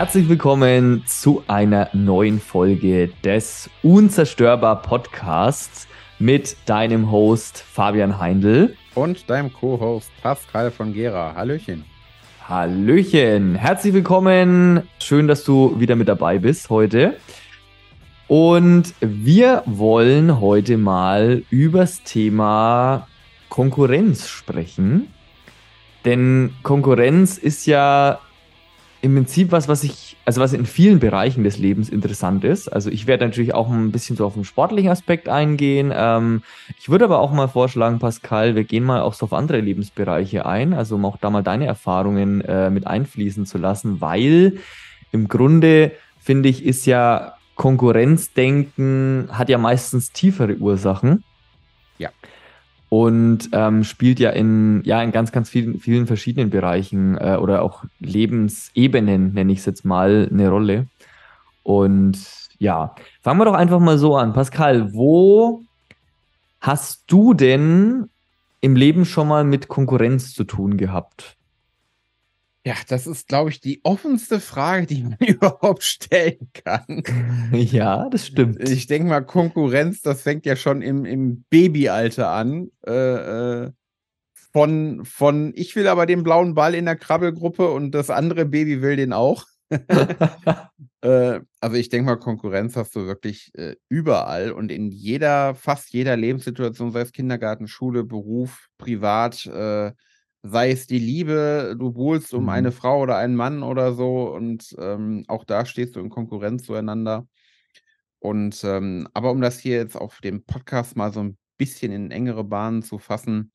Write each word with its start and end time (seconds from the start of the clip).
Herzlich 0.00 0.30
willkommen 0.30 1.02
zu 1.04 1.44
einer 1.46 1.90
neuen 1.92 2.40
Folge 2.40 3.10
des 3.22 3.68
Unzerstörbar 3.82 4.80
Podcasts 4.80 5.86
mit 6.18 6.56
deinem 6.64 7.10
Host 7.10 7.58
Fabian 7.58 8.18
Heindl 8.18 8.74
und 8.94 9.28
deinem 9.28 9.52
Co-Host 9.52 10.10
Pascal 10.22 10.70
von 10.70 10.94
Gera. 10.94 11.34
Hallöchen. 11.34 11.84
Hallöchen. 12.48 13.56
Herzlich 13.56 13.92
willkommen. 13.92 14.88
Schön, 15.00 15.28
dass 15.28 15.44
du 15.44 15.78
wieder 15.78 15.96
mit 15.96 16.08
dabei 16.08 16.38
bist 16.38 16.70
heute. 16.70 17.18
Und 18.26 18.94
wir 19.00 19.62
wollen 19.66 20.40
heute 20.40 20.78
mal 20.78 21.42
übers 21.50 22.02
Thema 22.04 23.06
Konkurrenz 23.50 24.30
sprechen. 24.30 25.08
Denn 26.06 26.54
Konkurrenz 26.62 27.36
ist 27.36 27.66
ja 27.66 28.20
im 29.02 29.14
Prinzip 29.14 29.50
was, 29.50 29.66
was 29.66 29.82
ich, 29.82 30.16
also 30.24 30.40
was 30.40 30.52
in 30.52 30.66
vielen 30.66 30.98
Bereichen 30.98 31.42
des 31.42 31.58
Lebens 31.58 31.88
interessant 31.88 32.44
ist. 32.44 32.68
Also 32.68 32.90
ich 32.90 33.06
werde 33.06 33.24
natürlich 33.24 33.54
auch 33.54 33.70
ein 33.70 33.92
bisschen 33.92 34.16
so 34.16 34.26
auf 34.26 34.34
den 34.34 34.44
sportlichen 34.44 34.90
Aspekt 34.90 35.28
eingehen. 35.28 35.90
Ähm, 35.94 36.42
ich 36.78 36.90
würde 36.90 37.06
aber 37.06 37.20
auch 37.20 37.32
mal 37.32 37.48
vorschlagen, 37.48 37.98
Pascal, 37.98 38.54
wir 38.54 38.64
gehen 38.64 38.84
mal 38.84 39.00
auch 39.00 39.14
so 39.14 39.24
auf 39.26 39.32
andere 39.32 39.60
Lebensbereiche 39.60 40.44
ein, 40.44 40.74
also 40.74 40.96
um 40.96 41.04
auch 41.06 41.16
da 41.16 41.30
mal 41.30 41.42
deine 41.42 41.66
Erfahrungen 41.66 42.42
äh, 42.42 42.68
mit 42.68 42.86
einfließen 42.86 43.46
zu 43.46 43.56
lassen, 43.56 44.00
weil 44.00 44.58
im 45.12 45.28
Grunde 45.28 45.92
finde 46.18 46.48
ich, 46.50 46.64
ist 46.64 46.86
ja 46.86 47.34
Konkurrenzdenken 47.54 49.28
hat 49.32 49.50
ja 49.50 49.58
meistens 49.58 50.12
tiefere 50.12 50.56
Ursachen. 50.56 51.24
Ja 51.98 52.10
und 52.90 53.50
ähm, 53.52 53.84
spielt 53.84 54.18
ja 54.18 54.30
in, 54.30 54.82
ja, 54.84 55.00
in 55.00 55.12
ganz, 55.12 55.30
ganz 55.30 55.48
vielen, 55.48 55.78
vielen 55.78 56.08
verschiedenen 56.08 56.50
Bereichen 56.50 57.16
äh, 57.16 57.38
oder 57.40 57.62
auch 57.62 57.84
Lebensebenen, 58.00 59.32
nenne 59.32 59.52
ich 59.52 59.60
es 59.60 59.66
jetzt 59.66 59.84
mal, 59.84 60.28
eine 60.30 60.50
Rolle. 60.50 60.86
Und 61.62 62.18
ja, 62.58 62.96
fangen 63.22 63.38
wir 63.38 63.44
doch 63.44 63.54
einfach 63.54 63.78
mal 63.78 63.96
so 63.96 64.16
an. 64.16 64.32
Pascal, 64.32 64.92
wo 64.92 65.62
hast 66.60 67.04
du 67.06 67.32
denn 67.32 68.10
im 68.60 68.74
Leben 68.74 69.04
schon 69.04 69.28
mal 69.28 69.44
mit 69.44 69.68
Konkurrenz 69.68 70.34
zu 70.34 70.42
tun 70.42 70.76
gehabt? 70.76 71.36
Ja, 72.66 72.74
das 72.88 73.06
ist, 73.06 73.26
glaube 73.28 73.50
ich, 73.50 73.60
die 73.60 73.80
offenste 73.84 74.38
Frage, 74.38 74.86
die 74.86 75.02
man 75.02 75.16
überhaupt 75.26 75.82
stellen 75.82 76.50
kann. 76.52 77.02
Ja, 77.52 78.08
das 78.10 78.26
stimmt. 78.26 78.60
Ich 78.68 78.86
denke 78.86 79.08
mal, 79.08 79.22
Konkurrenz, 79.22 80.02
das 80.02 80.22
fängt 80.22 80.44
ja 80.44 80.56
schon 80.56 80.82
im, 80.82 81.06
im 81.06 81.44
Babyalter 81.48 82.28
an. 82.28 82.70
Äh, 82.86 83.64
äh, 83.64 83.70
von, 84.52 85.04
von, 85.04 85.52
ich 85.54 85.74
will 85.76 85.86
aber 85.86 86.06
den 86.06 86.22
blauen 86.22 86.54
Ball 86.54 86.74
in 86.74 86.84
der 86.84 86.96
Krabbelgruppe 86.96 87.70
und 87.70 87.92
das 87.92 88.10
andere 88.10 88.44
Baby 88.44 88.82
will 88.82 88.96
den 88.96 89.12
auch. 89.12 89.46
äh, 91.02 91.40
also 91.60 91.76
ich 91.76 91.88
denke 91.88 92.06
mal, 92.06 92.16
Konkurrenz 92.16 92.76
hast 92.76 92.94
du 92.96 93.06
wirklich 93.06 93.52
äh, 93.54 93.76
überall 93.88 94.50
und 94.50 94.72
in 94.72 94.90
jeder, 94.90 95.54
fast 95.54 95.92
jeder 95.92 96.16
Lebenssituation, 96.16 96.90
sei 96.90 97.02
es 97.02 97.12
Kindergarten, 97.12 97.68
Schule, 97.68 98.02
Beruf, 98.04 98.66
privat, 98.76 99.46
äh, 99.46 99.92
sei 100.42 100.70
es 100.70 100.86
die 100.86 100.98
Liebe, 100.98 101.76
du 101.78 101.92
buhlst 101.92 102.32
um 102.32 102.44
mhm. 102.44 102.48
eine 102.48 102.72
Frau 102.72 103.02
oder 103.02 103.16
einen 103.16 103.36
Mann 103.36 103.62
oder 103.62 103.92
so 103.92 104.34
und 104.34 104.74
ähm, 104.78 105.24
auch 105.28 105.44
da 105.44 105.66
stehst 105.66 105.96
du 105.96 106.00
in 106.00 106.08
Konkurrenz 106.08 106.64
zueinander. 106.64 107.26
Und 108.18 108.62
ähm, 108.64 109.08
aber 109.14 109.30
um 109.30 109.40
das 109.40 109.58
hier 109.58 109.76
jetzt 109.76 109.96
auf 109.96 110.20
dem 110.20 110.44
Podcast 110.44 110.96
mal 110.96 111.12
so 111.12 111.20
ein 111.20 111.38
bisschen 111.56 111.92
in 111.92 112.10
engere 112.10 112.44
Bahnen 112.44 112.82
zu 112.82 112.98
fassen, 112.98 113.52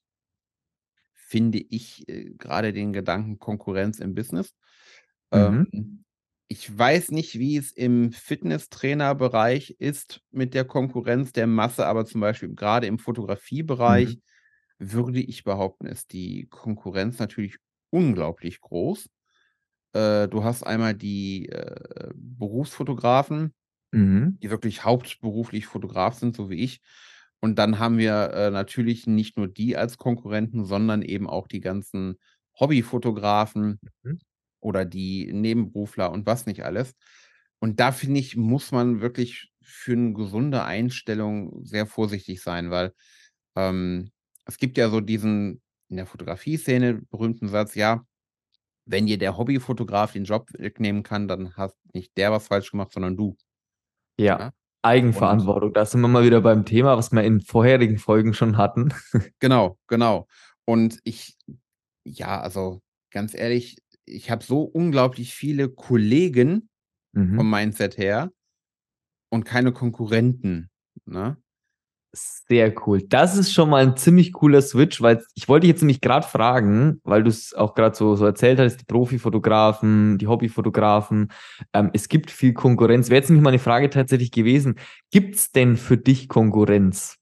finde 1.14 1.60
ich 1.60 2.08
äh, 2.08 2.32
gerade 2.38 2.74
den 2.74 2.94
Gedanken 2.94 3.40
Konkurrenz 3.40 4.00
im 4.00 4.14
Business. 4.14 4.54
Mhm. 5.32 5.68
Ähm, 5.72 6.06
ich 6.48 6.78
weiß 6.78 7.10
nicht, 7.10 7.40
wie 7.40 7.58
es 7.58 7.72
im 7.72 8.12
Fitnesstrainerbereich 8.12 9.78
ist 9.80 10.22
mit 10.30 10.54
der 10.54 10.66
Konkurrenz 10.66 11.32
der 11.32 11.48
Masse, 11.48 11.88
aber 11.88 12.06
zum 12.06 12.22
Beispiel 12.22 12.54
gerade 12.54 12.86
im 12.86 13.00
Fotografiebereich 13.00 14.16
mhm 14.16 14.22
würde 14.80 15.20
ich 15.20 15.44
behaupten, 15.44 15.86
ist 15.86 16.14
die 16.14 16.48
Konkurrenz 16.50 17.20
natürlich 17.20 17.58
unglaublich 17.90 18.62
groß. 18.62 19.10
Äh, 19.94 20.28
du 20.28 20.44
hast 20.44 20.64
einmal 20.64 20.94
die 20.94 21.50
äh, 21.50 22.12
Berufsfotografen, 22.16 23.54
mhm. 23.92 24.38
die 24.42 24.50
wirklich 24.50 24.84
hauptberuflich 24.84 25.66
Fotograf 25.66 26.16
sind, 26.16 26.36
so 26.36 26.50
wie 26.50 26.64
ich. 26.64 26.82
Und 27.40 27.60
dann 27.60 27.80
haben 27.80 27.98
wir 27.98 28.32
äh, 28.34 28.52
natürlich 28.52 29.08
nicht 29.08 29.38
nur 29.38 29.48
die 29.48 29.78
als 29.78 29.98
Konkurrenten, 29.98 30.66
sondern 30.66 31.02
eben 31.02 31.30
auch 31.30 31.48
die 31.48 31.62
ganzen 31.62 32.18
Hobbyfotografen 32.60 33.80
mhm. 34.04 34.20
oder 34.60 34.86
die 34.86 35.32
Nebenberufler 35.32 36.12
und 36.12 36.26
was 36.26 36.46
nicht 36.46 36.66
alles. 36.66 36.94
Und 37.60 37.80
da 37.80 37.92
finde 37.92 38.20
ich, 38.20 38.36
muss 38.36 38.72
man 38.72 39.02
wirklich 39.02 39.52
für 39.62 39.94
eine 39.94 40.14
gesunde 40.14 40.64
Einstellung 40.64 41.64
sehr 41.64 41.86
vorsichtig 41.86 42.42
sein, 42.42 42.70
weil 42.70 42.94
ähm, 43.56 44.12
es 44.46 44.58
gibt 44.58 44.78
ja 44.78 44.90
so 44.90 45.02
diesen 45.02 45.62
in 45.90 45.98
der 45.98 46.06
Fotografie-Szene 46.06 47.02
berühmten 47.10 47.48
Satz, 47.48 47.76
ja, 47.76 48.06
wenn 48.86 49.08
dir 49.08 49.18
der 49.18 49.38
Hobbyfotograf 49.38 50.14
den 50.14 50.26
Job 50.26 50.50
wegnehmen 50.58 51.04
kann, 51.04 51.28
dann 51.28 51.56
hast 51.56 51.78
nicht 51.94 52.16
der 52.18 52.32
was 52.32 52.48
falsch 52.48 52.72
gemacht, 52.72 52.92
sondern 52.92 53.18
du. 53.18 53.36
Ja, 54.20 54.40
ja? 54.40 54.54
Eigenverantwortung. 54.84 55.70
Und, 55.70 55.78
da 55.78 55.86
sind 55.86 56.02
wir 56.02 56.08
mal 56.08 56.24
wieder 56.24 56.42
beim 56.42 56.66
Thema, 56.66 56.96
was 56.96 57.12
wir 57.12 57.24
in 57.24 57.42
vorherigen 57.42 57.98
Folgen 57.98 58.34
schon 58.34 58.58
hatten. 58.58 58.94
genau, 59.40 59.80
genau. 59.88 60.28
Und 60.66 61.00
ich, 61.04 61.36
ja, 62.04 62.40
also 62.40 62.82
ganz 63.12 63.34
ehrlich, 63.34 63.78
ich 64.06 64.30
habe 64.30 64.44
so 64.44 64.62
unglaublich 64.62 65.34
viele 65.34 65.70
Kollegen 65.70 66.70
mhm. 67.14 67.36
vom 67.36 67.50
Mindset 67.50 67.98
her 67.98 68.32
und 69.30 69.44
keine 69.44 69.72
Konkurrenten. 69.72 70.70
Ne? 71.06 71.38
Sehr 72.16 72.74
cool. 72.86 73.02
Das 73.02 73.36
ist 73.36 73.54
schon 73.54 73.70
mal 73.70 73.84
ein 73.84 73.98
ziemlich 73.98 74.32
cooler 74.32 74.62
Switch, 74.62 75.02
weil 75.02 75.24
ich 75.34 75.50
wollte 75.50 75.62
dich 75.66 75.74
jetzt 75.74 75.82
nämlich 75.82 76.00
gerade 76.00 76.26
fragen, 76.26 77.02
weil 77.04 77.24
du 77.24 77.30
es 77.30 77.54
auch 77.54 77.76
gerade 77.76 77.96
so, 77.96 78.16
so 78.16 78.26
erzählt 78.26 78.60
hast, 78.60 78.78
die 78.78 78.86
Profifotografen, 78.86 80.18
die 80.18 80.28
Hobbyfotografen. 80.28 81.32
Ähm, 81.74 81.90
es 81.94 82.08
gibt 82.08 82.32
viel 82.32 82.54
Konkurrenz. 82.54 83.10
Wäre 83.10 83.20
jetzt 83.20 83.30
nämlich 83.30 83.44
mal 83.44 83.50
eine 83.50 83.60
Frage 83.60 83.90
tatsächlich 83.90 84.32
gewesen. 84.32 84.76
Gibt 85.12 85.36
es 85.36 85.52
denn 85.52 85.76
für 85.76 85.98
dich 85.98 86.30
Konkurrenz? 86.30 87.18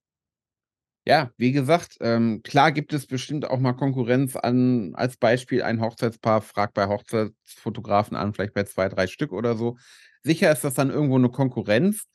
Ja, 1.06 1.32
wie 1.38 1.52
gesagt, 1.52 1.98
ähm, 2.00 2.42
klar 2.44 2.72
gibt 2.72 2.94
es 2.94 3.08
bestimmt 3.08 3.50
auch 3.50 3.60
mal 3.60 3.74
Konkurrenz 3.74 4.36
an, 4.38 4.94
als 4.96 5.18
Beispiel 5.18 5.64
ein 5.64 5.82
Hochzeitspaar 5.82 6.42
fragt 6.42 6.76
bei 6.76 6.88
Hochzeitsfotografen 6.88 8.16
an, 8.16 8.34
vielleicht 8.34 8.54
bei 8.54 8.64
zwei, 8.64 8.88
drei 8.88 9.08
Stück 9.08 9.34
oder 9.34 9.58
so. 9.58 9.78
Sicher 10.22 10.52
ist 10.52 10.64
das 10.64 10.76
dann 10.76 10.90
irgendwo 10.90 11.18
eine 11.18 11.30
Konkurrenz 11.30 12.06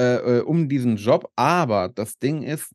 äh, 0.00 0.38
äh, 0.38 0.40
um 0.40 0.68
diesen 0.68 0.96
Job. 0.96 1.30
Aber 1.36 1.90
das 1.90 2.18
Ding 2.18 2.42
ist, 2.42 2.72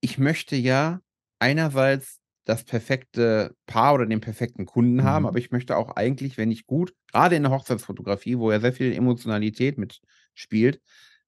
ich 0.00 0.16
möchte 0.16 0.56
ja 0.56 1.00
einerseits 1.38 2.18
das 2.46 2.64
perfekte 2.64 3.54
Paar 3.66 3.92
oder 3.92 4.06
den 4.06 4.22
perfekten 4.22 4.64
Kunden 4.64 4.96
mhm. 4.96 5.02
haben, 5.02 5.26
aber 5.26 5.38
ich 5.38 5.50
möchte 5.50 5.76
auch 5.76 5.96
eigentlich, 5.96 6.38
wenn 6.38 6.50
ich 6.50 6.66
gut, 6.66 6.94
gerade 7.12 7.36
in 7.36 7.42
der 7.42 7.52
Hochzeitsfotografie, 7.52 8.38
wo 8.38 8.50
ja 8.50 8.58
sehr 8.58 8.72
viel 8.72 8.94
Emotionalität 8.94 9.76
mitspielt, 9.76 10.80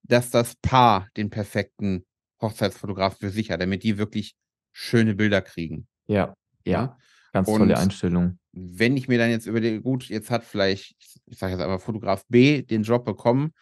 dass 0.03 0.31
das 0.31 0.57
Paar 0.63 1.09
den 1.19 1.29
perfekten 1.29 2.07
Hochzeitsfotograf 2.41 3.19
für 3.19 3.29
sich 3.29 3.51
hat, 3.51 3.61
damit 3.61 3.83
die 3.83 3.99
wirklich 3.99 4.35
schöne 4.73 5.15
Bilder 5.15 5.43
kriegen. 5.43 5.87
Ja, 6.07 6.35
ja. 6.65 6.73
ja? 6.73 6.99
Ganz 7.35 7.49
Und 7.49 7.59
tolle 7.59 7.79
Einstellung. 7.79 8.39
Wenn 8.53 8.97
ich 8.97 9.07
mir 9.07 9.19
dann 9.19 9.31
jetzt 9.31 9.47
überlege, 9.47 9.83
gut, 9.83 10.09
jetzt 10.09 10.31
hat 10.31 10.43
vielleicht, 10.43 10.97
ich 11.27 11.39
sage 11.39 11.53
jetzt 11.53 11.61
einmal 11.61 11.79
Fotograf 11.79 12.25
B 12.29 12.63
den 12.63 12.83
Job 12.83 13.05
bekommen, 13.05 13.53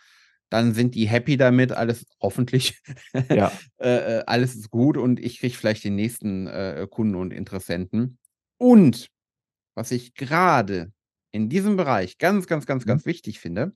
dann 0.51 0.73
sind 0.75 0.95
die 0.95 1.09
happy 1.09 1.37
damit, 1.37 1.73
alles 1.73 2.07
hoffentlich, 2.21 2.81
ja. 3.31 3.53
äh, 3.79 4.19
äh, 4.19 4.25
alles 4.27 4.55
ist 4.55 4.71
gut 4.71 4.97
und 4.97 5.21
ich 5.21 5.41
kriege 5.41 5.55
vielleicht 5.55 5.85
den 5.85 5.95
nächsten 5.95 6.47
äh, 6.47 6.87
Kunden 6.91 7.15
und 7.15 7.33
Interessenten. 7.33 8.19
Und 8.57 9.09
was 9.75 9.91
ich 9.91 10.15
gerade 10.15 10.93
in 11.31 11.49
diesem 11.49 11.77
Bereich 11.77 12.19
ganz, 12.19 12.47
ganz, 12.47 12.67
ganz, 12.67 12.85
mhm. 12.85 12.89
ganz 12.89 13.07
wichtig 13.07 13.41
finde, 13.41 13.75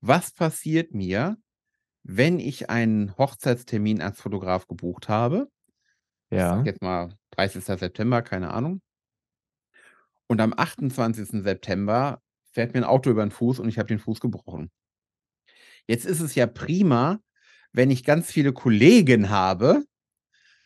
was 0.00 0.32
passiert 0.32 0.94
mir, 0.94 1.36
wenn 2.02 2.38
ich 2.38 2.70
einen 2.70 3.16
Hochzeitstermin 3.18 4.00
als 4.00 4.20
Fotograf 4.20 4.66
gebucht 4.66 5.08
habe? 5.08 5.50
Ja. 6.30 6.62
Jetzt 6.62 6.82
mal 6.82 7.14
30. 7.32 7.64
September, 7.64 8.22
keine 8.22 8.52
Ahnung. 8.52 8.80
Und 10.26 10.40
am 10.40 10.54
28. 10.56 11.42
September 11.42 12.22
fährt 12.52 12.72
mir 12.72 12.80
ein 12.80 12.84
Auto 12.84 13.10
über 13.10 13.24
den 13.24 13.32
Fuß 13.32 13.58
und 13.58 13.68
ich 13.68 13.78
habe 13.78 13.88
den 13.88 13.98
Fuß 13.98 14.20
gebrochen. 14.20 14.70
Jetzt 15.90 16.06
ist 16.06 16.20
es 16.20 16.36
ja 16.36 16.46
prima, 16.46 17.18
wenn 17.72 17.90
ich 17.90 18.04
ganz 18.04 18.30
viele 18.30 18.52
Kollegen 18.52 19.28
habe, 19.28 19.82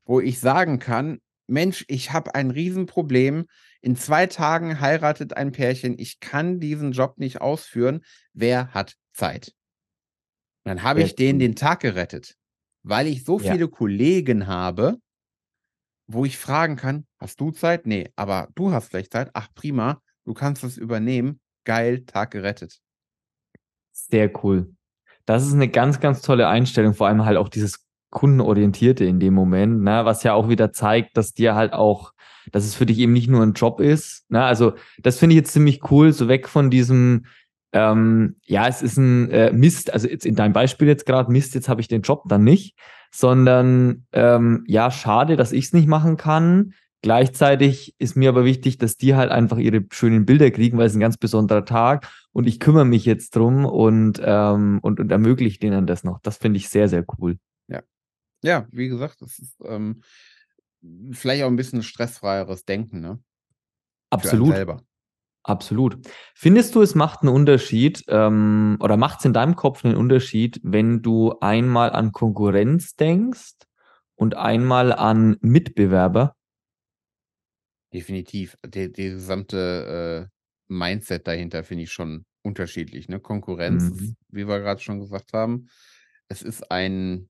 wo 0.05 0.21
ich 0.21 0.39
sagen 0.39 0.79
kann, 0.79 1.19
Mensch, 1.47 1.83
ich 1.89 2.13
habe 2.13 2.35
ein 2.35 2.51
Riesenproblem. 2.51 3.47
In 3.81 3.97
zwei 3.97 4.27
Tagen 4.27 4.81
heiratet 4.81 5.35
ein 5.35 5.51
Pärchen. 5.51 5.99
Ich 5.99 6.21
kann 6.21 6.61
diesen 6.61 6.93
Job 6.93 7.17
nicht 7.17 7.41
ausführen. 7.41 8.05
Wer 8.35 8.75
hat 8.75 8.97
Zeit? 9.15 9.55
dann 10.65 10.83
habe 10.83 11.01
ich 11.01 11.15
denen 11.15 11.39
den 11.39 11.57
Tag 11.57 11.81
gerettet, 11.81 12.37
weil 12.83 13.07
ich 13.07 13.25
so 13.25 13.41
ja. 13.41 13.53
viele 13.53 13.69
Kollegen 13.69 14.47
habe, 14.47 14.99
wo 16.07 16.27
ich 16.27 16.37
fragen 16.37 16.77
kann, 16.77 17.07
hast 17.17 17.41
du 17.41 17.51
Zeit? 17.51 17.87
Nee, 17.87 18.13
aber 18.15 18.49
du 18.55 18.73
hast 18.73 18.89
vielleicht 18.89 19.13
Zeit. 19.13 19.31
Ach, 19.33 19.49
prima, 19.55 20.03
du 20.27 20.35
kannst 20.35 20.63
das 20.63 20.77
übernehmen. 20.77 21.41
geil, 21.65 22.05
Tag 22.05 22.33
gerettet. 22.33 22.79
Sehr 23.91 24.31
cool. 24.45 24.75
Das 25.27 25.47
ist 25.47 25.55
eine 25.55 25.69
ganz, 25.69 26.01
ganz 26.01 26.21
tolle 26.21 26.49
Einstellung, 26.49 26.95
vor 26.95 27.07
allem 27.09 27.25
halt 27.25 27.37
auch 27.37 27.49
dieses 27.49 27.85
Kundenorientierte 28.11 29.05
in 29.05 29.21
dem 29.21 29.35
Moment, 29.35 29.83
ne, 29.83 30.05
was 30.05 30.23
ja 30.23 30.35
auch 30.35 30.49
wieder 30.49 30.73
zeigt, 30.73 31.17
dass 31.17 31.35
dir 31.35 31.55
halt 31.55 31.73
auch, 31.73 32.13
dass 32.53 32.65
es 32.65 32.75
für 32.75 32.87
dich 32.87 32.99
eben 32.99 33.13
nicht 33.13 33.29
nur 33.29 33.43
ein 33.43 33.55
Job 33.55 33.81
ist. 33.81 34.31
Ne? 34.31 34.43
Also 34.43 34.75
das 35.03 35.19
finde 35.19 35.35
ich 35.35 35.39
jetzt 35.39 35.53
ziemlich 35.53 35.91
cool, 35.91 36.13
so 36.13 36.29
weg 36.29 36.49
von 36.49 36.71
diesem, 36.71 37.27
ähm, 37.73 38.37
ja, 38.45 38.69
es 38.69 38.83
ist 38.83 38.99
ein 38.99 39.31
äh, 39.31 39.53
Mist, 39.53 39.93
also 39.93 40.09
jetzt 40.09 40.25
in 40.25 40.37
deinem 40.37 40.53
Beispiel 40.53 40.87
jetzt 40.87 41.07
gerade, 41.07 41.33
Mist, 41.33 41.55
jetzt 41.55 41.69
habe 41.69 41.81
ich 41.81 41.89
den 41.89 42.03
Job 42.03 42.23
dann 42.29 42.45
nicht, 42.45 42.77
sondern 43.11 44.07
ähm, 44.13 44.65
ja, 44.69 44.91
schade, 44.91 45.37
dass 45.37 45.53
ich 45.53 45.67
es 45.67 45.73
nicht 45.73 45.89
machen 45.89 46.17
kann. 46.17 46.75
Gleichzeitig 47.05 47.95
ist 47.99 48.17
mir 48.17 48.31
aber 48.31 48.47
wichtig, 48.47 48.79
dass 48.79 48.97
die 48.97 49.15
halt 49.15 49.31
einfach 49.31 49.59
ihre 49.59 49.85
schönen 49.93 50.25
Bilder 50.25 50.51
kriegen, 50.51 50.79
weil 50.79 50.87
es 50.87 50.95
ein 50.95 51.01
ganz 51.01 51.19
besonderer 51.19 51.67
Tag 51.67 52.11
und 52.33 52.47
ich 52.47 52.59
kümmere 52.59 52.87
mich 52.87 53.05
jetzt 53.05 53.37
drum 53.37 53.67
und, 53.67 54.23
ähm, 54.25 54.79
und, 54.81 55.01
und 55.01 55.13
ermögliche 55.13 55.59
denen 55.59 55.87
das 55.87 56.03
noch. 56.03 56.19
Das 56.23 56.39
finde 56.39 56.57
ich 56.57 56.71
sehr, 56.71 56.89
sehr 56.89 57.05
cool. 57.19 57.37
Ja. 57.69 57.83
Ja, 58.43 58.67
wie 58.71 58.89
gesagt, 58.89 59.21
das 59.21 59.39
ist 59.39 59.55
ähm, 59.67 60.01
vielleicht 61.13 61.45
auch 61.45 61.49
ein 61.49 61.57
bisschen 61.57 61.83
stressfreieres 61.83 62.65
Denken, 62.65 63.01
ne? 63.01 63.19
Absolut. 64.09 64.55
Absolut. 65.43 65.99
Findest 66.35 66.75
du, 66.75 66.81
es 66.81 66.95
macht 66.95 67.21
einen 67.21 67.35
Unterschied 67.35 68.03
ähm, 68.09 68.79
oder 68.81 68.97
macht 68.97 69.19
es 69.19 69.27
in 69.27 69.35
deinem 69.35 69.57
Kopf 69.57 69.85
einen 69.85 69.97
Unterschied, 69.97 70.59
wenn 70.63 71.03
du 71.03 71.39
einmal 71.41 71.91
an 71.91 72.13
Konkurrenz 72.13 72.97
denkst 72.97 73.57
und 74.15 74.37
einmal 74.37 74.91
an 74.91 75.37
Mitbewerber? 75.43 76.35
Definitiv. 77.95 78.59
Die, 78.67 78.93
die 78.93 79.11
gesamte 79.11 80.29
äh, 80.29 80.73
Mindset 80.73 81.27
dahinter 81.29 81.63
finde 81.63 81.85
ich 81.85 81.93
schon 81.93 82.27
unterschiedlich. 82.43 83.09
Ne? 83.09 83.21
Konkurrenz, 83.21 83.85
Mhm. 83.85 83.95
ist, 83.99 84.15
wie 84.29 84.49
wir 84.49 84.59
gerade 84.61 84.81
schon 84.81 84.99
gesagt 85.01 85.33
haben, 85.33 85.69
es 86.29 86.43
ist 86.43 86.71
ein, 86.71 87.29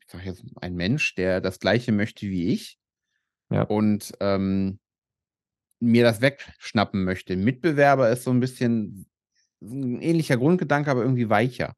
ich 0.00 0.06
sag 0.12 0.24
jetzt, 0.26 0.44
ein 0.60 0.74
Mensch, 0.76 1.14
der 1.14 1.40
das 1.40 1.58
Gleiche 1.58 1.92
möchte 1.92 2.26
wie 2.26 2.48
ich 2.52 2.78
Ja. 3.50 3.62
und 3.62 4.12
ähm, 4.20 4.78
mir 5.80 6.04
das 6.04 6.20
wegschnappen 6.20 7.02
möchte. 7.02 7.36
Mitbewerber 7.36 8.10
ist 8.10 8.24
so 8.24 8.30
ein 8.30 8.40
bisschen 8.40 9.06
ein 9.62 10.00
ähnlicher 10.02 10.36
Grundgedanke, 10.36 10.90
aber 10.90 11.02
irgendwie 11.02 11.28
weicher. 11.30 11.74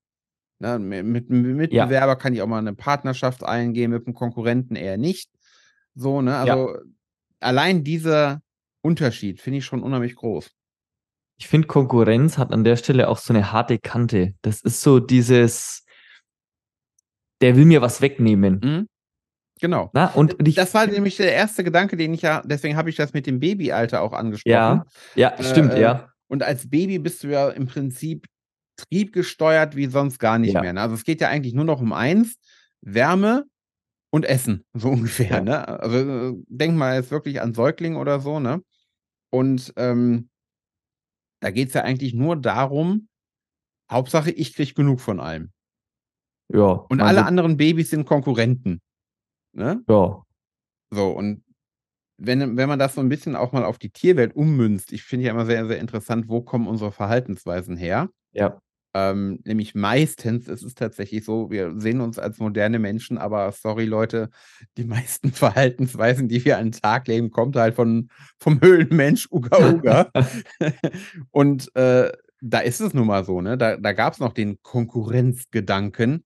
Ne? 0.59 0.79
Mit, 0.79 1.05
mit 1.05 1.31
einem 1.31 1.57
Mitbewerber 1.57 2.17
kann 2.17 2.35
ich 2.35 2.43
auch 2.43 2.47
mal 2.47 2.59
eine 2.59 2.75
Partnerschaft 2.75 3.45
eingehen, 3.45 3.93
mit 3.93 4.07
einem 4.07 4.15
Konkurrenten 4.15 4.75
eher 4.77 4.97
nicht. 4.99 5.31
So, 5.95 6.21
ne? 6.21 6.37
Also 6.37 6.79
allein 7.45 7.85
dieser 7.85 8.41
Unterschied 8.83 9.41
finde 9.41 9.59
ich 9.59 9.65
schon 9.65 9.83
unheimlich 9.83 10.17
groß. 10.17 10.51
Ich 11.39 11.49
finde, 11.49 11.67
Konkurrenz 11.67 12.39
hat 12.39 12.53
an 12.53 12.65
der 12.65 12.77
Stelle 12.77 13.09
auch 13.09 13.19
so 13.19 13.33
eine 13.33 13.51
harte 13.53 13.79
Kante. 13.79 14.35
Das 14.43 14.61
ist 14.61 14.81
so 14.83 15.01
dieses, 15.01 15.85
der 17.41 17.57
will 17.57 17.65
mir 17.65 17.83
was 17.83 18.01
wegnehmen. 18.01 18.61
Mhm. 18.63 18.87
Genau. 19.61 19.91
Na, 19.95 20.07
und 20.15 20.37
ich, 20.47 20.55
Das 20.57 20.75
war 20.75 20.87
nämlich 20.87 21.17
der 21.17 21.33
erste 21.33 21.65
Gedanke, 21.65 21.97
den 21.97 22.13
ich 22.15 22.23
ja, 22.23 22.43
deswegen 22.45 22.77
habe 22.77 22.91
ich 22.91 22.97
das 22.97 23.13
mit 23.13 23.27
dem 23.27 23.41
Babyalter 23.41 24.03
auch 24.03 24.13
angesprochen. 24.13 24.53
ja, 24.53 24.85
ja, 25.15 25.29
Äh, 25.31 25.43
stimmt, 25.45 25.73
äh, 25.75 25.81
ja. 25.81 26.09
Und 26.29 26.43
als 26.43 26.69
Baby 26.69 26.99
bist 26.99 27.23
du 27.23 27.29
ja 27.29 27.51
im 27.51 27.67
Prinzip 27.67 28.27
triebgesteuert 28.77 29.77
wie 29.77 29.87
sonst 29.87 30.19
gar 30.19 30.39
nicht 30.39 30.55
Ja. 30.55 30.61
mehr. 30.61 30.73
Ne? 30.73 30.81
Also 30.81 30.95
es 30.95 31.05
geht 31.05 31.21
ja 31.21 31.29
eigentlich 31.29 31.55
nur 31.55 31.65
noch 31.65 31.81
um 31.81 31.93
eins: 31.93 32.37
Wärme 32.81 33.45
und 34.15 34.25
Essen, 34.25 34.65
so 34.75 34.91
ungefähr. 34.91 35.29
Ja. 35.29 35.41
Ne? 35.41 35.69
Also 35.81 35.99
äh, 35.99 36.35
denk 36.47 36.77
mal 36.77 36.95
jetzt 36.95 37.11
wirklich 37.11 37.41
an 37.41 37.53
Säugling 37.53 37.97
oder 37.97 38.21
so, 38.21 38.39
ne? 38.39 38.63
Und 39.31 39.73
ähm, 39.77 40.31
da 41.41 41.51
geht 41.51 41.69
es 41.69 41.75
ja 41.75 41.83
eigentlich 41.83 42.15
nur 42.15 42.37
darum, 42.37 43.09
Hauptsache, 43.91 44.31
ich 44.31 44.55
kriege 44.55 44.73
genug 44.73 45.01
von 45.01 45.19
allem. 45.19 45.51
Ja. 46.53 46.87
Und 46.89 47.01
alle 47.01 47.19
wird- 47.19 47.27
anderen 47.27 47.57
Babys 47.57 47.91
sind 47.91 48.07
Konkurrenten. 48.07 48.81
Ne? 49.53 49.83
Ja, 49.89 50.23
So, 50.93 51.11
und 51.11 51.43
wenn, 52.17 52.57
wenn 52.57 52.69
man 52.69 52.79
das 52.79 52.95
so 52.95 53.01
ein 53.01 53.09
bisschen 53.09 53.35
auch 53.35 53.53
mal 53.53 53.65
auf 53.65 53.79
die 53.79 53.91
Tierwelt 53.91 54.37
ummünzt, 54.37 54.93
ich 54.93 55.03
finde 55.03 55.27
ja 55.27 55.33
immer 55.33 55.47
sehr, 55.47 55.67
sehr 55.67 55.79
interessant, 55.81 56.29
wo 56.29 56.41
kommen 56.43 56.69
unsere 56.69 56.93
Verhaltensweisen 56.93 57.77
her? 57.77 58.09
ja, 58.33 58.61
Ähm, 58.97 59.41
nämlich 59.45 59.75
meistens 59.75 60.47
ist 60.47 60.63
es 60.63 60.75
tatsächlich 60.75 61.25
so, 61.25 61.51
wir 61.51 61.75
sehen 61.81 62.01
uns 62.01 62.19
als 62.19 62.39
moderne 62.39 62.79
Menschen, 62.79 63.19
aber 63.19 63.51
sorry 63.53 63.87
Leute, 63.87 64.31
die 64.77 64.85
meisten 64.85 65.33
Verhaltensweisen, 65.33 66.29
die 66.29 66.45
wir 66.45 66.59
an 66.59 66.67
den 66.71 66.81
Tag 66.81 67.09
legen, 67.09 67.31
kommt 67.31 67.57
halt 67.57 67.75
von, 67.75 68.09
vom 68.39 68.61
Höhlenmensch 68.61 69.29
Uga 69.31 69.59
Uga. 69.73 70.11
Und 71.31 71.75
äh, 71.77 72.13
da 72.41 72.59
ist 72.61 72.81
es 72.81 72.95
nun 72.95 73.07
mal 73.07 73.25
so, 73.25 73.41
ne? 73.41 73.57
Da, 73.59 73.77
da 73.77 73.93
gab 73.93 74.13
es 74.13 74.21
noch 74.21 74.33
den 74.33 74.59
Konkurrenzgedanken. 74.63 76.25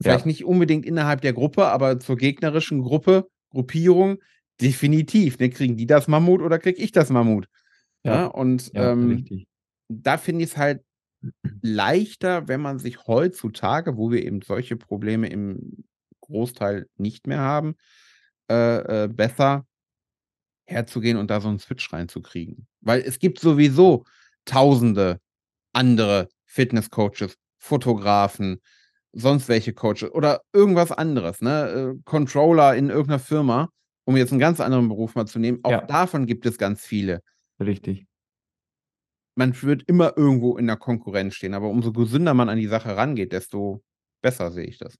Vielleicht 0.00 0.24
Ja. 0.24 0.28
nicht 0.28 0.44
unbedingt 0.44 0.86
innerhalb 0.86 1.20
der 1.20 1.32
Gruppe, 1.32 1.66
aber 1.66 2.00
zur 2.00 2.16
gegnerischen 2.16 2.82
Gruppe, 2.82 3.28
Gruppierung, 3.50 4.18
definitiv. 4.60 5.38
Ne? 5.38 5.50
Kriegen 5.50 5.76
die 5.76 5.86
das 5.86 6.08
Mammut 6.08 6.40
oder 6.40 6.58
krieg 6.58 6.78
ich 6.78 6.92
das 6.92 7.10
Mammut? 7.10 7.46
Ja. 8.04 8.14
ja, 8.14 8.26
Und 8.26 8.72
ja, 8.72 8.92
ähm, 8.92 9.26
da 9.88 10.16
finde 10.16 10.44
ich 10.44 10.50
es 10.52 10.56
halt 10.56 10.82
leichter, 11.62 12.48
wenn 12.48 12.60
man 12.60 12.78
sich 12.78 13.06
heutzutage, 13.06 13.96
wo 13.96 14.10
wir 14.10 14.24
eben 14.24 14.42
solche 14.42 14.76
Probleme 14.76 15.28
im 15.28 15.84
Großteil 16.22 16.86
nicht 16.96 17.26
mehr 17.26 17.40
haben, 17.40 17.76
äh, 18.50 19.04
äh, 19.04 19.08
besser 19.08 19.66
herzugehen 20.66 21.16
und 21.16 21.30
da 21.30 21.40
so 21.40 21.48
einen 21.48 21.58
Switch 21.58 21.92
reinzukriegen. 21.92 22.66
Weil 22.80 23.00
es 23.00 23.18
gibt 23.18 23.40
sowieso 23.40 24.04
tausende 24.44 25.20
andere 25.72 26.28
Fitnesscoaches, 26.46 27.36
Fotografen, 27.58 28.60
sonst 29.12 29.48
welche 29.48 29.72
Coaches 29.74 30.10
oder 30.12 30.42
irgendwas 30.52 30.92
anderes, 30.92 31.40
ne? 31.42 31.94
Äh, 31.98 32.02
Controller 32.04 32.76
in 32.76 32.90
irgendeiner 32.90 33.18
Firma, 33.18 33.70
um 34.04 34.16
jetzt 34.16 34.32
einen 34.32 34.40
ganz 34.40 34.60
anderen 34.60 34.88
Beruf 34.88 35.14
mal 35.14 35.26
zu 35.26 35.38
nehmen. 35.38 35.60
Auch 35.64 35.70
Ja. 35.72 35.80
davon 35.82 36.26
gibt 36.26 36.46
es 36.46 36.58
ganz 36.58 36.84
viele 36.84 37.20
Richtig. 37.60 38.06
Man 39.36 39.60
wird 39.62 39.82
immer 39.84 40.16
irgendwo 40.16 40.56
in 40.56 40.66
der 40.66 40.76
Konkurrenz 40.76 41.34
stehen, 41.34 41.54
aber 41.54 41.68
umso 41.68 41.92
gesünder 41.92 42.34
man 42.34 42.48
an 42.48 42.58
die 42.58 42.66
Sache 42.66 42.96
rangeht, 42.96 43.32
desto 43.32 43.82
besser 44.22 44.50
sehe 44.50 44.66
ich 44.66 44.78
das. 44.78 44.98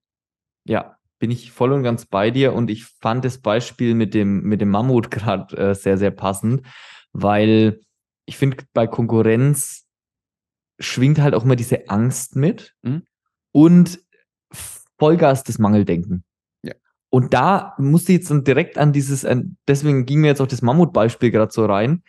Ja, 0.64 0.96
bin 1.18 1.30
ich 1.30 1.52
voll 1.52 1.72
und 1.72 1.82
ganz 1.82 2.06
bei 2.06 2.30
dir 2.30 2.54
und 2.54 2.70
ich 2.70 2.84
fand 2.84 3.24
das 3.24 3.38
Beispiel 3.38 3.94
mit 3.94 4.14
dem, 4.14 4.42
mit 4.42 4.60
dem 4.60 4.70
Mammut 4.70 5.10
gerade 5.10 5.56
äh, 5.56 5.74
sehr, 5.74 5.98
sehr 5.98 6.10
passend, 6.10 6.66
weil 7.12 7.80
ich 8.26 8.36
finde, 8.36 8.58
bei 8.72 8.86
Konkurrenz 8.86 9.86
schwingt 10.78 11.18
halt 11.18 11.34
auch 11.34 11.44
immer 11.44 11.56
diese 11.56 11.88
Angst 11.88 12.36
mit 12.36 12.74
Mhm. 12.82 13.02
und 13.52 14.00
Vollgas 14.98 15.44
das 15.44 15.58
Mangeldenken. 15.58 16.24
Ja. 16.62 16.74
Und 17.10 17.32
da 17.34 17.74
musste 17.78 18.12
ich 18.12 18.18
jetzt 18.18 18.30
dann 18.30 18.44
direkt 18.44 18.76
an 18.78 18.92
dieses, 18.92 19.24
an, 19.24 19.56
deswegen 19.66 20.04
ging 20.06 20.20
mir 20.20 20.28
jetzt 20.28 20.40
auch 20.40 20.46
das 20.46 20.62
Mammutbeispiel 20.62 21.30
gerade 21.30 21.52
so 21.52 21.64
rein, 21.64 22.02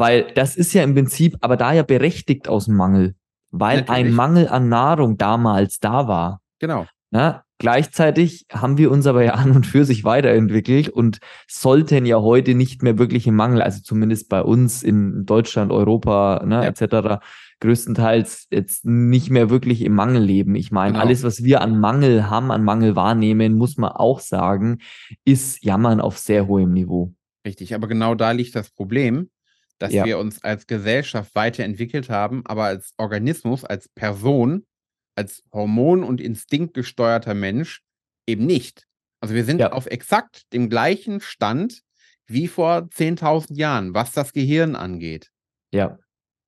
weil 0.00 0.32
das 0.34 0.56
ist 0.56 0.72
ja 0.72 0.82
im 0.82 0.94
Prinzip, 0.94 1.36
aber 1.40 1.56
da 1.56 1.72
ja 1.72 1.82
berechtigt 1.82 2.48
aus 2.48 2.64
dem 2.64 2.76
Mangel, 2.76 3.14
weil 3.50 3.78
ein 3.80 3.84
Natürlich. 3.86 4.14
Mangel 4.14 4.48
an 4.48 4.68
Nahrung 4.68 5.16
damals 5.18 5.78
da 5.78 6.08
war. 6.08 6.40
Genau. 6.58 6.86
Na, 7.12 7.42
gleichzeitig 7.58 8.46
haben 8.52 8.78
wir 8.78 8.90
uns 8.90 9.06
aber 9.06 9.24
ja 9.24 9.34
an 9.34 9.50
und 9.52 9.66
für 9.66 9.84
sich 9.84 10.04
weiterentwickelt 10.04 10.88
und 10.88 11.18
sollten 11.48 12.06
ja 12.06 12.20
heute 12.20 12.54
nicht 12.54 12.82
mehr 12.82 12.98
wirklich 12.98 13.26
im 13.26 13.34
Mangel, 13.36 13.62
also 13.62 13.80
zumindest 13.82 14.28
bei 14.28 14.42
uns 14.42 14.82
in 14.82 15.26
Deutschland, 15.26 15.72
Europa, 15.72 16.42
ne, 16.46 16.56
Ja. 16.56 16.62
etc., 16.64 17.20
größtenteils 17.60 18.46
jetzt 18.50 18.86
nicht 18.86 19.28
mehr 19.30 19.50
wirklich 19.50 19.82
im 19.82 19.94
Mangel 19.94 20.22
leben. 20.22 20.54
Ich 20.54 20.70
meine, 20.72 20.92
Genau. 20.94 21.04
alles, 21.04 21.22
was 21.22 21.42
wir 21.44 21.60
an 21.60 21.78
Mangel 21.78 22.30
haben, 22.30 22.50
an 22.50 22.64
Mangel 22.64 22.96
wahrnehmen, 22.96 23.54
muss 23.54 23.76
man 23.76 23.90
auch 23.92 24.20
sagen, 24.20 24.78
ist 25.24 25.62
Jammern 25.62 26.00
auf 26.00 26.16
sehr 26.18 26.46
hohem 26.46 26.72
Niveau. 26.72 27.12
Richtig, 27.46 27.74
aber 27.74 27.86
genau 27.88 28.14
da 28.14 28.30
liegt 28.32 28.54
das 28.54 28.70
Problem, 28.70 29.28
dass 29.80 29.92
Ja. 29.92 30.04
wir 30.04 30.18
uns 30.18 30.42
als 30.44 30.66
Gesellschaft 30.66 31.34
weiterentwickelt 31.34 32.08
haben, 32.10 32.42
aber 32.46 32.64
als 32.64 32.92
Organismus, 32.98 33.64
als 33.64 33.88
Person, 33.88 34.66
als 35.16 35.42
hormon- 35.52 36.04
und 36.04 36.20
instinktgesteuerter 36.20 37.34
Mensch 37.34 37.82
eben 38.26 38.46
nicht. 38.46 38.86
Also 39.20 39.34
wir 39.34 39.44
sind 39.44 39.58
Ja. 39.60 39.72
auf 39.72 39.86
exakt 39.86 40.44
dem 40.52 40.68
gleichen 40.70 41.20
Stand 41.20 41.82
wie 42.26 42.46
vor 42.46 42.88
10.000 42.90 43.58
Jahren, 43.58 43.92
was 43.94 44.12
das 44.12 44.32
Gehirn 44.32 44.76
angeht. 44.76 45.30
Ja, 45.72 45.98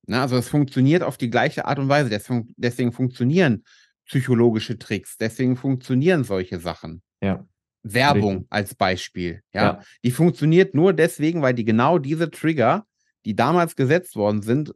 Ne, 0.08 0.20
also 0.20 0.36
es 0.36 0.48
funktioniert 0.48 1.04
auf 1.04 1.16
die 1.16 1.30
gleiche 1.30 1.64
Art 1.66 1.78
und 1.78 1.88
Weise. 1.88 2.10
Deswegen, 2.10 2.52
deswegen 2.56 2.90
funktionieren 2.90 3.62
psychologische 4.04 4.76
Tricks, 4.76 5.16
deswegen 5.16 5.56
funktionieren 5.56 6.24
solche 6.24 6.58
Sachen. 6.58 7.02
ja, 7.22 7.46
Werbung 7.84 8.46
als 8.50 8.74
Beispiel. 8.74 9.42
Ja? 9.54 9.62
Ja. 9.62 9.82
Die 10.04 10.10
funktioniert 10.10 10.74
nur 10.74 10.92
deswegen, 10.92 11.40
weil 11.40 11.54
die 11.54 11.64
genau 11.64 11.98
diese 11.98 12.30
Trigger, 12.32 12.84
die 13.24 13.34
damals 13.36 13.76
gesetzt 13.76 14.16
worden 14.16 14.42
sind, 14.42 14.74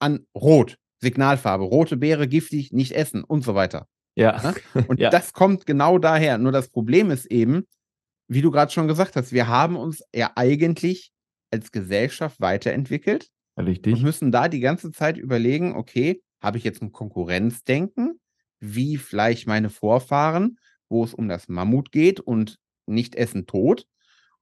an 0.00 0.26
Rot, 0.34 0.76
Signalfarbe, 1.00 1.64
rote 1.64 1.96
Beere, 1.96 2.28
giftig, 2.28 2.72
nicht 2.72 2.92
essen 2.92 3.24
und 3.24 3.42
so 3.44 3.54
weiter. 3.54 3.86
ja, 4.16 4.54
Und 4.88 5.00
Ja. 5.00 5.10
das 5.10 5.32
kommt 5.32 5.66
genau 5.66 5.98
daher. 5.98 6.38
Nur 6.38 6.52
das 6.52 6.68
Problem 6.68 7.10
ist 7.10 7.26
eben, 7.26 7.66
wie 8.28 8.42
du 8.42 8.50
gerade 8.50 8.72
schon 8.72 8.88
gesagt 8.88 9.16
hast, 9.16 9.32
wir 9.32 9.48
haben 9.48 9.76
uns 9.76 10.02
ja 10.14 10.32
eigentlich 10.36 11.12
als 11.50 11.70
Gesellschaft 11.72 12.40
weiterentwickelt. 12.40 13.28
Richtig. 13.56 13.92
und 13.94 14.02
müssen 14.02 14.32
da 14.32 14.48
die 14.48 14.58
ganze 14.60 14.90
Zeit 14.90 15.16
überlegen, 15.16 15.76
okay, 15.76 16.20
habe 16.42 16.58
ich 16.58 16.64
jetzt 16.64 16.82
ein 16.82 16.90
Konkurrenzdenken, 16.90 18.18
wie 18.60 18.96
vielleicht 18.96 19.46
meine 19.46 19.70
Vorfahren, 19.70 20.58
wo 20.88 21.04
es 21.04 21.14
um 21.14 21.28
das 21.28 21.48
Mammut 21.48 21.92
geht 21.92 22.18
und 22.20 22.58
nicht 22.86 23.14
Essen 23.14 23.46
tot? 23.46 23.86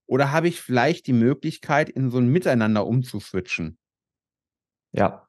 Oder 0.07 0.33
habe 0.33 0.49
ich 0.49 0.61
vielleicht 0.61 1.07
die 1.07 1.13
Möglichkeit, 1.13 1.89
in 1.89 2.11
so 2.11 2.19
ein 2.19 2.29
Miteinander 2.29 2.87
umzuswitchen? 2.87 3.79
Ja. 4.93 5.29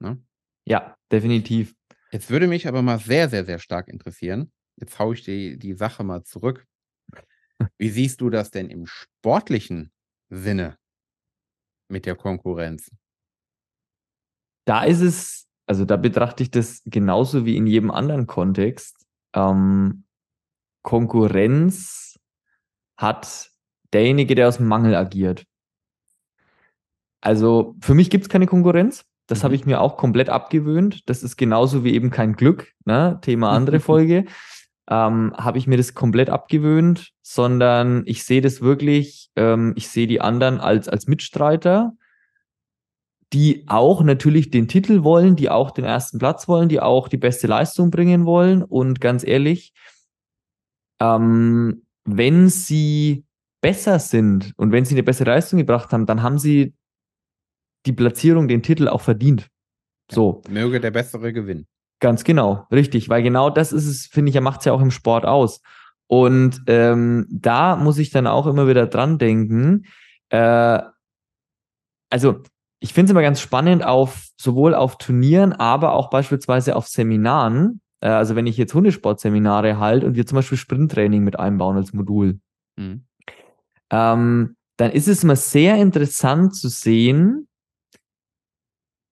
Ne? 0.00 0.22
Ja, 0.64 0.96
definitiv. 1.10 1.74
Jetzt 2.12 2.30
würde 2.30 2.46
mich 2.46 2.68
aber 2.68 2.82
mal 2.82 2.98
sehr, 2.98 3.28
sehr, 3.28 3.44
sehr 3.44 3.58
stark 3.58 3.88
interessieren. 3.88 4.52
Jetzt 4.76 4.98
haue 4.98 5.14
ich 5.14 5.22
die, 5.22 5.58
die 5.58 5.74
Sache 5.74 6.04
mal 6.04 6.22
zurück. 6.24 6.66
Wie 7.78 7.88
siehst 7.88 8.20
du 8.20 8.30
das 8.30 8.50
denn 8.50 8.68
im 8.68 8.86
sportlichen 8.86 9.92
Sinne 10.28 10.78
mit 11.88 12.06
der 12.06 12.14
Konkurrenz? 12.14 12.90
Da 14.66 14.84
ist 14.84 15.00
es, 15.00 15.48
also 15.66 15.84
da 15.84 15.96
betrachte 15.96 16.42
ich 16.42 16.50
das 16.50 16.82
genauso 16.84 17.46
wie 17.46 17.56
in 17.56 17.66
jedem 17.66 17.90
anderen 17.90 18.26
Kontext. 18.26 19.06
Ähm, 19.34 20.04
Konkurrenz 20.82 22.18
hat 22.96 23.52
derjenige, 23.92 24.34
der 24.34 24.48
aus 24.48 24.58
dem 24.58 24.66
Mangel 24.68 24.94
agiert. 24.94 25.44
Also 27.20 27.74
für 27.80 27.94
mich 27.94 28.10
gibt 28.10 28.24
es 28.24 28.28
keine 28.28 28.46
Konkurrenz. 28.46 29.04
Das 29.26 29.40
Mhm. 29.40 29.44
habe 29.44 29.54
ich 29.56 29.66
mir 29.66 29.80
auch 29.80 29.96
komplett 29.96 30.28
abgewöhnt. 30.28 31.08
Das 31.08 31.22
ist 31.22 31.36
genauso 31.36 31.82
wie 31.84 31.94
eben 31.94 32.10
kein 32.10 32.34
Glück, 32.34 32.72
ne? 32.84 33.18
Thema 33.22 33.50
andere 33.50 33.80
Folge. 33.80 34.26
Ähm, 34.88 35.34
habe 35.36 35.58
ich 35.58 35.66
mir 35.66 35.76
das 35.76 35.94
komplett 35.94 36.30
abgewöhnt, 36.30 37.10
sondern 37.22 38.04
ich 38.06 38.22
sehe 38.22 38.40
das 38.40 38.60
wirklich, 38.60 39.30
ähm, 39.34 39.72
ich 39.76 39.88
sehe 39.88 40.06
die 40.06 40.20
anderen 40.20 40.60
als, 40.60 40.88
als 40.88 41.08
Mitstreiter, 41.08 41.94
die 43.32 43.64
auch 43.66 44.04
natürlich 44.04 44.50
den 44.50 44.68
Titel 44.68 45.02
wollen, 45.02 45.34
die 45.34 45.50
auch 45.50 45.72
den 45.72 45.84
ersten 45.84 46.18
Platz 46.20 46.46
wollen, 46.46 46.68
die 46.68 46.78
auch 46.80 47.08
die 47.08 47.16
beste 47.16 47.48
Leistung 47.48 47.90
bringen 47.90 48.24
wollen. 48.26 48.62
Und 48.62 49.00
ganz 49.00 49.26
ehrlich, 49.26 49.72
ähm, 51.00 51.82
wenn 52.04 52.48
sie 52.48 53.25
besser 53.66 53.98
sind 53.98 54.52
und 54.56 54.70
wenn 54.70 54.84
sie 54.84 54.94
eine 54.94 55.02
bessere 55.02 55.30
Leistung 55.30 55.58
gebracht 55.58 55.92
haben, 55.92 56.06
dann 56.06 56.22
haben 56.22 56.38
sie 56.38 56.74
die 57.84 57.92
Platzierung, 57.92 58.46
den 58.46 58.62
Titel 58.62 58.86
auch 58.86 59.00
verdient. 59.00 59.48
So, 60.08 60.40
Möge 60.48 60.80
der 60.80 60.92
Bessere 60.92 61.32
gewinnen. 61.32 61.66
ganz 62.00 62.22
genau, 62.22 62.64
richtig, 62.70 63.08
weil 63.08 63.24
genau 63.24 63.50
das 63.50 63.72
ist 63.72 63.86
es, 63.86 64.06
finde 64.06 64.30
ich, 64.30 64.40
macht 64.40 64.60
es 64.60 64.66
ja 64.66 64.72
auch 64.72 64.80
im 64.80 64.92
Sport 64.92 65.26
aus. 65.26 65.62
Und 66.06 66.62
ähm, 66.68 67.26
da 67.28 67.74
muss 67.74 67.98
ich 67.98 68.10
dann 68.10 68.28
auch 68.28 68.46
immer 68.46 68.68
wieder 68.68 68.86
dran 68.86 69.18
denken. 69.18 69.86
Äh, 70.28 70.80
also, 72.08 72.42
ich 72.78 72.92
finde 72.92 73.06
es 73.06 73.10
immer 73.10 73.22
ganz 73.22 73.40
spannend 73.40 73.84
auf 73.84 74.28
sowohl 74.40 74.76
auf 74.76 74.96
Turnieren, 74.98 75.52
aber 75.52 75.94
auch 75.94 76.08
beispielsweise 76.08 76.76
auf 76.76 76.86
Seminaren. 76.86 77.80
Äh, 78.00 78.10
also, 78.10 78.36
wenn 78.36 78.46
ich 78.46 78.56
jetzt 78.58 78.74
Hundesportseminare 78.74 79.80
halte 79.80 80.06
und 80.06 80.14
wir 80.14 80.24
zum 80.24 80.36
Beispiel 80.36 80.58
Sprinttraining 80.58 81.24
mit 81.24 81.36
einbauen 81.36 81.76
als 81.76 81.92
Modul, 81.92 82.38
Mhm. 82.78 83.06
Ähm, 83.90 84.56
dann 84.76 84.90
ist 84.92 85.08
es 85.08 85.24
immer 85.24 85.36
sehr 85.36 85.76
interessant 85.76 86.54
zu 86.54 86.68
sehen, 86.68 87.48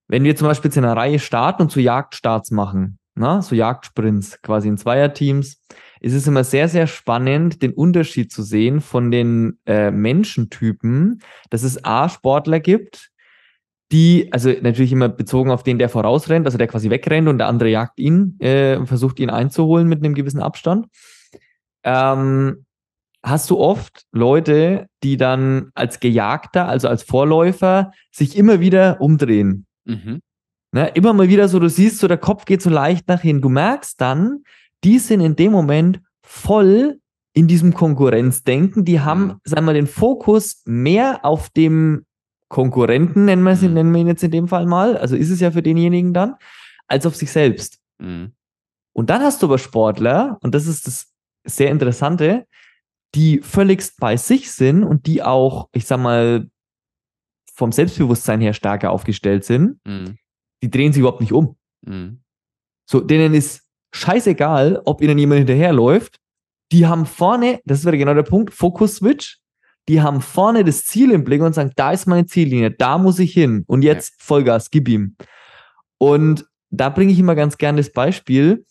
wenn 0.07 0.23
wir 0.23 0.35
zum 0.35 0.47
Beispiel 0.47 0.69
jetzt 0.69 0.77
in 0.77 0.85
einer 0.85 0.97
Reihe 0.97 1.19
starten 1.19 1.63
und 1.63 1.71
so 1.71 1.79
Jagdstarts 1.79 2.51
machen, 2.51 2.99
ne? 3.15 3.41
so 3.41 3.55
Jagdsprints 3.55 4.41
quasi 4.41 4.67
in 4.67 4.77
Zweierteams, 4.77 5.61
ist 6.01 6.13
es 6.13 6.27
immer 6.27 6.43
sehr, 6.43 6.69
sehr 6.69 6.85
spannend, 6.85 7.63
den 7.63 7.73
Unterschied 7.73 8.31
zu 8.31 8.43
sehen 8.43 8.81
von 8.81 9.09
den 9.09 9.57
äh, 9.65 9.89
Menschentypen, 9.89 11.21
dass 11.49 11.63
es 11.63 11.83
A, 11.83 12.09
Sportler 12.09 12.59
gibt, 12.59 13.11
die, 13.91 14.29
also 14.31 14.51
natürlich 14.61 14.91
immer 14.91 15.09
bezogen 15.09 15.51
auf 15.51 15.63
den, 15.63 15.79
der 15.79 15.89
vorausrennt, 15.89 16.45
also 16.45 16.57
der 16.57 16.67
quasi 16.67 16.89
wegrennt 16.89 17.27
und 17.27 17.37
der 17.37 17.47
andere 17.47 17.69
jagt 17.69 17.99
ihn 17.99 18.37
äh, 18.39 18.75
und 18.75 18.87
versucht 18.87 19.19
ihn 19.19 19.29
einzuholen 19.29 19.87
mit 19.87 20.03
einem 20.03 20.15
gewissen 20.15 20.41
Abstand. 20.41 20.87
Ähm, 21.83 22.64
hast 23.25 23.49
du 23.49 23.57
oft 23.57 24.03
Leute, 24.11 24.87
die 25.03 25.17
dann 25.17 25.71
als 25.73 25.99
Gejagter, 25.99 26.67
also 26.67 26.87
als 26.87 27.03
Vorläufer, 27.03 27.91
sich 28.11 28.37
immer 28.37 28.59
wieder 28.59 29.01
umdrehen. 29.01 29.65
Mhm. 29.85 30.21
Ne? 30.71 30.89
Immer 30.89 31.13
mal 31.13 31.27
wieder 31.27 31.47
so, 31.47 31.59
du 31.59 31.69
siehst 31.69 31.97
so, 31.99 32.07
der 32.07 32.19
Kopf 32.19 32.45
geht 32.45 32.61
so 32.61 32.69
leicht 32.69 33.07
nach 33.07 33.21
hinten. 33.21 33.41
Du 33.41 33.49
merkst 33.49 33.99
dann, 33.99 34.43
die 34.83 34.99
sind 34.99 35.21
in 35.21 35.35
dem 35.35 35.51
Moment 35.51 36.01
voll 36.23 36.99
in 37.33 37.47
diesem 37.47 37.73
Konkurrenzdenken. 37.73 38.85
Die 38.85 39.01
haben, 39.01 39.25
Mhm. 39.25 39.39
sagen 39.43 39.65
wir, 39.65 39.73
den 39.73 39.87
Fokus 39.87 40.61
mehr 40.65 41.25
auf 41.25 41.49
dem 41.49 42.05
Konkurrenten, 42.47 43.25
nennen 43.25 43.43
wir, 43.43 43.55
sie, 43.55 43.67
Mhm. 43.67 43.73
nennen 43.73 43.91
wir 43.91 44.01
ihn 44.01 44.07
jetzt 44.07 44.23
in 44.23 44.31
dem 44.31 44.47
Fall 44.47 44.67
mal, 44.67 44.97
also 44.97 45.15
ist 45.15 45.31
es 45.31 45.39
ja 45.39 45.49
für 45.49 45.63
denjenigen 45.63 46.13
dann, 46.13 46.35
als 46.87 47.05
auf 47.07 47.15
sich 47.15 47.31
selbst. 47.31 47.79
Mhm. 47.97 48.33
Und 48.93 49.09
dann 49.09 49.21
hast 49.23 49.41
du 49.41 49.47
aber 49.47 49.57
Sportler, 49.57 50.37
und 50.41 50.53
das 50.53 50.67
ist 50.67 50.85
das 50.85 51.11
sehr 51.43 51.71
Interessante, 51.71 52.45
die 53.15 53.39
völligst 53.41 53.99
bei 53.99 54.17
sich 54.17 54.51
sind 54.51 54.83
und 54.83 55.07
die 55.07 55.23
auch, 55.23 55.69
ich 55.73 55.85
sag 55.85 55.99
mal, 55.99 56.47
vom 57.53 57.71
Selbstbewusstsein 57.71 58.41
her 58.41 58.53
stärker 58.53 58.91
aufgestellt 58.91 59.45
sind, 59.45 59.79
Mhm. 59.87 60.17
die 60.61 60.69
drehen 60.69 60.91
sich 60.91 60.99
überhaupt 60.99 61.21
nicht 61.21 61.31
um. 61.31 61.55
Mhm. 61.85 62.19
So, 62.89 62.99
denen 62.99 63.33
ist 63.33 63.63
scheißegal, 63.93 64.81
ob 64.85 65.01
ihnen 65.01 65.17
jemand 65.17 65.39
hinterherläuft. 65.39 66.17
Die 66.71 66.85
haben 66.85 67.05
vorne, 67.05 67.61
das 67.65 67.85
wäre 67.85 67.97
genau 67.97 68.13
der 68.13 68.23
Punkt, 68.23 68.53
Fokus-Switch. 68.53 69.39
Die 69.87 70.01
haben 70.01 70.19
vorne 70.21 70.63
das 70.63 70.83
Ziel 70.83 71.11
im 71.11 71.23
Blick 71.23 71.41
und 71.41 71.53
sagen, 71.53 71.71
da 71.75 71.91
ist 71.91 72.07
meine 72.07 72.25
Ziellinie, 72.25 72.71
da 72.71 72.97
muss 72.97 73.19
ich 73.19 73.33
hin. 73.33 73.63
Und 73.67 73.83
jetzt 73.83 74.15
Vollgas, 74.21 74.69
gib 74.71 74.89
ihm. 74.89 75.15
Und 75.97 76.45
da 76.71 76.89
bringe 76.89 77.13
ich 77.13 77.19
immer 77.19 77.35
ganz 77.35 77.57
gerne 77.57 77.77
das 77.77 77.91
Beispiel, 77.91 78.65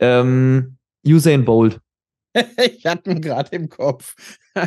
ähm, 0.00 0.78
Usain 1.06 1.44
Bolt. 1.44 1.80
Ich 2.58 2.84
hatte 2.86 3.10
ihn 3.10 3.20
gerade 3.20 3.54
im 3.56 3.68
Kopf. 3.68 4.14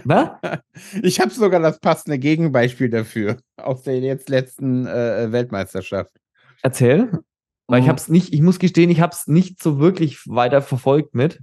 Na? 0.05 0.39
Ich 1.01 1.19
habe 1.19 1.31
sogar 1.31 1.59
das 1.59 1.79
passende 1.79 2.19
Gegenbeispiel 2.19 2.89
dafür 2.89 3.37
aus 3.57 3.83
der 3.83 3.99
jetzt 3.99 4.29
letzten 4.29 4.85
äh, 4.87 5.31
Weltmeisterschaft. 5.31 6.11
Erzähl. 6.61 7.11
Weil 7.67 7.79
ich 7.79 7.85
Mhm. 7.85 7.89
habe 7.89 7.99
es 7.99 8.07
nicht, 8.07 8.33
ich 8.33 8.41
muss 8.41 8.59
gestehen, 8.59 8.89
ich 8.89 9.01
habe 9.01 9.13
es 9.13 9.27
nicht 9.27 9.61
so 9.61 9.79
wirklich 9.79 10.19
weiter 10.27 10.61
verfolgt 10.61 11.13
mit. 11.15 11.41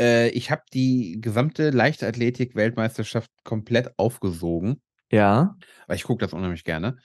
Äh, 0.00 0.28
ich 0.30 0.50
habe 0.50 0.62
die 0.72 1.18
gesamte 1.20 1.70
Leichtathletik-Weltmeisterschaft 1.70 3.30
komplett 3.44 3.90
aufgesogen, 3.98 4.80
Ja. 5.10 5.56
weil 5.86 5.96
ich 5.96 6.04
gucke 6.04 6.24
das 6.24 6.32
unheimlich 6.32 6.64
gerne. 6.64 6.96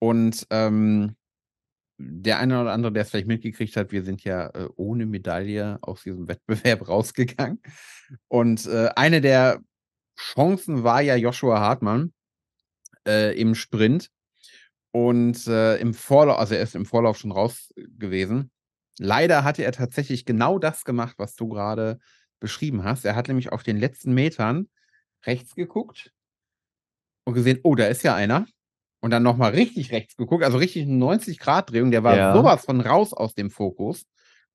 Und 0.00 0.46
ähm, 0.50 1.16
der 1.98 2.38
eine 2.38 2.60
oder 2.60 2.72
andere, 2.72 2.92
der 2.92 3.02
es 3.02 3.10
vielleicht 3.10 3.26
mitgekriegt 3.26 3.76
hat, 3.76 3.90
wir 3.90 4.04
sind 4.04 4.22
ja 4.24 4.48
äh, 4.50 4.68
ohne 4.76 5.04
Medaille 5.04 5.78
aus 5.82 6.04
diesem 6.04 6.28
Wettbewerb 6.28 6.88
rausgegangen. 6.88 7.60
Und 8.28 8.66
äh, 8.66 8.90
eine 8.96 9.20
der 9.20 9.60
Chancen 10.16 10.84
war 10.84 11.00
ja 11.00 11.16
Joshua 11.16 11.60
Hartmann 11.60 12.12
äh, 13.06 13.38
im 13.38 13.54
Sprint. 13.54 14.10
Und 14.90 15.46
äh, 15.46 15.76
im 15.76 15.92
Vorlauf, 15.92 16.38
also 16.38 16.54
er 16.54 16.62
ist 16.62 16.74
im 16.74 16.86
Vorlauf 16.86 17.18
schon 17.18 17.32
raus 17.32 17.72
gewesen. 17.76 18.50
Leider 18.98 19.44
hatte 19.44 19.62
er 19.62 19.72
tatsächlich 19.72 20.24
genau 20.24 20.58
das 20.58 20.84
gemacht, 20.84 21.16
was 21.18 21.34
du 21.34 21.48
gerade 21.48 21.98
beschrieben 22.40 22.84
hast. 22.84 23.04
Er 23.04 23.14
hat 23.14 23.28
nämlich 23.28 23.52
auf 23.52 23.62
den 23.62 23.76
letzten 23.76 24.14
Metern 24.14 24.68
rechts 25.24 25.54
geguckt 25.54 26.12
und 27.24 27.34
gesehen, 27.34 27.60
oh, 27.62 27.74
da 27.74 27.86
ist 27.86 28.02
ja 28.02 28.14
einer. 28.14 28.46
Und 29.00 29.10
dann 29.12 29.22
nochmal 29.22 29.52
richtig 29.52 29.92
rechts 29.92 30.16
geguckt, 30.16 30.42
also 30.44 30.58
richtig 30.58 30.82
eine 30.82 30.94
90-Grad-Drehung. 30.96 31.90
Der 31.92 32.02
war 32.04 32.16
Ja. 32.16 32.34
sowas 32.34 32.64
von 32.64 32.80
raus 32.80 33.12
aus 33.12 33.34
dem 33.34 33.50
Fokus. 33.50 34.04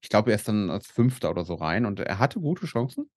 Ich 0.01 0.09
glaube, 0.09 0.31
er 0.31 0.35
ist 0.35 0.47
dann 0.49 0.69
als 0.69 0.87
Fünfter 0.87 1.29
oder 1.29 1.45
so 1.45 1.55
rein 1.55 1.85
und 1.85 1.99
er 2.01 2.19
hatte 2.19 2.39
gute 2.41 2.65
Chancen. 2.65 3.09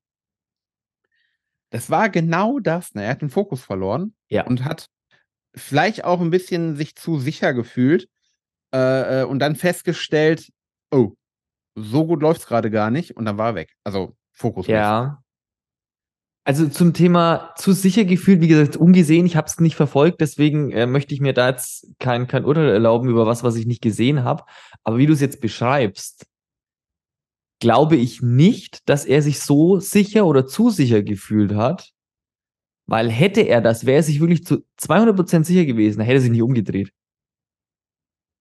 Das 1.71 1.91
war 1.91 2.09
genau 2.11 2.61
das. 2.61 2.95
Ne? 2.95 3.03
Er 3.05 3.11
hat 3.11 3.23
den 3.23 3.31
Fokus 3.31 3.63
verloren 3.63 4.15
Ja. 4.29 4.47
und 4.47 4.65
hat 4.65 4.89
vielleicht 5.57 6.05
auch 6.05 6.21
ein 6.21 6.31
bisschen 6.31 6.77
sich 6.77 6.95
zu 6.95 7.19
sicher 7.19 7.55
gefühlt 7.55 8.09
äh, 8.75 9.23
äh, 9.23 9.25
und 9.25 9.41
dann 9.41 9.57
festgestellt, 9.57 10.53
oh, 10.93 11.13
so 11.75 12.07
gut 12.07 12.23
läuft 12.23 12.43
es 12.43 12.47
gerade 12.47 12.71
gar 12.71 12.91
nicht 12.91 13.17
und 13.17 13.25
dann 13.25 13.37
war 13.37 13.51
er 13.51 13.55
weg. 13.57 13.75
Also 13.85 14.17
Fokus. 14.33 14.67
Ja. 14.69 15.23
Also 16.47 16.69
zum 16.69 16.93
Thema 16.93 17.53
zu 17.57 17.73
sicher 17.73 18.05
gefühlt, 18.05 18.41
wie 18.41 18.47
gesagt, 18.47 18.77
ungesehen, 18.77 19.27
ich 19.27 19.35
habe 19.35 19.49
es 19.49 19.59
nicht 19.59 19.75
verfolgt, 19.75 20.21
deswegen 20.21 20.71
äh, 20.71 20.87
möchte 20.87 21.13
ich 21.13 21.21
mir 21.21 21.33
da 21.33 21.49
jetzt 21.49 21.89
kein, 21.99 22.29
kein 22.29 22.45
Urteil 22.45 22.69
erlauben 22.69 23.11
über 23.11 23.27
was, 23.27 23.43
was 23.43 23.57
ich 23.57 23.67
nicht 23.67 23.83
gesehen 23.83 24.23
habe. 24.23 24.45
Aber 24.85 24.97
wie 24.97 25.07
du 25.07 25.13
es 25.13 25.21
jetzt 25.21 25.41
beschreibst, 25.41 26.25
glaube 27.59 27.97
ich 27.97 28.23
nicht, 28.23 28.89
dass 28.89 29.05
er 29.07 29.23
sich 29.23 29.41
so 29.41 29.81
sicher 29.81 30.25
oder 30.25 30.47
zu 30.47 30.71
sicher 30.71 31.03
gefühlt 31.03 31.53
hat, 31.57 31.91
weil 32.87 33.11
hätte 33.11 33.41
er 33.41 33.61
das, 33.61 33.85
wäre 33.85 33.97
er 33.97 34.03
sich 34.05 34.21
wirklich 34.21 34.45
zu 34.45 34.65
200% 34.79 35.43
sicher 35.43 35.65
gewesen, 35.65 35.99
dann 35.99 36.07
hätte 36.07 36.19
er 36.19 36.23
sich 36.23 36.31
nicht 36.31 36.43
umgedreht. 36.43 36.93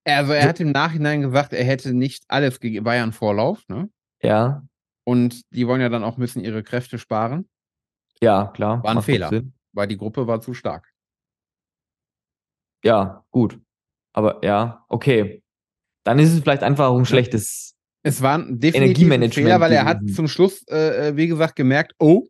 Also 0.04 0.34
er 0.34 0.48
hat 0.48 0.60
im 0.60 0.70
Nachhinein 0.70 1.24
gesagt, 1.24 1.54
er 1.54 1.66
hätte 1.66 1.96
nicht 1.96 2.26
alles 2.28 2.60
ja 2.62 2.84
ein 2.84 3.14
Vorlauf, 3.14 3.68
ne? 3.68 3.90
Ja, 4.22 4.62
Und 5.06 5.42
die 5.50 5.66
wollen 5.66 5.82
ja 5.82 5.90
dann 5.90 6.04
auch 6.04 6.18
ein 6.18 6.22
bisschen 6.22 6.44
ihre 6.44 6.62
Kräfte 6.62 7.00
sparen, 7.00 7.50
ja, 8.26 8.52
klar. 8.54 8.84
War 8.84 8.96
ein 8.96 9.02
Fehler. 9.02 9.32
Weil 9.74 9.88
die 9.88 9.98
Gruppe 9.98 10.26
war 10.26 10.42
zu 10.42 10.54
stark. 10.54 10.92
Ja, 12.84 13.24
gut. 13.32 13.60
Aber 14.14 14.44
ja, 14.44 14.86
okay. 14.90 15.44
Dann 16.04 16.20
ist 16.20 16.34
es 16.34 16.40
vielleicht 16.40 16.64
einfach 16.64 16.88
auch 16.88 16.98
ein 16.98 17.06
schlechtes. 17.06 17.76
Es 18.04 18.22
war 18.22 18.38
ein 18.38 18.60
definitiv 18.60 19.08
Fehler, 19.34 19.60
weil 19.60 19.72
er 19.72 19.86
hat 19.86 20.00
zum 20.16 20.28
Schluss, 20.28 20.64
äh, 20.70 21.10
äh, 21.10 21.18
wie 21.18 21.28
gesagt, 21.28 21.56
gemerkt, 21.56 21.94
oh, 22.00 22.28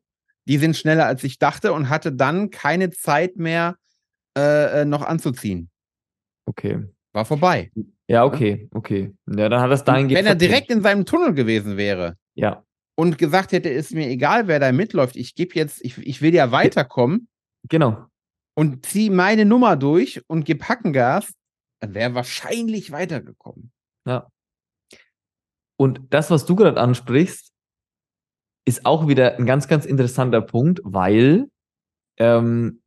die 0.47 0.57
sind 0.57 0.75
schneller 0.75 1.05
als 1.05 1.23
ich 1.23 1.39
dachte 1.39 1.73
und 1.73 1.89
hatte 1.89 2.13
dann 2.13 2.49
keine 2.49 2.91
Zeit 2.91 3.37
mehr, 3.37 3.75
äh, 4.37 4.81
äh 4.81 4.85
noch 4.85 5.01
anzuziehen. 5.01 5.69
Okay. 6.45 6.83
War 7.13 7.25
vorbei. 7.25 7.71
Ja, 8.07 8.25
okay, 8.25 8.69
okay. 8.71 9.13
Ja, 9.25 9.49
dann 9.49 9.61
hat 9.61 9.71
das 9.71 9.83
dahin 9.83 10.09
Wenn 10.09 10.25
er 10.25 10.35
direkt 10.35 10.69
in 10.69 10.81
seinem 10.81 11.05
Tunnel 11.05 11.33
gewesen 11.33 11.77
wäre. 11.77 12.17
Ja. 12.35 12.63
Und 12.97 13.17
gesagt 13.17 13.51
hätte, 13.51 13.69
ist 13.69 13.93
mir 13.93 14.07
egal, 14.07 14.47
wer 14.47 14.59
da 14.59 14.71
mitläuft, 14.71 15.17
ich 15.17 15.35
gebe 15.35 15.55
jetzt, 15.55 15.83
ich, 15.83 15.97
ich 15.97 16.21
will 16.21 16.33
ja 16.33 16.51
weiterkommen. 16.51 17.27
Genau. 17.67 18.05
Und 18.57 18.85
zieh 18.85 19.09
meine 19.09 19.43
Nummer 19.43 19.75
durch 19.75 20.21
und 20.27 20.45
gib 20.45 20.63
Hackengas, 20.63 21.33
dann 21.81 21.93
wäre 21.93 22.11
er 22.11 22.15
wahrscheinlich 22.15 22.91
weitergekommen. 22.91 23.71
Ja. 24.07 24.29
Und 25.77 26.01
das, 26.09 26.31
was 26.31 26.45
du 26.45 26.55
gerade 26.55 26.79
ansprichst, 26.79 27.51
ist 28.65 28.85
auch 28.85 29.07
wieder 29.07 29.37
ein 29.37 29.45
ganz, 29.45 29.67
ganz 29.67 29.85
interessanter 29.85 30.41
Punkt, 30.41 30.79
weil 30.83 31.49
ähm, 32.17 32.81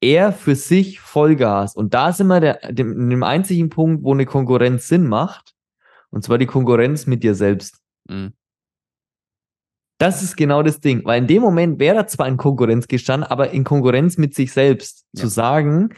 er 0.00 0.32
für 0.32 0.54
sich 0.54 1.00
Vollgas, 1.00 1.74
und 1.74 1.94
da 1.94 2.12
sind 2.12 2.26
wir 2.26 2.40
der, 2.40 2.72
dem, 2.72 3.08
dem 3.08 3.22
einzigen 3.22 3.70
Punkt, 3.70 4.02
wo 4.04 4.12
eine 4.12 4.26
Konkurrenz 4.26 4.88
Sinn 4.88 5.06
macht, 5.06 5.54
und 6.10 6.24
zwar 6.24 6.38
die 6.38 6.46
Konkurrenz 6.46 7.06
mit 7.06 7.22
dir 7.22 7.34
selbst. 7.34 7.80
Mhm. 8.08 8.32
Das 9.98 10.22
ist 10.22 10.36
genau 10.36 10.62
das 10.62 10.80
Ding, 10.80 11.04
weil 11.04 11.20
in 11.20 11.26
dem 11.26 11.42
Moment 11.42 11.80
wäre 11.80 11.96
er 11.96 12.06
zwar 12.06 12.28
in 12.28 12.36
Konkurrenz 12.36 12.86
gestanden, 12.86 13.28
aber 13.28 13.50
in 13.50 13.64
Konkurrenz 13.64 14.16
mit 14.16 14.34
sich 14.34 14.52
selbst 14.52 15.04
ja. 15.12 15.22
zu 15.22 15.28
sagen, 15.28 15.94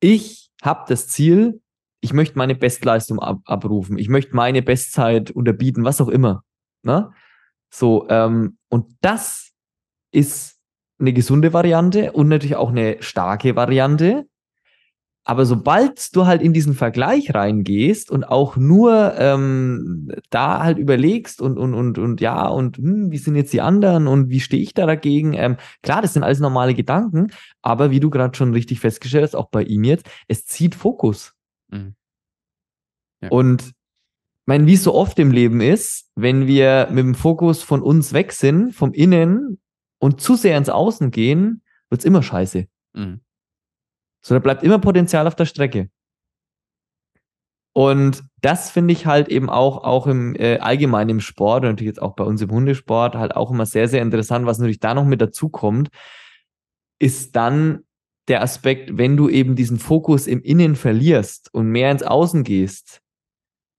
ich 0.00 0.50
habe 0.62 0.84
das 0.88 1.06
Ziel, 1.06 1.60
ich 2.00 2.12
möchte 2.12 2.36
meine 2.36 2.56
Bestleistung 2.56 3.20
ab 3.20 3.40
abrufen, 3.44 3.98
ich 3.98 4.08
möchte 4.08 4.34
meine 4.34 4.62
Bestzeit 4.62 5.30
unterbieten, 5.30 5.84
was 5.84 6.00
auch 6.00 6.08
immer. 6.08 6.42
Ne? 6.82 7.12
So, 7.72 8.08
ähm, 8.08 8.58
und 8.68 8.96
das 9.00 9.52
ist 10.10 10.58
eine 10.98 11.12
gesunde 11.12 11.52
Variante 11.52 12.12
und 12.12 12.28
natürlich 12.28 12.56
auch 12.56 12.70
eine 12.70 13.00
starke 13.00 13.54
Variante. 13.54 14.26
Aber 15.24 15.46
sobald 15.46 16.14
du 16.16 16.26
halt 16.26 16.42
in 16.42 16.52
diesen 16.52 16.74
Vergleich 16.74 17.32
reingehst 17.32 18.10
und 18.10 18.24
auch 18.24 18.56
nur 18.56 19.14
ähm, 19.16 20.10
da 20.30 20.64
halt 20.64 20.78
überlegst 20.78 21.40
und, 21.40 21.58
und, 21.58 21.74
und, 21.74 21.98
und 21.98 22.20
ja, 22.20 22.48
und 22.48 22.78
hm, 22.78 23.12
wie 23.12 23.18
sind 23.18 23.36
jetzt 23.36 23.52
die 23.52 23.60
anderen 23.60 24.08
und 24.08 24.30
wie 24.30 24.40
stehe 24.40 24.62
ich 24.62 24.74
da 24.74 24.84
dagegen? 24.84 25.34
Ähm, 25.34 25.58
klar, 25.82 26.02
das 26.02 26.14
sind 26.14 26.24
alles 26.24 26.40
normale 26.40 26.74
Gedanken, 26.74 27.28
aber 27.62 27.92
wie 27.92 28.00
du 28.00 28.10
gerade 28.10 28.36
schon 28.36 28.52
richtig 28.52 28.80
festgestellt 28.80 29.22
hast, 29.22 29.36
auch 29.36 29.48
bei 29.48 29.62
ihm 29.62 29.84
jetzt, 29.84 30.10
es 30.26 30.44
zieht 30.44 30.74
Fokus. 30.74 31.34
Mhm. 31.70 31.94
Ja. 33.20 33.28
Und 33.28 33.72
meine, 34.44 34.66
wie 34.66 34.74
es 34.74 34.82
so 34.82 34.92
oft 34.92 35.20
im 35.20 35.30
Leben 35.30 35.60
ist, 35.60 36.10
wenn 36.16 36.48
wir 36.48 36.88
mit 36.90 37.04
dem 37.04 37.14
Fokus 37.14 37.62
von 37.62 37.80
uns 37.80 38.12
weg 38.12 38.32
sind, 38.32 38.72
vom 38.72 38.92
Innen 38.92 39.60
und 40.00 40.20
zu 40.20 40.34
sehr 40.34 40.58
ins 40.58 40.68
Außen 40.68 41.12
gehen, 41.12 41.62
wird's 41.90 42.04
immer 42.04 42.24
scheiße. 42.24 42.66
Mhm. 42.94 43.20
So, 44.24 44.34
da 44.34 44.38
bleibt 44.38 44.62
immer 44.62 44.78
Potenzial 44.78 45.26
auf 45.26 45.34
der 45.34 45.46
Strecke. 45.46 45.90
Und 47.74 48.22
das 48.42 48.70
finde 48.70 48.92
ich 48.92 49.06
halt 49.06 49.28
eben 49.28 49.48
auch, 49.48 49.82
auch 49.82 50.06
im 50.06 50.34
äh, 50.36 50.58
allgemeinen 50.58 51.10
im 51.10 51.20
Sport 51.20 51.64
und 51.64 51.70
natürlich 51.70 51.88
jetzt 51.88 52.02
auch 52.02 52.14
bei 52.14 52.24
uns 52.24 52.42
im 52.42 52.50
Hundesport 52.50 53.14
halt 53.14 53.34
auch 53.34 53.50
immer 53.50 53.66
sehr, 53.66 53.88
sehr 53.88 54.02
interessant, 54.02 54.46
was 54.46 54.58
natürlich 54.58 54.80
da 54.80 54.94
noch 54.94 55.06
mit 55.06 55.22
dazu 55.22 55.48
kommt, 55.48 55.88
ist 56.98 57.34
dann 57.34 57.84
der 58.28 58.42
Aspekt, 58.42 58.96
wenn 58.98 59.16
du 59.16 59.28
eben 59.28 59.56
diesen 59.56 59.78
Fokus 59.78 60.26
im 60.26 60.42
Innen 60.42 60.76
verlierst 60.76 61.52
und 61.52 61.68
mehr 61.68 61.90
ins 61.90 62.02
Außen 62.02 62.44
gehst, 62.44 63.00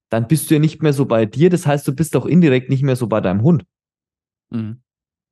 dann 0.10 0.27
bist 0.27 0.49
du 0.49 0.56
ja 0.56 0.60
nicht 0.60 0.82
mehr 0.82 0.93
so 0.93 1.06
bei 1.06 1.25
dir. 1.25 1.49
Das 1.49 1.65
heißt, 1.65 1.88
du 1.88 1.95
bist 1.95 2.15
auch 2.15 2.25
indirekt 2.25 2.69
nicht 2.69 2.84
mehr 2.84 2.95
so 2.95 3.08
bei 3.08 3.21
deinem 3.21 3.41
Hund. 3.41 3.63
Mhm. 4.51 4.82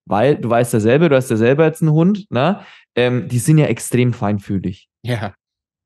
Weil 0.07 0.37
du 0.37 0.49
weißt 0.49 0.73
ja 0.73 0.79
selber, 0.79 1.09
du 1.09 1.15
hast 1.15 1.29
ja 1.29 1.37
selber 1.37 1.65
jetzt 1.65 1.81
einen 1.81 1.91
Hund, 1.91 2.25
ne? 2.31 2.61
Ähm, 2.95 3.27
die 3.27 3.39
sind 3.39 3.57
ja 3.57 3.65
extrem 3.65 4.13
feinfühlig. 4.13 4.89
Ja. 5.03 5.33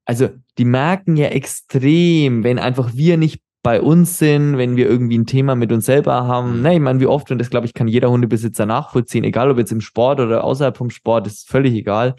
Also 0.04 0.30
die 0.58 0.64
merken 0.64 1.16
ja 1.16 1.28
extrem, 1.28 2.44
wenn 2.44 2.58
einfach 2.58 2.94
wir 2.94 3.16
nicht 3.16 3.40
bei 3.62 3.80
uns 3.80 4.18
sind, 4.18 4.58
wenn 4.58 4.76
wir 4.76 4.88
irgendwie 4.88 5.18
ein 5.18 5.26
Thema 5.26 5.56
mit 5.56 5.72
uns 5.72 5.86
selber 5.86 6.24
haben. 6.28 6.58
Mhm. 6.58 6.62
Ne, 6.62 6.74
ich 6.74 6.80
meine, 6.80 7.00
wie 7.00 7.06
oft, 7.06 7.32
und 7.32 7.38
das 7.38 7.50
glaube 7.50 7.66
ich, 7.66 7.74
kann 7.74 7.88
jeder 7.88 8.10
Hundebesitzer 8.10 8.64
nachvollziehen, 8.64 9.24
egal 9.24 9.50
ob 9.50 9.58
jetzt 9.58 9.72
im 9.72 9.80
Sport 9.80 10.20
oder 10.20 10.44
außerhalb 10.44 10.76
vom 10.76 10.90
Sport, 10.90 11.26
ist 11.26 11.48
völlig 11.48 11.74
egal. 11.74 12.14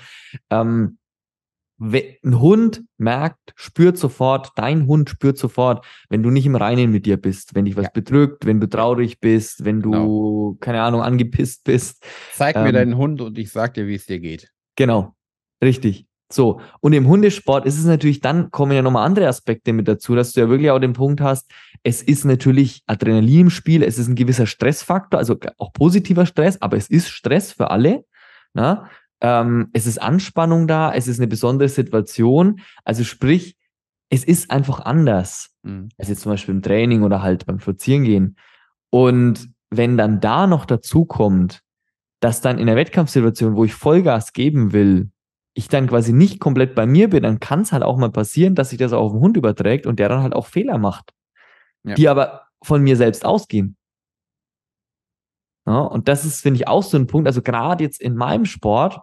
Ähm, 0.49 0.97
ein 1.79 2.39
Hund 2.41 2.83
merkt, 2.97 3.53
spürt 3.55 3.97
sofort, 3.97 4.51
dein 4.55 4.87
Hund 4.87 5.09
spürt 5.09 5.37
sofort, 5.37 5.85
wenn 6.09 6.21
du 6.21 6.31
nicht 6.31 6.45
im 6.45 6.55
Reinen 6.57 6.91
mit 6.91 7.05
dir 7.05 7.15
bist, 7.15 7.55
wenn 7.55 7.63
dich 7.63 7.77
was 7.77 7.85
ja. 7.85 7.91
bedrückt, 7.93 8.45
wenn 8.45 8.59
du 8.59 8.67
traurig 8.67 9.21
bist, 9.21 9.63
wenn 9.63 9.81
du, 9.81 9.91
genau. 9.91 10.57
keine 10.59 10.81
Ahnung, 10.81 11.01
angepisst 11.01 11.63
bist. 11.63 12.03
Zeig 12.33 12.57
ähm, 12.57 12.63
mir 12.63 12.73
deinen 12.73 12.97
Hund 12.97 13.21
und 13.21 13.37
ich 13.37 13.51
sag 13.51 13.75
dir, 13.75 13.87
wie 13.87 13.95
es 13.95 14.05
dir 14.05 14.19
geht. 14.19 14.51
Genau, 14.77 15.13
richtig. 15.61 16.07
So, 16.31 16.59
und 16.81 16.91
im 16.91 17.07
Hundesport 17.07 17.65
ist 17.65 17.77
es 17.79 17.85
natürlich, 17.85 18.19
dann 18.19 18.51
kommen 18.51 18.73
ja 18.73 18.81
nochmal 18.81 19.05
andere 19.05 19.27
Aspekte 19.27 19.71
mit 19.71 19.87
dazu, 19.87 20.13
dass 20.13 20.33
du 20.33 20.41
ja 20.41 20.49
wirklich 20.49 20.71
auch 20.71 20.79
den 20.79 20.93
Punkt 20.93 21.21
hast, 21.21 21.49
es 21.83 22.01
ist 22.01 22.25
natürlich 22.25 22.83
Adrenalin 22.85 23.41
im 23.41 23.49
Spiel, 23.49 23.81
es 23.81 23.97
ist 23.97 24.09
ein 24.09 24.15
gewisser 24.15 24.45
Stressfaktor, 24.45 25.19
also 25.19 25.37
auch 25.57 25.71
positiver 25.71 26.25
Stress, 26.25 26.61
aber 26.61 26.75
es 26.75 26.89
ist 26.89 27.09
Stress 27.09 27.53
für 27.53 27.71
alle. 27.71 28.03
Na? 28.53 28.89
Ähm, 29.21 29.69
es 29.71 29.87
ist 29.87 30.01
Anspannung 30.01 30.67
da, 30.67 30.93
es 30.93 31.07
ist 31.07 31.19
eine 31.19 31.27
besondere 31.27 31.69
Situation. 31.69 32.59
Also 32.83 33.05
sprich, 33.05 33.55
es 34.09 34.25
ist 34.25 34.51
einfach 34.51 34.81
anders. 34.81 35.51
Mhm. 35.63 35.89
als 35.97 36.09
jetzt 36.09 36.21
zum 36.21 36.31
Beispiel 36.33 36.55
im 36.55 36.61
Training 36.61 37.03
oder 37.03 37.21
halt 37.21 37.45
beim 37.45 37.59
Spazierengehen. 37.59 38.37
Und 38.89 39.49
wenn 39.69 39.97
dann 39.97 40.19
da 40.19 40.45
noch 40.45 40.65
dazu 40.65 41.05
kommt, 41.05 41.61
dass 42.19 42.41
dann 42.41 42.59
in 42.59 42.67
der 42.67 42.75
Wettkampfsituation, 42.75 43.55
wo 43.55 43.63
ich 43.63 43.73
Vollgas 43.73 44.33
geben 44.33 44.73
will, 44.73 45.11
ich 45.53 45.69
dann 45.69 45.87
quasi 45.87 46.13
nicht 46.13 46.39
komplett 46.39 46.75
bei 46.75 46.85
mir 46.85 47.09
bin, 47.09 47.23
dann 47.23 47.39
kann 47.39 47.61
es 47.61 47.71
halt 47.71 47.83
auch 47.83 47.97
mal 47.97 48.11
passieren, 48.11 48.55
dass 48.55 48.69
sich 48.69 48.79
das 48.79 48.93
auf 48.93 49.11
den 49.11 49.21
Hund 49.21 49.37
überträgt 49.37 49.85
und 49.87 49.99
der 49.99 50.09
dann 50.09 50.21
halt 50.21 50.33
auch 50.33 50.45
Fehler 50.45 50.77
macht, 50.77 51.13
ja. 51.83 51.95
die 51.95 52.07
aber 52.07 52.43
von 52.61 52.83
mir 52.83 52.95
selbst 52.95 53.25
ausgehen. 53.25 53.75
Ja, 55.65 55.79
und 55.79 56.07
das 56.07 56.25
ist, 56.25 56.41
finde 56.41 56.59
ich, 56.59 56.67
auch 56.67 56.83
so 56.83 56.97
ein 56.97 57.07
Punkt. 57.07 57.27
Also 57.27 57.41
gerade 57.41 57.83
jetzt 57.83 57.99
in 57.99 58.15
meinem 58.15 58.45
Sport 58.45 58.99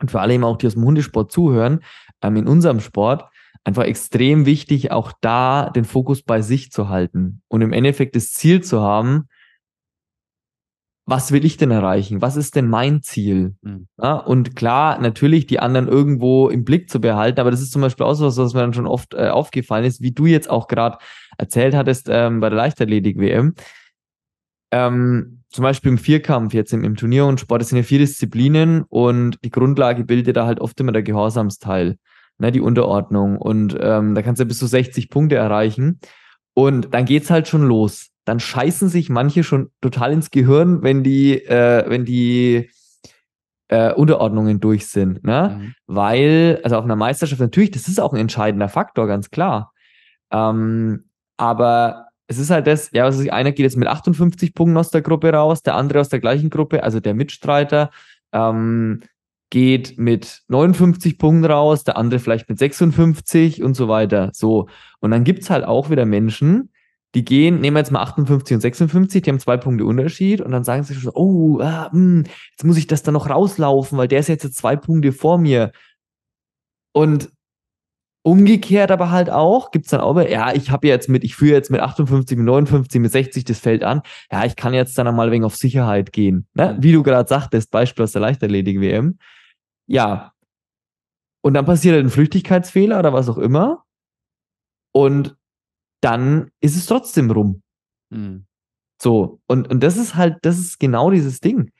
und 0.00 0.10
vor 0.10 0.20
allem 0.20 0.44
auch 0.44 0.56
die 0.56 0.66
aus 0.66 0.74
dem 0.74 0.84
Hundesport 0.84 1.30
zuhören, 1.30 1.80
ähm, 2.22 2.36
in 2.36 2.48
unserem 2.48 2.80
Sport, 2.80 3.24
einfach 3.64 3.84
extrem 3.84 4.46
wichtig, 4.46 4.92
auch 4.92 5.12
da 5.20 5.70
den 5.70 5.84
Fokus 5.84 6.22
bei 6.22 6.40
sich 6.40 6.70
zu 6.70 6.88
halten 6.88 7.42
und 7.48 7.62
im 7.62 7.72
Endeffekt 7.72 8.14
das 8.16 8.32
Ziel 8.32 8.62
zu 8.62 8.80
haben, 8.80 9.28
was 11.06 11.30
will 11.30 11.44
ich 11.44 11.56
denn 11.56 11.70
erreichen? 11.70 12.20
Was 12.20 12.36
ist 12.36 12.56
denn 12.56 12.68
mein 12.68 13.00
Ziel? 13.00 13.54
Mhm. 13.62 13.86
Ja, 14.02 14.14
und 14.14 14.56
klar, 14.56 15.00
natürlich 15.00 15.46
die 15.46 15.60
anderen 15.60 15.86
irgendwo 15.86 16.48
im 16.48 16.64
Blick 16.64 16.90
zu 16.90 17.00
behalten, 17.00 17.38
aber 17.38 17.52
das 17.52 17.62
ist 17.62 17.72
zum 17.72 17.82
Beispiel 17.82 18.04
auch 18.04 18.14
so 18.14 18.26
was, 18.26 18.36
was 18.36 18.54
mir 18.54 18.60
dann 18.60 18.74
schon 18.74 18.88
oft 18.88 19.14
äh, 19.14 19.28
aufgefallen 19.28 19.84
ist, 19.84 20.02
wie 20.02 20.10
du 20.10 20.26
jetzt 20.26 20.50
auch 20.50 20.66
gerade 20.66 20.98
erzählt 21.38 21.76
hattest 21.76 22.08
ähm, 22.10 22.40
bei 22.40 22.48
der 22.48 22.56
Leichtathletik-WM. 22.56 23.54
Ähm, 24.72 25.42
zum 25.48 25.62
Beispiel 25.62 25.92
im 25.92 25.98
Vierkampf 25.98 26.52
jetzt 26.54 26.72
im, 26.72 26.82
im 26.82 26.96
Turnier 26.96 27.24
und 27.24 27.38
Sport, 27.38 27.62
das 27.62 27.68
sind 27.68 27.78
ja 27.78 27.84
vier 27.84 28.00
Disziplinen 28.00 28.82
und 28.88 29.38
die 29.44 29.50
Grundlage 29.50 30.04
bildet 30.04 30.36
da 30.36 30.44
halt 30.44 30.60
oft 30.60 30.78
immer 30.80 30.92
der 30.92 31.04
Gehorsamsteil, 31.04 31.98
ne, 32.38 32.50
die 32.50 32.60
Unterordnung. 32.60 33.38
Und 33.38 33.76
ähm, 33.80 34.16
da 34.16 34.22
kannst 34.22 34.40
du 34.40 34.42
ja 34.42 34.48
bis 34.48 34.58
zu 34.58 34.66
60 34.66 35.08
Punkte 35.08 35.36
erreichen. 35.36 36.00
Und 36.56 36.94
dann 36.94 37.04
geht's 37.04 37.30
halt 37.30 37.48
schon 37.48 37.62
los 37.62 38.10
dann 38.26 38.40
scheißen 38.40 38.88
sich 38.88 39.08
manche 39.08 39.44
schon 39.44 39.70
total 39.80 40.12
ins 40.12 40.30
Gehirn, 40.30 40.82
wenn 40.82 41.02
die, 41.02 41.42
äh, 41.44 41.88
wenn 41.88 42.04
die 42.04 42.68
äh, 43.68 43.92
Unterordnungen 43.92 44.60
durch 44.60 44.88
sind. 44.88 45.24
Ne? 45.24 45.56
Mhm. 45.58 45.74
Weil, 45.86 46.60
also 46.64 46.76
auf 46.76 46.84
einer 46.84 46.96
Meisterschaft 46.96 47.40
natürlich, 47.40 47.70
das 47.70 47.88
ist 47.88 48.00
auch 48.00 48.12
ein 48.12 48.20
entscheidender 48.20 48.68
Faktor, 48.68 49.06
ganz 49.06 49.30
klar. 49.30 49.72
Ähm, 50.32 51.08
aber 51.36 52.08
es 52.26 52.38
ist 52.38 52.50
halt 52.50 52.66
das, 52.66 52.90
ja, 52.92 53.04
also 53.04 53.30
einer 53.30 53.52
geht 53.52 53.62
jetzt 53.62 53.76
mit 53.76 53.86
58 53.86 54.52
Punkten 54.52 54.76
aus 54.76 54.90
der 54.90 55.02
Gruppe 55.02 55.32
raus, 55.32 55.62
der 55.62 55.76
andere 55.76 56.00
aus 56.00 56.08
der 56.08 56.18
gleichen 56.18 56.50
Gruppe, 56.50 56.82
also 56.82 56.98
der 56.98 57.14
Mitstreiter, 57.14 57.90
ähm, 58.32 59.02
geht 59.50 59.98
mit 59.98 60.42
59 60.48 61.18
Punkten 61.18 61.44
raus, 61.44 61.84
der 61.84 61.96
andere 61.96 62.20
vielleicht 62.20 62.48
mit 62.48 62.58
56 62.58 63.62
und 63.62 63.74
so 63.74 63.88
weiter. 63.88 64.30
So. 64.32 64.68
Und 65.00 65.10
dann 65.10 65.24
gibt's 65.24 65.50
halt 65.50 65.64
auch 65.64 65.90
wieder 65.90 66.04
Menschen, 66.04 66.70
die 67.14 67.24
gehen, 67.24 67.60
nehmen 67.60 67.76
wir 67.76 67.80
jetzt 67.80 67.92
mal 67.92 68.02
58 68.02 68.56
und 68.56 68.60
56, 68.60 69.22
die 69.22 69.30
haben 69.30 69.38
zwei 69.38 69.56
Punkte 69.56 69.84
Unterschied 69.84 70.40
und 70.40 70.50
dann 70.50 70.64
sagen 70.64 70.82
sie 70.82 70.94
schon, 70.94 71.12
oh, 71.14 71.60
ah, 71.60 71.88
mh, 71.92 71.92
hm, 71.92 72.24
jetzt 72.50 72.64
muss 72.64 72.76
ich 72.76 72.86
das 72.86 73.02
dann 73.02 73.14
noch 73.14 73.30
rauslaufen, 73.30 73.96
weil 73.96 74.08
der 74.08 74.20
ist 74.20 74.28
jetzt 74.28 74.54
zwei 74.54 74.76
Punkte 74.76 75.12
vor 75.12 75.38
mir. 75.38 75.72
Und 76.92 77.30
umgekehrt 78.26 78.90
aber 78.90 79.12
halt 79.12 79.30
auch, 79.30 79.70
gibt 79.70 79.84
es 79.84 79.92
dann 79.92 80.00
auch, 80.00 80.20
ja, 80.20 80.52
ich 80.52 80.72
habe 80.72 80.88
jetzt 80.88 81.08
mit, 81.08 81.22
ich 81.22 81.36
führe 81.36 81.52
jetzt 81.52 81.70
mit 81.70 81.80
58, 81.80 82.36
mit 82.36 82.44
59, 82.44 83.00
mit 83.00 83.12
60 83.12 83.44
das 83.44 83.60
Feld 83.60 83.84
an, 83.84 84.02
ja, 84.32 84.44
ich 84.44 84.56
kann 84.56 84.74
jetzt 84.74 84.98
dann 84.98 85.06
einmal 85.06 85.28
ein 85.28 85.32
wenig 85.32 85.46
auf 85.46 85.54
Sicherheit 85.54 86.12
gehen. 86.12 86.48
Ne? 86.52 86.76
Wie 86.80 86.90
du 86.90 87.04
gerade 87.04 87.28
sagtest, 87.28 87.70
Beispiel 87.70 88.02
aus 88.02 88.10
der 88.10 88.22
Leichtathletik-WM. 88.22 89.18
Ja. 89.86 90.32
Und 91.40 91.54
dann 91.54 91.66
passiert 91.66 91.94
halt 91.94 92.04
ein 92.04 92.10
Flüchtigkeitsfehler 92.10 92.98
oder 92.98 93.12
was 93.12 93.28
auch 93.28 93.38
immer. 93.38 93.84
Und 94.92 95.36
dann 96.00 96.50
ist 96.60 96.74
es 96.74 96.86
trotzdem 96.86 97.30
rum. 97.30 97.62
Mhm. 98.10 98.46
So, 99.00 99.40
und, 99.46 99.70
und 99.70 99.80
das 99.84 99.96
ist 99.96 100.16
halt, 100.16 100.38
das 100.42 100.58
ist 100.58 100.80
genau 100.80 101.12
dieses 101.12 101.38
Ding. 101.38 101.70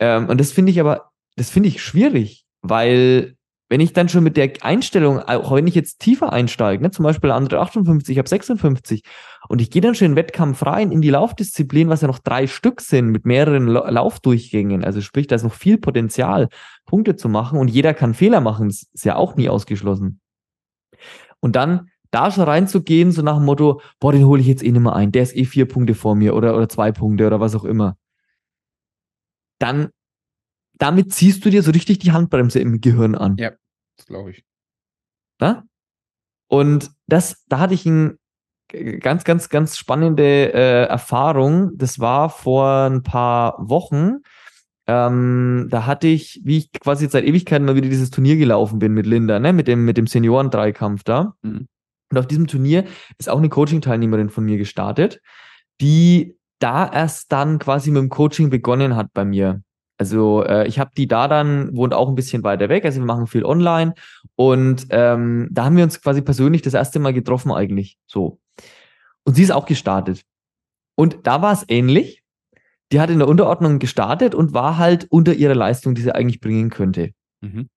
Ähm, 0.00 0.28
und 0.28 0.40
das 0.40 0.50
finde 0.50 0.72
ich 0.72 0.80
aber, 0.80 1.12
das 1.36 1.50
finde 1.50 1.68
ich 1.68 1.84
schwierig, 1.84 2.44
weil 2.62 3.36
wenn 3.68 3.80
ich 3.80 3.92
dann 3.92 4.08
schon 4.08 4.24
mit 4.24 4.36
der 4.36 4.52
Einstellung, 4.60 5.20
auch 5.20 5.54
wenn 5.54 5.66
ich 5.66 5.74
jetzt 5.74 6.00
tiefer 6.00 6.32
einsteige, 6.32 6.82
ne, 6.82 6.90
zum 6.90 7.02
Beispiel 7.04 7.30
andere 7.30 7.60
58, 7.60 8.12
ich 8.12 8.18
habe 8.18 8.28
56 8.28 9.02
und 9.48 9.60
ich 9.60 9.70
gehe 9.70 9.82
dann 9.82 9.94
schon 9.94 10.08
in 10.08 10.16
Wettkampf 10.16 10.64
rein 10.64 10.92
in 10.92 11.00
die 11.00 11.10
Laufdisziplin, 11.10 11.88
was 11.88 12.02
ja 12.02 12.08
noch 12.08 12.18
drei 12.18 12.46
Stück 12.46 12.80
sind 12.80 13.08
mit 13.08 13.24
mehreren 13.24 13.66
La 13.66 13.88
Laufdurchgängen, 13.88 14.84
also 14.84 15.00
sprich, 15.00 15.26
da 15.26 15.36
ist 15.36 15.44
noch 15.44 15.54
viel 15.54 15.78
Potenzial, 15.78 16.48
Punkte 16.84 17.16
zu 17.16 17.28
machen 17.28 17.58
und 17.58 17.68
jeder 17.68 17.94
kann 17.94 18.14
Fehler 18.14 18.40
machen, 18.40 18.68
das 18.68 18.86
ist 18.92 19.04
ja 19.04 19.16
auch 19.16 19.36
nie 19.36 19.48
ausgeschlossen. 19.48 20.20
Und 21.40 21.56
dann 21.56 21.90
da 22.10 22.30
schon 22.30 22.44
reinzugehen, 22.44 23.10
so 23.10 23.22
nach 23.22 23.36
dem 23.36 23.44
Motto, 23.44 23.80
boah, 23.98 24.12
den 24.12 24.24
hole 24.24 24.40
ich 24.40 24.46
jetzt 24.46 24.62
eh 24.62 24.70
nicht 24.70 24.80
mehr 24.80 24.94
ein, 24.94 25.10
der 25.10 25.24
ist 25.24 25.36
eh 25.36 25.44
vier 25.44 25.66
Punkte 25.66 25.94
vor 25.94 26.14
mir 26.14 26.36
oder, 26.36 26.56
oder 26.56 26.68
zwei 26.68 26.92
Punkte 26.92 27.26
oder 27.26 27.40
was 27.40 27.56
auch 27.56 27.64
immer. 27.64 27.96
Dann, 29.58 29.90
damit 30.84 31.14
ziehst 31.14 31.42
du 31.42 31.48
dir 31.48 31.62
so 31.62 31.70
richtig 31.70 31.98
die 32.00 32.12
Handbremse 32.12 32.60
im 32.60 32.82
Gehirn 32.82 33.14
an. 33.14 33.36
Ja, 33.38 33.52
das 33.96 34.04
glaube 34.04 34.32
ich. 34.32 34.44
Na? 35.40 35.64
Und 36.46 36.90
das, 37.06 37.42
da 37.48 37.58
hatte 37.58 37.72
ich 37.72 37.86
eine 37.86 38.18
ganz, 39.00 39.24
ganz, 39.24 39.48
ganz 39.48 39.78
spannende 39.78 40.52
äh, 40.52 40.84
Erfahrung. 40.84 41.70
Das 41.76 42.00
war 42.00 42.28
vor 42.28 42.68
ein 42.84 43.02
paar 43.02 43.56
Wochen. 43.58 44.18
Ähm, 44.86 45.68
da 45.70 45.86
hatte 45.86 46.06
ich, 46.06 46.42
wie 46.44 46.58
ich 46.58 46.72
quasi 46.72 47.08
seit 47.08 47.24
Ewigkeiten 47.24 47.64
mal 47.64 47.76
wieder 47.76 47.88
dieses 47.88 48.10
Turnier 48.10 48.36
gelaufen 48.36 48.78
bin 48.78 48.92
mit 48.92 49.06
Linda, 49.06 49.40
ne, 49.40 49.54
mit 49.54 49.68
dem, 49.68 49.86
mit 49.86 49.96
dem 49.96 50.06
Senioren-Dreikampf 50.06 51.02
da. 51.02 51.34
Mhm. 51.40 51.66
Und 52.10 52.18
auf 52.18 52.26
diesem 52.26 52.46
Turnier 52.46 52.84
ist 53.16 53.30
auch 53.30 53.38
eine 53.38 53.48
Coaching-Teilnehmerin 53.48 54.28
von 54.28 54.44
mir 54.44 54.58
gestartet, 54.58 55.22
die 55.80 56.36
da 56.58 56.86
erst 56.86 57.32
dann 57.32 57.58
quasi 57.58 57.90
mit 57.90 58.02
dem 58.02 58.10
Coaching 58.10 58.50
begonnen 58.50 58.96
hat 58.96 59.14
bei 59.14 59.24
mir. 59.24 59.63
Also 59.96 60.44
äh, 60.44 60.66
ich 60.66 60.78
habe 60.78 60.90
die 60.96 61.06
da 61.06 61.28
dann, 61.28 61.76
wohnt 61.76 61.94
auch 61.94 62.08
ein 62.08 62.14
bisschen 62.14 62.42
weiter 62.42 62.68
weg, 62.68 62.84
also 62.84 63.00
wir 63.00 63.06
machen 63.06 63.26
viel 63.26 63.44
online 63.44 63.94
und 64.34 64.86
ähm, 64.90 65.48
da 65.50 65.64
haben 65.64 65.76
wir 65.76 65.84
uns 65.84 66.00
quasi 66.00 66.20
persönlich 66.20 66.62
das 66.62 66.74
erste 66.74 66.98
Mal 66.98 67.12
getroffen 67.12 67.52
eigentlich, 67.52 67.96
so. 68.06 68.38
Und 69.24 69.34
sie 69.34 69.42
ist 69.42 69.52
auch 69.52 69.66
gestartet. 69.66 70.22
Und 70.96 71.26
da 71.26 71.42
war 71.42 71.52
es 71.52 71.64
ähnlich. 71.68 72.22
Die 72.92 73.00
hat 73.00 73.10
in 73.10 73.18
der 73.18 73.28
Unterordnung 73.28 73.78
gestartet 73.78 74.34
und 74.34 74.52
war 74.52 74.78
halt 74.78 75.06
unter 75.10 75.32
ihrer 75.32 75.54
Leistung, 75.54 75.94
die 75.94 76.02
sie 76.02 76.14
eigentlich 76.14 76.40
bringen 76.40 76.70
könnte. 76.70 77.12
Mhm. 77.40 77.68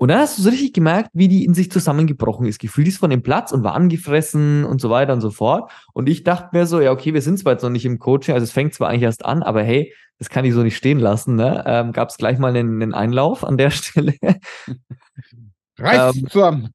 Und 0.00 0.08
dann 0.08 0.20
hast 0.20 0.38
du 0.38 0.42
so 0.42 0.48
richtig 0.48 0.72
gemerkt, 0.72 1.10
wie 1.12 1.28
die 1.28 1.44
in 1.44 1.52
sich 1.52 1.70
zusammengebrochen 1.70 2.46
ist. 2.46 2.58
Gefühlt 2.58 2.88
ist 2.88 2.96
von 2.96 3.10
dem 3.10 3.22
Platz 3.22 3.52
und 3.52 3.64
war 3.64 3.74
angefressen 3.74 4.64
und 4.64 4.80
so 4.80 4.88
weiter 4.88 5.12
und 5.12 5.20
so 5.20 5.30
fort. 5.30 5.70
Und 5.92 6.08
ich 6.08 6.24
dachte 6.24 6.56
mir 6.56 6.64
so, 6.64 6.80
ja, 6.80 6.90
okay, 6.90 7.12
wir 7.12 7.20
sind 7.20 7.38
zwar 7.38 7.52
jetzt 7.52 7.62
noch 7.62 7.68
nicht 7.68 7.84
im 7.84 7.98
Coaching, 7.98 8.32
also 8.32 8.44
es 8.44 8.50
fängt 8.50 8.72
zwar 8.72 8.88
eigentlich 8.88 9.02
erst 9.02 9.26
an, 9.26 9.42
aber 9.42 9.62
hey, 9.62 9.92
das 10.18 10.30
kann 10.30 10.46
ich 10.46 10.54
so 10.54 10.62
nicht 10.62 10.78
stehen 10.78 11.00
lassen. 11.00 11.34
Ne? 11.34 11.62
Ähm, 11.66 11.92
Gab 11.92 12.08
es 12.08 12.16
gleich 12.16 12.38
mal 12.38 12.48
einen, 12.48 12.80
einen, 12.80 12.94
Einlauf 12.94 13.44
an 13.44 13.58
der 13.58 13.68
Stelle. 13.70 14.14
Reiß 15.78 16.16
ähm, 16.16 16.28
zusammen. 16.28 16.68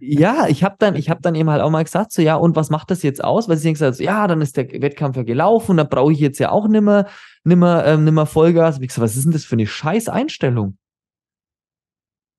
ja, 0.00 0.48
ich 0.48 0.64
habe 0.64 0.74
dann, 0.80 0.96
ich 0.96 1.08
habe 1.08 1.20
dann 1.22 1.36
eben 1.36 1.50
halt 1.50 1.62
auch 1.62 1.70
mal 1.70 1.84
gesagt, 1.84 2.10
so 2.10 2.20
ja, 2.20 2.34
und 2.34 2.56
was 2.56 2.68
macht 2.68 2.90
das 2.90 3.04
jetzt 3.04 3.22
aus? 3.22 3.48
Weil 3.48 3.58
sie 3.58 3.72
gesagt, 3.72 3.94
so, 3.94 4.02
ja, 4.02 4.26
dann 4.26 4.40
ist 4.40 4.56
der 4.56 4.68
Wettkampf 4.68 5.16
ja 5.16 5.22
gelaufen, 5.22 5.76
dann 5.76 5.88
brauche 5.88 6.12
ich 6.12 6.18
jetzt 6.18 6.40
ja 6.40 6.50
auch 6.50 6.66
nimmer, 6.66 7.06
nimmer, 7.44 7.86
ähm, 7.86 8.02
nimmer 8.02 8.26
Vollgas. 8.26 8.80
Ich 8.80 8.88
gesagt, 8.88 9.04
was 9.04 9.14
ist 9.14 9.22
denn 9.22 9.32
das 9.32 9.44
für 9.44 9.54
eine 9.54 9.68
scheiß 9.68 10.08
Einstellung? 10.08 10.76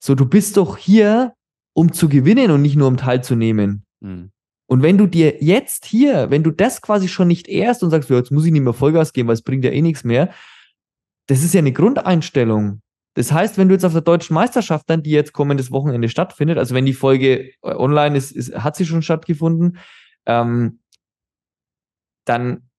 So, 0.04 0.16
du 0.16 0.26
bist 0.26 0.58
doch 0.58 0.78
hier, 0.78 1.36
um 1.74 1.94
zu 1.94 2.10
gewinnen 2.10 2.52
und 2.52 2.62
nicht 2.62 2.76
nur 2.76 2.88
um 2.88 2.98
teilzunehmen. 2.98 3.86
Mhm. 4.00 4.32
Und 4.68 4.82
wenn 4.82 4.98
du 4.98 5.06
dir 5.06 5.44
jetzt 5.44 5.86
hier, 5.86 6.30
wenn 6.32 6.44
du 6.44 6.52
das 6.52 6.82
quasi 6.82 7.08
schon 7.08 7.28
nicht 7.28 7.48
ehrst 7.48 7.84
und 7.84 7.92
sagst, 7.92 8.10
ja, 8.10 8.16
jetzt 8.16 8.32
muss 8.32 8.46
ich 8.46 8.52
nicht 8.52 8.64
mehr 8.64 8.74
Vollgas 8.74 9.14
geben, 9.14 9.28
weil 9.28 9.36
es 9.36 9.44
bringt 9.44 9.64
ja 9.64 9.72
eh 9.72 9.82
nichts 9.82 10.04
mehr, 10.04 10.34
das 11.28 11.44
ist 11.44 11.54
ja 11.54 11.60
eine 11.60 11.74
Grundeinstellung. 11.74 12.82
Das 13.14 13.32
heißt, 13.32 13.58
wenn 13.58 13.68
du 13.68 13.76
jetzt 13.76 13.86
auf 13.86 13.92
der 13.92 14.02
deutschen 14.02 14.34
Meisterschaft 14.34 14.90
dann, 14.90 15.04
die 15.04 15.12
jetzt 15.12 15.34
kommendes 15.34 15.72
Wochenende 15.72 16.10
stattfindet, 16.10 16.58
also 16.58 16.74
wenn 16.74 16.86
die 16.86 16.94
Folge 16.94 17.52
äh, 17.62 17.74
online 17.76 18.18
ist, 18.18 18.32
ist 18.32 18.56
hat 18.56 18.76
sie 18.76 18.86
schon 18.86 19.02
stattgefunden, 19.02 19.78
ähm, 20.26 20.80
dann, 22.26 22.70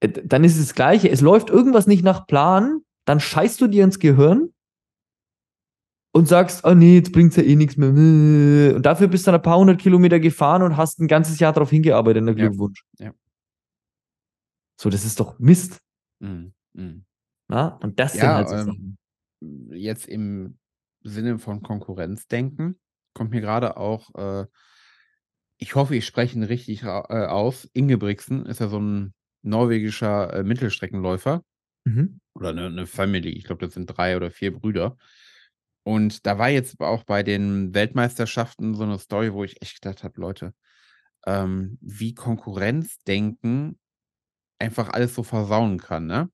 äh, 0.00 0.08
dann 0.08 0.44
ist 0.44 0.56
es 0.56 0.68
das 0.68 0.74
Gleiche. 0.74 1.10
Es 1.10 1.20
läuft 1.20 1.50
irgendwas 1.50 1.86
nicht 1.86 2.04
nach 2.04 2.26
Plan, 2.26 2.80
dann 3.04 3.20
scheißt 3.20 3.60
du 3.60 3.66
dir 3.66 3.84
ins 3.84 3.98
Gehirn 3.98 4.52
und 6.12 6.26
sagst, 6.26 6.64
oh 6.64 6.74
nee, 6.74 6.96
jetzt 6.96 7.12
bringt's 7.12 7.36
ja 7.36 7.42
eh 7.42 7.56
nichts 7.56 7.76
mehr. 7.76 7.90
Und 7.90 8.82
dafür 8.82 9.08
bist 9.08 9.26
du 9.26 9.30
dann 9.30 9.40
ein 9.40 9.42
paar 9.44 9.58
hundert 9.58 9.80
Kilometer 9.80 10.18
gefahren 10.18 10.62
und 10.62 10.76
hast 10.76 11.00
ein 11.00 11.08
ganzes 11.08 11.38
Jahr 11.38 11.52
darauf 11.52 11.70
hingearbeitet, 11.70 12.26
der 12.26 12.34
Glückwunsch. 12.34 12.84
Ja. 12.98 13.06
ja. 13.06 13.12
So, 14.76 14.90
das 14.90 15.04
ist 15.04 15.20
doch 15.20 15.38
Mist. 15.38 15.78
Mhm. 16.20 16.52
Mhm. 16.72 17.04
Na? 17.48 17.78
Und 17.82 18.00
das 18.00 18.14
ja, 18.14 18.20
sind 18.20 18.30
halt 18.30 18.48
so 18.48 18.54
ähm, 18.54 18.66
Sachen. 18.66 18.98
Jetzt 19.72 20.06
im 20.08 20.58
Sinne 21.02 21.38
von 21.38 21.62
Konkurrenzdenken 21.62 22.78
kommt 23.14 23.30
mir 23.30 23.40
gerade 23.40 23.76
auch, 23.76 24.14
äh, 24.14 24.46
ich 25.58 25.74
hoffe, 25.74 25.96
ich 25.96 26.06
spreche 26.06 26.36
ihn 26.36 26.42
richtig 26.42 26.82
äh, 26.82 26.86
aus. 26.86 27.68
Ingebrigtsen 27.72 28.46
ist 28.46 28.60
ja 28.60 28.68
so 28.68 28.78
ein 28.78 29.14
norwegischer 29.42 30.32
äh, 30.32 30.42
Mittelstreckenläufer. 30.42 31.42
Mhm. 31.84 32.20
Oder 32.34 32.50
eine, 32.50 32.66
eine 32.66 32.86
Family. 32.86 33.30
Ich 33.30 33.44
glaube, 33.44 33.64
das 33.64 33.74
sind 33.74 33.86
drei 33.86 34.16
oder 34.16 34.30
vier 34.30 34.52
Brüder. 34.52 34.96
Und 35.82 36.26
da 36.26 36.38
war 36.38 36.50
jetzt 36.50 36.80
auch 36.80 37.04
bei 37.04 37.22
den 37.22 37.74
Weltmeisterschaften 37.74 38.74
so 38.74 38.82
eine 38.84 38.98
Story, 38.98 39.32
wo 39.32 39.44
ich 39.44 39.62
echt 39.62 39.80
gedacht 39.80 40.04
habe, 40.04 40.20
Leute, 40.20 40.54
ähm, 41.26 41.78
wie 41.80 42.14
Konkurrenzdenken 42.14 43.78
einfach 44.58 44.90
alles 44.90 45.14
so 45.14 45.22
versauen 45.22 45.78
kann, 45.78 46.06
ne? 46.06 46.30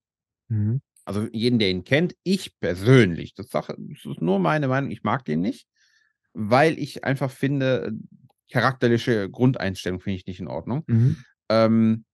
Mhm. 0.48 0.80
Also 1.04 1.28
jeden, 1.32 1.60
der 1.60 1.70
ihn 1.70 1.84
kennt, 1.84 2.16
ich 2.24 2.58
persönlich, 2.58 3.34
das, 3.34 3.48
Sache, 3.48 3.76
das 3.78 4.04
ist 4.04 4.20
nur 4.20 4.40
meine 4.40 4.66
Meinung, 4.66 4.90
ich 4.90 5.04
mag 5.04 5.24
den 5.24 5.40
nicht, 5.40 5.68
weil 6.34 6.78
ich 6.78 7.04
einfach 7.04 7.30
finde, 7.30 7.92
charakterliche 8.50 9.30
Grundeinstellung 9.30 10.00
finde 10.00 10.16
ich 10.16 10.26
nicht 10.26 10.40
in 10.40 10.48
Ordnung. 10.48 10.82
Mhm. 10.88 11.16
Ähm, 11.48 12.04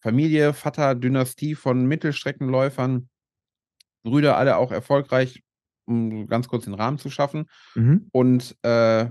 Familie, 0.00 0.52
Vater, 0.52 0.96
Dynastie 0.96 1.54
von 1.54 1.86
Mittelstreckenläufern, 1.86 3.08
Brüder 4.02 4.36
alle 4.36 4.56
auch 4.56 4.72
erfolgreich, 4.72 5.44
um 5.86 6.26
ganz 6.26 6.48
kurz 6.48 6.64
den 6.64 6.74
Rahmen 6.74 6.98
zu 6.98 7.10
schaffen. 7.10 7.46
Mhm. 7.74 8.08
Und 8.12 8.56
äh, 8.62 9.08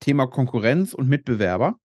Thema 0.00 0.26
Konkurrenz 0.26 0.94
und 0.94 1.08
Mitbewerber. 1.08 1.76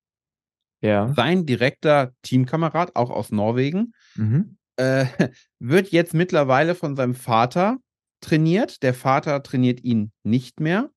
Ja. 0.82 1.14
Sein 1.16 1.46
direkter 1.46 2.14
Teamkamerad, 2.24 2.96
auch 2.96 3.10
aus 3.10 3.32
Norwegen, 3.32 3.94
mhm. 4.16 4.58
äh, 4.76 5.06
wird 5.60 5.90
jetzt 5.90 6.14
mittlerweile 6.14 6.76
von 6.76 6.96
seinem 6.96 7.16
Vater 7.16 7.78
trainiert. 8.22 8.84
Der 8.84 8.94
Vater 8.94 9.42
trainiert 9.44 9.84
ihn 9.84 10.12
nicht 10.24 10.60
mehr. 10.60 10.90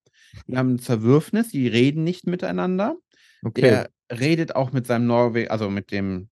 Die 0.46 0.56
haben 0.56 0.74
ein 0.74 0.78
Zerwürfnis, 0.78 1.48
die 1.48 1.68
reden 1.68 2.04
nicht 2.04 2.26
miteinander. 2.26 2.96
Okay. 3.42 3.60
Der 3.62 3.90
redet 4.12 4.54
auch 4.54 4.72
mit 4.72 4.86
seinem 4.86 5.06
Norweger, 5.06 5.50
also 5.50 5.70
mit 5.70 5.90
dem 5.90 6.28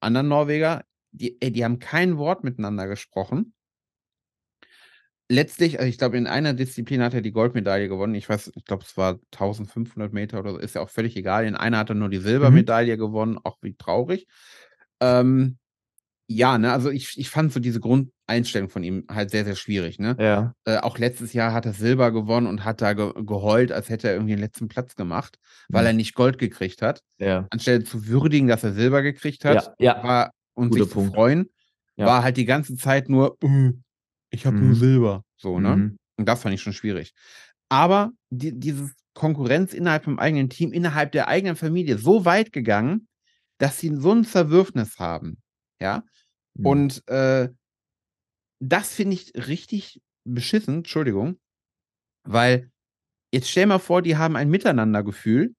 anderen 0.00 0.28
Norweger. 0.28 0.84
Die, 1.10 1.38
die 1.38 1.64
haben 1.64 1.78
kein 1.78 2.16
Wort 2.16 2.42
miteinander 2.42 2.86
gesprochen 2.86 3.54
letztlich, 5.34 5.78
also 5.78 5.88
ich 5.88 5.98
glaube, 5.98 6.16
in 6.16 6.26
einer 6.26 6.54
Disziplin 6.54 7.02
hat 7.02 7.14
er 7.14 7.20
die 7.20 7.32
Goldmedaille 7.32 7.88
gewonnen. 7.88 8.14
Ich 8.14 8.28
weiß, 8.28 8.52
ich 8.54 8.64
glaube, 8.64 8.84
es 8.86 8.96
war 8.96 9.18
1500 9.32 10.12
Meter 10.12 10.40
oder 10.40 10.52
so, 10.52 10.58
ist 10.58 10.74
ja 10.74 10.80
auch 10.80 10.90
völlig 10.90 11.16
egal. 11.16 11.44
In 11.44 11.56
einer 11.56 11.78
hat 11.78 11.90
er 11.90 11.94
nur 11.94 12.08
die 12.08 12.18
mhm. 12.18 12.24
Silbermedaille 12.24 12.94
mhm. 12.94 13.00
gewonnen, 13.00 13.38
auch 13.42 13.58
wie 13.60 13.74
traurig. 13.74 14.26
Ähm, 15.00 15.58
ja, 16.26 16.56
ne, 16.56 16.72
also 16.72 16.90
ich, 16.90 17.18
ich 17.18 17.28
fand 17.28 17.52
so 17.52 17.60
diese 17.60 17.80
Grundeinstellung 17.80 18.70
von 18.70 18.82
ihm 18.82 19.04
halt 19.10 19.30
sehr, 19.30 19.44
sehr 19.44 19.56
schwierig, 19.56 19.98
ne? 19.98 20.16
Ja. 20.18 20.54
Äh, 20.64 20.78
auch 20.78 20.96
letztes 20.96 21.34
Jahr 21.34 21.52
hat 21.52 21.66
er 21.66 21.74
Silber 21.74 22.12
gewonnen 22.12 22.46
und 22.46 22.64
hat 22.64 22.80
da 22.80 22.94
ge 22.94 23.12
geheult, 23.14 23.72
als 23.72 23.90
hätte 23.90 24.08
er 24.08 24.14
irgendwie 24.14 24.32
den 24.32 24.40
letzten 24.40 24.68
Platz 24.68 24.94
gemacht, 24.94 25.38
weil 25.68 25.82
mhm. 25.82 25.88
er 25.88 25.92
nicht 25.92 26.14
Gold 26.14 26.38
gekriegt 26.38 26.80
hat. 26.80 27.02
Ja. 27.18 27.46
Anstelle 27.50 27.84
zu 27.84 28.06
würdigen, 28.06 28.48
dass 28.48 28.64
er 28.64 28.72
Silber 28.72 29.02
gekriegt 29.02 29.44
hat, 29.44 29.74
ja, 29.78 29.96
ja. 29.96 30.02
war 30.02 30.30
und 30.54 30.70
Guter 30.70 30.84
sich 30.84 30.92
Punkt. 30.94 31.10
zu 31.10 31.14
freuen, 31.14 31.50
ja. 31.96 32.06
war 32.06 32.22
halt 32.22 32.38
die 32.38 32.46
ganze 32.46 32.76
Zeit 32.76 33.10
nur, 33.10 33.36
uh, 33.44 33.72
ich 34.34 34.46
habe 34.46 34.56
mhm. 34.56 34.66
nur 34.66 34.74
Silber. 34.74 35.24
So, 35.36 35.58
ne? 35.60 35.76
Mhm. 35.76 35.96
Und 36.16 36.28
das 36.28 36.42
fand 36.42 36.54
ich 36.54 36.62
schon 36.62 36.72
schwierig. 36.72 37.12
Aber 37.68 38.12
die, 38.30 38.58
diese 38.58 38.90
Konkurrenz 39.14 39.72
innerhalb 39.72 40.04
vom 40.04 40.18
eigenen 40.18 40.50
Team, 40.50 40.72
innerhalb 40.72 41.12
der 41.12 41.28
eigenen 41.28 41.56
Familie 41.56 41.98
so 41.98 42.24
weit 42.24 42.52
gegangen, 42.52 43.08
dass 43.58 43.78
sie 43.78 43.94
so 43.94 44.12
ein 44.12 44.24
Zerwürfnis 44.24 44.98
haben. 44.98 45.38
Ja. 45.80 46.04
Mhm. 46.54 46.66
Und 46.66 47.08
äh, 47.08 47.48
das 48.60 48.94
finde 48.94 49.14
ich 49.14 49.32
richtig 49.34 50.00
beschissen, 50.24 50.78
Entschuldigung, 50.78 51.38
weil 52.26 52.70
jetzt 53.32 53.50
stell 53.50 53.66
mal 53.66 53.78
vor, 53.78 54.02
die 54.02 54.16
haben 54.16 54.36
ein 54.36 54.50
Miteinandergefühl. 54.50 55.54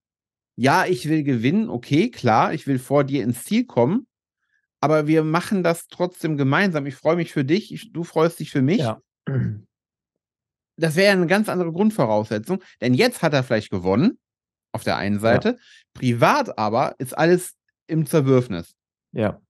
Ja, 0.57 0.85
ich 0.85 1.07
will 1.09 1.23
gewinnen, 1.23 1.69
okay, 1.69 2.09
klar, 2.09 2.53
ich 2.53 2.65
will 2.65 2.79
vor 2.79 3.03
dir 3.03 3.23
ins 3.23 3.43
Ziel 3.43 3.65
kommen, 3.65 4.07
aber 4.85 5.07
wir 5.07 5.23
machen 5.23 5.63
das 5.63 5.87
trotzdem 5.87 6.37
gemeinsam. 6.37 6.85
Ich 6.85 6.93
freue 6.93 7.15
mich 7.15 7.33
für 7.33 7.43
dich, 7.43 7.73
ich, 7.73 7.91
du 7.91 8.03
freust 8.03 8.39
dich 8.39 8.51
für 8.51 8.61
mich. 8.61 8.77
Ja. 8.77 9.01
Das 10.77 10.95
wäre 10.95 11.13
eine 11.13 11.25
ganz 11.25 11.49
andere 11.49 11.71
Grundvoraussetzung, 11.71 12.61
denn 12.81 12.93
jetzt 12.93 13.23
hat 13.23 13.33
er 13.33 13.43
vielleicht 13.43 13.71
gewonnen, 13.71 14.19
auf 14.73 14.83
der 14.83 14.97
einen 14.97 15.19
Seite. 15.19 15.49
Ja. 15.49 15.55
Privat 15.93 16.59
aber 16.59 16.93
ist 16.99 17.17
alles 17.17 17.55
im 17.87 18.05
Zerwürfnis. 18.05 18.75
Ja. 19.11 19.41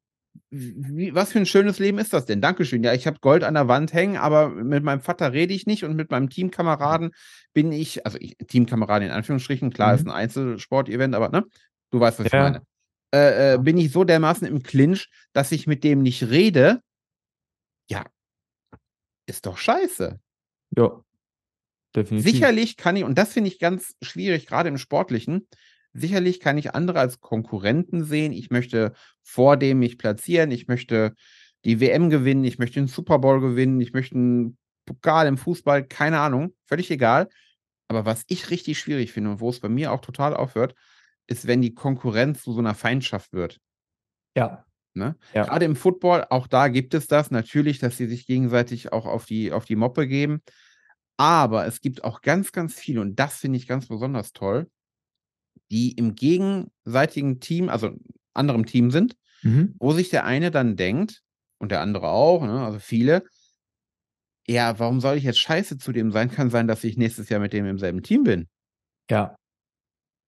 Wie, 0.50 1.14
was 1.14 1.34
für 1.34 1.40
ein 1.40 1.46
schönes 1.46 1.80
Leben 1.80 1.98
ist 1.98 2.14
das 2.14 2.26
denn? 2.26 2.40
Dankeschön. 2.40 2.84
Ja, 2.84 2.94
ich 2.94 3.08
habe 3.08 3.20
Gold 3.20 3.44
an 3.44 3.56
der 3.56 3.68
Wand 3.68 3.92
hängen, 3.92 4.16
aber 4.16 4.50
mit 4.50 4.84
meinem 4.84 5.02
Vater 5.02 5.34
rede 5.34 5.54
ich 5.54 5.66
nicht 5.66 5.84
und 5.84 5.96
mit 5.96 6.12
meinem 6.12 6.30
Teamkameraden 6.30 7.12
bin 7.54 7.74
ich, 7.74 8.06
also 8.06 8.18
ich, 8.22 8.38
Teamkameraden 8.48 9.08
in 9.08 9.14
Anführungsstrichen, 9.14 9.72
klar, 9.72 9.94
mhm. 9.94 9.96
ist 9.96 10.06
ein 10.06 10.12
Einzelsport-Event, 10.12 11.16
aber 11.16 11.30
ne, 11.30 11.44
du 11.92 12.00
weißt, 12.00 12.20
was 12.20 12.32
ja. 12.32 12.38
ich 12.38 12.54
meine. 12.54 12.66
Äh, 13.16 13.54
äh, 13.54 13.58
bin 13.58 13.78
ich 13.78 13.94
so 13.94 14.04
dermaßen 14.04 14.46
im 14.46 14.62
Clinch, 14.62 15.08
dass 15.32 15.54
ich 15.54 15.68
mit 15.68 15.86
dem 15.86 16.02
nicht 16.02 16.24
rede. 16.24 16.82
Ja, 17.90 18.04
ist 19.26 19.46
doch 19.46 19.58
scheiße. 19.58 20.20
Ja, 20.76 21.02
definitiv. 21.96 22.30
Sicherlich 22.30 22.76
kann 22.76 22.98
ich, 22.98 23.06
und 23.06 23.18
das 23.18 23.32
finde 23.32 23.50
ich 23.50 23.58
ganz 23.58 23.96
schwierig, 24.02 24.48
gerade 24.48 24.68
im 24.68 24.78
Sportlichen, 24.78 25.48
sicherlich 25.94 26.42
kann 26.42 26.58
ich 26.58 26.76
andere 26.76 27.00
als 27.00 27.22
Konkurrenten 27.22 28.04
sehen. 28.04 28.34
Ich 28.34 28.50
möchte 28.50 28.92
vor 29.24 29.56
dem 29.56 29.80
mich 29.80 29.98
platzieren, 29.98 30.52
ich 30.52 30.68
möchte 30.68 31.16
die 31.64 31.80
WM 31.80 32.10
gewinnen, 32.10 32.44
ich 32.44 32.60
möchte 32.60 32.82
den 32.82 32.88
Super 32.88 33.20
Bowl 33.20 33.40
gewinnen, 33.40 33.80
ich 33.80 33.94
möchte 33.94 34.16
einen 34.16 34.58
Pokal 34.86 35.28
im 35.28 35.38
Fußball, 35.38 35.88
keine 35.88 36.20
Ahnung, 36.20 36.54
völlig 36.66 36.92
egal. 36.92 37.30
Aber 37.88 38.06
was 38.06 38.26
ich 38.28 38.50
richtig 38.50 38.78
schwierig 38.78 39.14
finde 39.14 39.30
und 39.30 39.40
wo 39.40 39.50
es 39.50 39.62
bei 39.62 39.70
mir 39.70 39.94
auch 39.94 40.02
total 40.02 40.34
aufhört, 40.34 40.76
ist, 41.28 41.48
wenn 41.48 41.62
die 41.62 41.74
Konkurrenz 41.74 42.44
zu 42.44 42.54
so 42.54 42.60
einer 42.60 42.76
Feindschaft 42.76 43.34
wird. 43.34 43.60
Ja. 44.36 44.66
Ne? 44.94 45.18
ja. 45.34 45.44
Gerade 45.44 45.66
im 45.66 45.76
Football, 45.76 46.26
auch 46.30 46.48
da 46.48 46.70
gibt 46.70 46.94
es 46.94 47.08
das 47.08 47.30
natürlich, 47.30 47.80
dass 47.80 47.98
sie 47.98 48.08
sich 48.08 48.26
gegenseitig 48.26 48.94
auch 48.94 49.06
auf 49.06 49.26
die, 49.26 49.52
auf 49.52 49.66
die 49.66 49.76
Moppe 49.76 50.08
geben. 50.08 50.42
Aber 51.18 51.66
es 51.66 51.82
gibt 51.82 52.04
auch 52.04 52.22
ganz, 52.22 52.52
ganz 52.52 52.76
viele, 52.76 53.02
und 53.02 53.18
das 53.18 53.38
finde 53.38 53.58
ich 53.58 53.68
ganz 53.68 53.88
besonders 53.88 54.32
toll, 54.32 54.70
die 55.72 55.92
im 55.94 56.16
gegenseitigen 56.16 57.40
Team, 57.40 57.70
also 57.70 57.92
anderem 58.34 58.66
Team 58.66 58.92
sind, 58.92 59.18
mhm. 59.42 59.76
wo 59.80 59.92
sich 59.92 60.10
der 60.10 60.26
eine 60.26 60.52
dann 60.52 60.76
denkt, 60.76 61.24
und 61.58 61.72
der 61.72 61.82
andere 61.82 62.10
auch, 62.10 62.44
ne, 62.44 62.66
also 62.66 62.80
viele, 62.80 63.24
ja, 64.48 64.78
warum 64.78 65.00
soll 65.02 65.18
ich 65.18 65.24
jetzt 65.24 65.40
scheiße 65.40 65.78
zu 65.78 65.92
dem 65.92 66.12
sein? 66.12 66.30
Kann 66.30 66.50
sein, 66.50 66.68
dass 66.68 66.84
ich 66.84 66.98
nächstes 66.98 67.30
Jahr 67.30 67.40
mit 67.40 67.54
dem 67.54 67.66
im 67.66 67.80
selben 67.80 68.04
Team 68.04 68.24
bin. 68.24 68.48
Ja. 69.10 69.36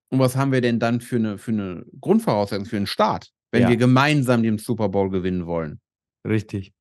Und 0.10 0.20
was 0.20 0.36
haben 0.36 0.52
wir 0.52 0.62
denn 0.62 0.80
dann 0.80 1.02
für 1.02 1.18
eine, 1.18 1.38
für 1.38 1.52
eine 1.52 1.86
Grundvoraussetzung, 2.00 2.66
für 2.66 2.78
einen 2.78 2.88
Start, 2.88 3.32
wenn 3.52 3.64
ja. 3.64 3.70
wir 3.70 3.78
gemeinsam 3.78 4.44
den 4.44 4.58
Super 4.58 4.90
Bowl 4.90 5.10
gewinnen 5.10 5.46
wollen? 5.46 5.82
Richtig. 6.26 6.74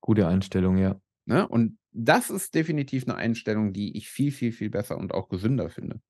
Gute 0.00 0.28
Einstellung, 0.28 0.76
ja. 0.76 1.00
Ne? 1.26 1.48
Und 1.48 1.78
das 1.92 2.28
ist 2.28 2.54
definitiv 2.54 3.08
eine 3.08 3.16
Einstellung, 3.16 3.72
die 3.72 3.96
ich 3.96 4.08
viel, 4.08 4.32
viel, 4.32 4.52
viel 4.52 4.68
besser 4.68 4.98
und 4.98 5.14
auch 5.14 5.28
gesünder 5.28 5.70
finde. 5.70 6.00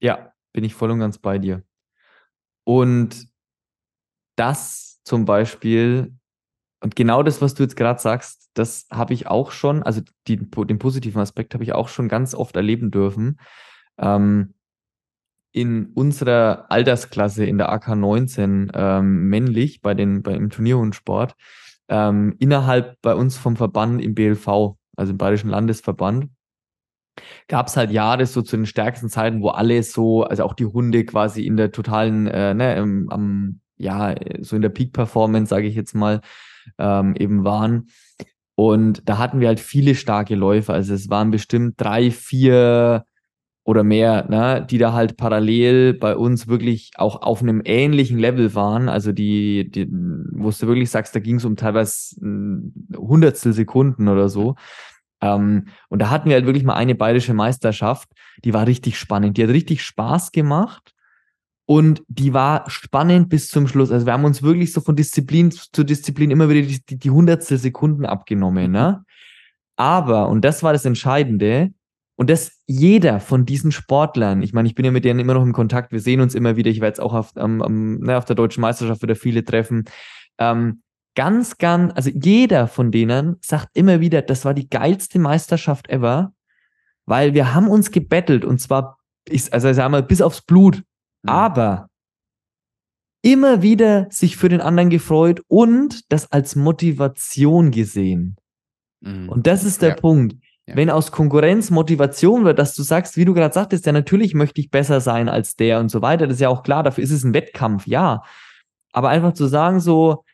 Ja, 0.00 0.32
bin 0.52 0.64
ich 0.64 0.74
voll 0.74 0.90
und 0.90 0.98
ganz 0.98 1.18
bei 1.18 1.38
dir. 1.38 1.62
Und 2.64 3.28
das 4.36 5.00
zum 5.04 5.24
Beispiel, 5.24 6.14
und 6.80 6.96
genau 6.96 7.22
das, 7.22 7.40
was 7.40 7.54
du 7.54 7.62
jetzt 7.62 7.76
gerade 7.76 8.00
sagst, 8.00 8.50
das 8.54 8.86
habe 8.90 9.14
ich 9.14 9.26
auch 9.26 9.52
schon, 9.52 9.82
also 9.82 10.02
die, 10.26 10.36
den 10.36 10.78
positiven 10.78 11.20
Aspekt 11.20 11.54
habe 11.54 11.64
ich 11.64 11.72
auch 11.72 11.88
schon 11.88 12.08
ganz 12.08 12.34
oft 12.34 12.56
erleben 12.56 12.90
dürfen. 12.90 13.40
Ähm, 13.98 14.54
in 15.58 15.86
unserer 15.94 16.66
Altersklasse 16.70 17.44
in 17.44 17.58
der 17.58 17.70
AK 17.70 17.96
19 17.96 18.72
ähm, 18.74 19.28
männlich 19.28 19.82
bei 19.82 19.94
den 19.94 20.22
beim 20.22 20.50
Turnierhundsport 20.50 21.34
ähm, 21.88 22.36
innerhalb 22.38 23.00
bei 23.02 23.14
uns 23.14 23.36
vom 23.36 23.56
Verband 23.56 24.02
im 24.02 24.14
BLV, 24.14 24.76
also 24.96 25.12
im 25.12 25.18
Bayerischen 25.18 25.50
Landesverband, 25.50 26.30
gab 27.48 27.66
es 27.66 27.76
halt 27.76 27.90
Jahre 27.90 28.26
so 28.26 28.42
zu 28.42 28.56
den 28.56 28.66
stärksten 28.66 29.08
Zeiten, 29.08 29.42
wo 29.42 29.48
alle 29.48 29.82
so, 29.82 30.22
also 30.22 30.44
auch 30.44 30.54
die 30.54 30.66
Hunde 30.66 31.04
quasi 31.04 31.44
in 31.44 31.56
der 31.56 31.72
totalen, 31.72 32.26
äh, 32.26 32.54
ne, 32.54 32.76
im, 32.76 33.10
am, 33.10 33.60
ja, 33.76 34.14
so 34.40 34.54
in 34.54 34.62
der 34.62 34.68
Peak-Performance, 34.68 35.48
sage 35.50 35.66
ich 35.66 35.74
jetzt 35.74 35.94
mal, 35.94 36.20
ähm, 36.78 37.14
eben 37.16 37.44
waren. 37.44 37.88
Und 38.54 39.08
da 39.08 39.18
hatten 39.18 39.40
wir 39.40 39.48
halt 39.48 39.60
viele 39.60 39.94
starke 39.94 40.34
Läufer. 40.34 40.74
Also 40.74 40.92
es 40.92 41.08
waren 41.08 41.30
bestimmt 41.30 41.74
drei, 41.76 42.10
vier 42.10 43.04
oder 43.68 43.84
mehr, 43.84 44.24
ne, 44.30 44.66
die 44.68 44.78
da 44.78 44.94
halt 44.94 45.18
parallel 45.18 45.92
bei 45.92 46.16
uns 46.16 46.48
wirklich 46.48 46.92
auch 46.96 47.20
auf 47.20 47.42
einem 47.42 47.60
ähnlichen 47.66 48.18
Level 48.18 48.54
waren. 48.54 48.88
Also 48.88 49.12
die, 49.12 49.70
die 49.70 49.86
wo 50.32 50.48
du 50.48 50.66
wirklich 50.66 50.88
sagst, 50.88 51.14
da 51.14 51.20
ging 51.20 51.36
es 51.36 51.44
um 51.44 51.54
teilweise 51.54 52.16
Hundertstel 52.96 53.52
Sekunden 53.52 54.08
oder 54.08 54.30
so. 54.30 54.54
Ähm, 55.20 55.66
und 55.90 56.00
da 56.00 56.08
hatten 56.08 56.30
wir 56.30 56.36
halt 56.36 56.46
wirklich 56.46 56.64
mal 56.64 56.76
eine 56.76 56.94
bayerische 56.94 57.34
Meisterschaft, 57.34 58.08
die 58.42 58.54
war 58.54 58.66
richtig 58.66 58.98
spannend. 58.98 59.36
Die 59.36 59.42
hat 59.42 59.50
richtig 59.50 59.82
Spaß 59.82 60.32
gemacht 60.32 60.94
und 61.66 62.02
die 62.08 62.32
war 62.32 62.70
spannend 62.70 63.28
bis 63.28 63.50
zum 63.50 63.68
Schluss. 63.68 63.92
Also 63.92 64.06
wir 64.06 64.14
haben 64.14 64.24
uns 64.24 64.42
wirklich 64.42 64.72
so 64.72 64.80
von 64.80 64.96
Disziplin 64.96 65.50
zu 65.50 65.84
Disziplin 65.84 66.30
immer 66.30 66.48
wieder 66.48 66.62
die, 66.62 66.80
die, 66.86 66.96
die 66.96 67.10
Hundertstel 67.10 67.58
Sekunden 67.58 68.06
abgenommen. 68.06 68.72
Ne? 68.72 69.04
Aber, 69.76 70.30
und 70.30 70.42
das 70.42 70.62
war 70.62 70.72
das 70.72 70.86
Entscheidende, 70.86 71.74
und 72.18 72.28
dass 72.28 72.60
jeder 72.66 73.20
von 73.20 73.46
diesen 73.46 73.70
Sportlern, 73.70 74.42
ich 74.42 74.52
meine, 74.52 74.68
ich 74.68 74.74
bin 74.74 74.84
ja 74.84 74.90
mit 74.90 75.04
denen 75.04 75.20
immer 75.20 75.34
noch 75.34 75.44
im 75.44 75.52
Kontakt, 75.52 75.92
wir 75.92 76.00
sehen 76.00 76.20
uns 76.20 76.34
immer 76.34 76.56
wieder, 76.56 76.68
ich 76.68 76.80
werde 76.80 76.88
jetzt 76.88 77.00
auch 77.00 77.14
auf, 77.14 77.32
ähm, 77.36 78.00
ne, 78.00 78.18
auf 78.18 78.24
der 78.24 78.34
deutschen 78.34 78.60
Meisterschaft 78.60 79.02
wieder 79.02 79.14
viele 79.14 79.44
treffen. 79.44 79.84
Ähm, 80.36 80.82
ganz, 81.14 81.58
ganz, 81.58 81.92
also 81.94 82.10
jeder 82.10 82.66
von 82.66 82.90
denen 82.90 83.36
sagt 83.40 83.68
immer 83.74 84.00
wieder, 84.00 84.20
das 84.20 84.44
war 84.44 84.52
die 84.52 84.68
geilste 84.68 85.20
Meisterschaft 85.20 85.88
ever, 85.90 86.32
weil 87.06 87.34
wir 87.34 87.54
haben 87.54 87.68
uns 87.68 87.92
gebettelt 87.92 88.44
und 88.44 88.58
zwar, 88.60 88.98
ich, 89.28 89.52
also 89.52 89.72
sagen 89.72 89.92
wir, 89.92 90.02
bis 90.02 90.20
aufs 90.20 90.42
Blut, 90.42 90.82
mhm. 91.22 91.28
aber 91.30 91.88
immer 93.22 93.62
wieder 93.62 94.08
sich 94.10 94.36
für 94.36 94.48
den 94.48 94.60
anderen 94.60 94.90
gefreut 94.90 95.40
und 95.46 96.10
das 96.10 96.32
als 96.32 96.56
Motivation 96.56 97.70
gesehen. 97.70 98.34
Mhm. 99.02 99.28
Und 99.28 99.46
das 99.46 99.62
ist 99.62 99.82
der 99.82 99.90
ja. 99.90 99.94
Punkt. 99.94 100.34
Ja. 100.68 100.76
Wenn 100.76 100.90
aus 100.90 101.12
Konkurrenz 101.12 101.70
Motivation 101.70 102.44
wird, 102.44 102.58
dass 102.58 102.74
du 102.74 102.82
sagst, 102.82 103.16
wie 103.16 103.24
du 103.24 103.32
gerade 103.32 103.54
sagtest, 103.54 103.86
ja, 103.86 103.92
natürlich 103.92 104.34
möchte 104.34 104.60
ich 104.60 104.70
besser 104.70 105.00
sein 105.00 105.30
als 105.30 105.56
der 105.56 105.80
und 105.80 105.90
so 105.90 106.02
weiter, 106.02 106.26
das 106.26 106.34
ist 106.34 106.40
ja 106.40 106.50
auch 106.50 106.62
klar, 106.62 106.82
dafür 106.82 107.02
ist 107.02 107.10
es 107.10 107.24
ein 107.24 107.32
Wettkampf, 107.32 107.86
ja. 107.86 108.22
Aber 108.92 109.08
einfach 109.08 109.32
zu 109.32 109.46
sagen, 109.46 109.80
so, 109.80 110.24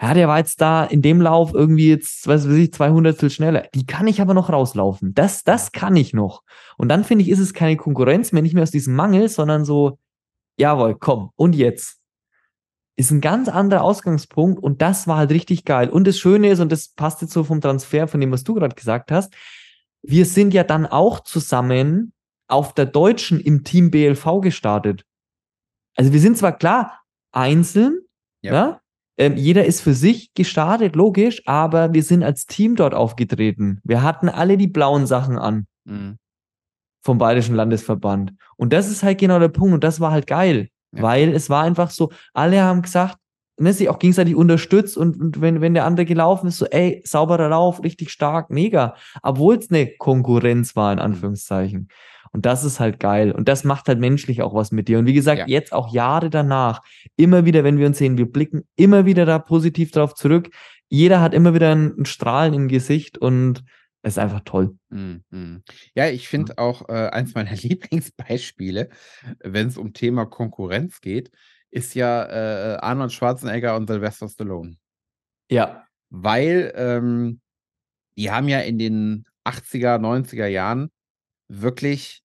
ja, 0.00 0.14
der 0.14 0.28
war 0.28 0.38
jetzt 0.38 0.60
da 0.60 0.84
in 0.84 1.02
dem 1.02 1.20
Lauf 1.20 1.52
irgendwie 1.52 1.88
jetzt, 1.88 2.28
was 2.28 2.48
weiß 2.48 2.56
ich, 2.56 2.72
200 2.72 3.32
schneller. 3.32 3.66
Die 3.74 3.86
kann 3.86 4.06
ich 4.06 4.20
aber 4.20 4.34
noch 4.34 4.50
rauslaufen. 4.50 5.14
Das, 5.14 5.42
das 5.42 5.72
kann 5.72 5.96
ich 5.96 6.14
noch. 6.14 6.42
Und 6.78 6.88
dann 6.88 7.02
finde 7.02 7.24
ich, 7.24 7.28
ist 7.28 7.40
es 7.40 7.52
keine 7.52 7.76
Konkurrenz 7.76 8.30
mehr, 8.30 8.42
nicht 8.42 8.54
mehr 8.54 8.62
aus 8.62 8.70
diesem 8.70 8.94
Mangel, 8.94 9.28
sondern 9.28 9.64
so, 9.64 9.98
jawohl, 10.56 10.96
komm, 10.98 11.30
und 11.34 11.56
jetzt. 11.56 11.99
Ist 13.00 13.10
ein 13.12 13.22
ganz 13.22 13.48
anderer 13.48 13.82
Ausgangspunkt 13.82 14.62
und 14.62 14.82
das 14.82 15.08
war 15.08 15.16
halt 15.16 15.30
richtig 15.30 15.64
geil. 15.64 15.88
Und 15.88 16.06
das 16.06 16.18
Schöne 16.18 16.50
ist, 16.50 16.60
und 16.60 16.70
das 16.70 16.88
passt 16.88 17.22
jetzt 17.22 17.32
so 17.32 17.44
vom 17.44 17.62
Transfer, 17.62 18.06
von 18.06 18.20
dem, 18.20 18.30
was 18.30 18.44
du 18.44 18.52
gerade 18.52 18.74
gesagt 18.74 19.10
hast, 19.10 19.32
wir 20.02 20.26
sind 20.26 20.52
ja 20.52 20.64
dann 20.64 20.84
auch 20.84 21.20
zusammen 21.20 22.12
auf 22.46 22.74
der 22.74 22.84
Deutschen 22.84 23.40
im 23.40 23.64
Team 23.64 23.90
BLV 23.90 24.42
gestartet. 24.42 25.06
Also 25.96 26.12
wir 26.12 26.20
sind 26.20 26.36
zwar 26.36 26.52
klar 26.58 27.00
einzeln, 27.32 28.00
ja, 28.42 28.52
ja 28.52 28.80
ähm, 29.16 29.38
jeder 29.38 29.64
ist 29.64 29.80
für 29.80 29.94
sich 29.94 30.34
gestartet, 30.34 30.94
logisch, 30.94 31.40
aber 31.46 31.94
wir 31.94 32.02
sind 32.02 32.22
als 32.22 32.44
Team 32.44 32.76
dort 32.76 32.92
aufgetreten. 32.92 33.80
Wir 33.82 34.02
hatten 34.02 34.28
alle 34.28 34.58
die 34.58 34.66
blauen 34.66 35.06
Sachen 35.06 35.38
an. 35.38 35.66
Mhm. 35.86 36.18
Vom 37.02 37.16
Bayerischen 37.16 37.54
Landesverband. 37.54 38.34
Und 38.58 38.74
das 38.74 38.90
ist 38.90 39.02
halt 39.02 39.16
genau 39.16 39.38
der 39.38 39.48
Punkt. 39.48 39.72
Und 39.72 39.84
das 39.84 40.00
war 40.00 40.10
halt 40.10 40.26
geil. 40.26 40.68
Ja. 40.92 41.02
Weil 41.02 41.32
es 41.34 41.50
war 41.50 41.62
einfach 41.62 41.90
so, 41.90 42.10
alle 42.32 42.62
haben 42.62 42.82
gesagt, 42.82 43.18
ne, 43.58 43.72
sich 43.72 43.88
auch 43.88 43.98
gegenseitig 43.98 44.34
unterstützt 44.34 44.96
und, 44.96 45.20
und, 45.20 45.40
wenn, 45.40 45.60
wenn 45.60 45.74
der 45.74 45.84
andere 45.84 46.06
gelaufen 46.06 46.48
ist, 46.48 46.58
so, 46.58 46.66
ey, 46.66 47.02
sauberer 47.04 47.48
Lauf, 47.48 47.82
richtig 47.84 48.10
stark, 48.10 48.50
mega. 48.50 48.94
Obwohl 49.22 49.56
es 49.56 49.70
eine 49.70 49.86
Konkurrenz 49.98 50.74
war, 50.74 50.92
in 50.92 50.98
mhm. 50.98 51.04
Anführungszeichen. 51.04 51.88
Und 52.32 52.46
das 52.46 52.64
ist 52.64 52.78
halt 52.80 53.00
geil. 53.00 53.32
Und 53.32 53.48
das 53.48 53.64
macht 53.64 53.88
halt 53.88 53.98
menschlich 53.98 54.42
auch 54.42 54.54
was 54.54 54.70
mit 54.70 54.88
dir. 54.88 54.98
Und 54.98 55.06
wie 55.06 55.14
gesagt, 55.14 55.40
ja. 55.40 55.46
jetzt 55.46 55.72
auch 55.72 55.92
Jahre 55.92 56.30
danach, 56.30 56.82
immer 57.16 57.44
wieder, 57.44 57.64
wenn 57.64 57.78
wir 57.78 57.86
uns 57.86 57.98
sehen, 57.98 58.18
wir 58.18 58.30
blicken 58.30 58.62
immer 58.76 59.04
wieder 59.04 59.26
da 59.26 59.38
positiv 59.38 59.90
drauf 59.90 60.14
zurück. 60.14 60.50
Jeder 60.88 61.20
hat 61.20 61.34
immer 61.34 61.54
wieder 61.54 61.70
ein, 61.70 61.94
ein 61.98 62.04
Strahlen 62.04 62.54
im 62.54 62.68
Gesicht 62.68 63.18
und 63.18 63.64
ist 64.02 64.18
einfach 64.18 64.40
toll. 64.44 64.78
Mhm. 64.88 65.62
Ja, 65.94 66.08
ich 66.08 66.28
finde 66.28 66.58
auch 66.58 66.88
äh, 66.88 67.08
eins 67.08 67.34
meiner 67.34 67.54
Lieblingsbeispiele, 67.56 68.88
wenn 69.40 69.68
es 69.68 69.76
um 69.76 69.92
Thema 69.92 70.26
Konkurrenz 70.26 71.00
geht, 71.00 71.30
ist 71.70 71.94
ja 71.94 72.24
äh, 72.24 72.76
Arnold 72.78 73.12
Schwarzenegger 73.12 73.76
und 73.76 73.88
Sylvester 73.88 74.28
Stallone. 74.28 74.76
Ja. 75.50 75.86
Weil 76.08 76.72
ähm, 76.76 77.40
die 78.16 78.30
haben 78.30 78.48
ja 78.48 78.60
in 78.60 78.78
den 78.78 79.24
80er, 79.44 79.98
90er 79.98 80.46
Jahren 80.46 80.90
wirklich 81.48 82.22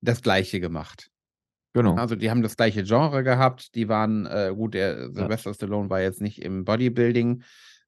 das 0.00 0.22
Gleiche 0.22 0.60
gemacht. 0.60 1.10
Genau. 1.72 1.94
Also 1.96 2.16
die 2.16 2.30
haben 2.30 2.42
das 2.42 2.56
gleiche 2.56 2.84
Genre 2.84 3.22
gehabt. 3.22 3.74
Die 3.74 3.88
waren, 3.88 4.24
äh, 4.26 4.52
gut, 4.54 4.74
der 4.74 5.10
Sylvester 5.12 5.50
ja. 5.50 5.54
Stallone 5.54 5.90
war 5.90 6.00
jetzt 6.00 6.22
nicht 6.22 6.42
im 6.42 6.64
Bodybuilding 6.64 7.42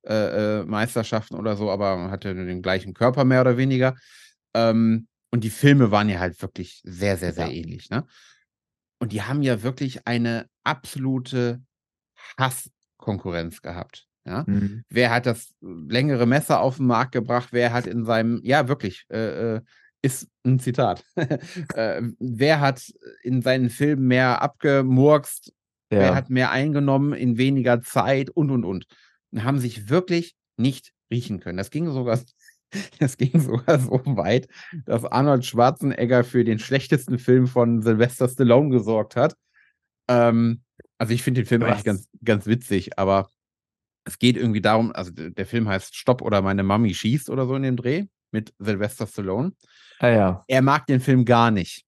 äh, 0.08 0.60
äh, 0.60 0.64
Meisterschaften 0.64 1.34
oder 1.34 1.56
so, 1.56 1.70
aber 1.70 2.10
hatte 2.10 2.34
den 2.34 2.62
gleichen 2.62 2.94
Körper 2.94 3.24
mehr 3.24 3.42
oder 3.42 3.56
weniger. 3.56 3.94
Ähm, 4.54 5.06
und 5.30 5.44
die 5.44 5.50
Filme 5.50 5.90
waren 5.90 6.08
ja 6.08 6.18
halt 6.18 6.40
wirklich 6.40 6.80
sehr, 6.84 7.16
sehr, 7.16 7.32
sehr 7.32 7.48
ja. 7.48 7.52
ähnlich. 7.52 7.90
Ne? 7.90 8.06
Und 8.98 9.12
die 9.12 9.22
haben 9.22 9.42
ja 9.42 9.62
wirklich 9.62 10.06
eine 10.06 10.46
absolute 10.64 11.60
Hasskonkurrenz 12.38 13.60
gehabt. 13.60 14.06
Ja? 14.24 14.44
Mhm. 14.46 14.84
Wer 14.88 15.10
hat 15.10 15.26
das 15.26 15.54
längere 15.60 16.26
Messer 16.26 16.60
auf 16.60 16.78
den 16.78 16.86
Markt 16.86 17.12
gebracht? 17.12 17.48
Wer 17.52 17.72
hat 17.72 17.86
in 17.86 18.04
seinem, 18.04 18.40
ja, 18.42 18.68
wirklich, 18.68 19.04
äh, 19.10 19.56
äh 19.56 19.60
ist 20.00 20.28
ein 20.44 20.60
Zitat. 20.60 21.04
äh, 21.74 22.02
wer 22.20 22.60
hat 22.60 22.92
in 23.22 23.42
seinen 23.42 23.68
Filmen 23.68 24.06
mehr 24.06 24.40
abgemurkst? 24.40 25.52
Ja. 25.90 25.98
Wer 25.98 26.14
hat 26.14 26.30
mehr 26.30 26.52
eingenommen 26.52 27.14
in 27.14 27.36
weniger 27.36 27.82
Zeit 27.82 28.30
und 28.30 28.52
und 28.52 28.64
und? 28.64 28.86
Haben 29.36 29.58
sich 29.58 29.88
wirklich 29.88 30.34
nicht 30.56 30.92
riechen 31.10 31.40
können. 31.40 31.58
Das 31.58 31.70
ging 31.70 31.90
sogar, 31.90 32.20
das 32.98 33.16
ging 33.16 33.38
sogar 33.40 33.78
so 33.78 34.00
weit, 34.04 34.48
dass 34.84 35.04
Arnold 35.04 35.44
Schwarzenegger 35.44 36.24
für 36.24 36.44
den 36.44 36.58
schlechtesten 36.58 37.18
Film 37.18 37.46
von 37.46 37.82
Sylvester 37.82 38.28
Stallone 38.28 38.70
gesorgt 38.70 39.16
hat. 39.16 39.34
Ähm, 40.08 40.62
also 40.98 41.12
ich 41.12 41.22
finde 41.22 41.42
den 41.42 41.46
Film 41.46 41.62
Was? 41.62 41.70
eigentlich 41.70 41.84
ganz, 41.84 42.08
ganz 42.24 42.46
witzig, 42.46 42.98
aber 42.98 43.28
es 44.04 44.18
geht 44.18 44.36
irgendwie 44.36 44.62
darum, 44.62 44.92
also 44.92 45.10
der 45.10 45.30
der 45.30 45.46
Film 45.46 45.68
heißt 45.68 45.94
Stopp 45.94 46.22
oder 46.22 46.40
meine 46.42 46.62
Mami 46.62 46.94
schießt 46.94 47.28
oder 47.30 47.46
so 47.46 47.54
in 47.56 47.62
dem 47.62 47.76
Dreh 47.76 48.06
mit 48.30 48.54
Sylvester 48.58 49.06
Stallone. 49.06 49.52
Ah 49.98 50.08
ja. 50.08 50.44
Er 50.48 50.62
mag 50.62 50.86
den 50.86 51.00
Film 51.00 51.24
gar 51.24 51.50
nicht. 51.50 51.84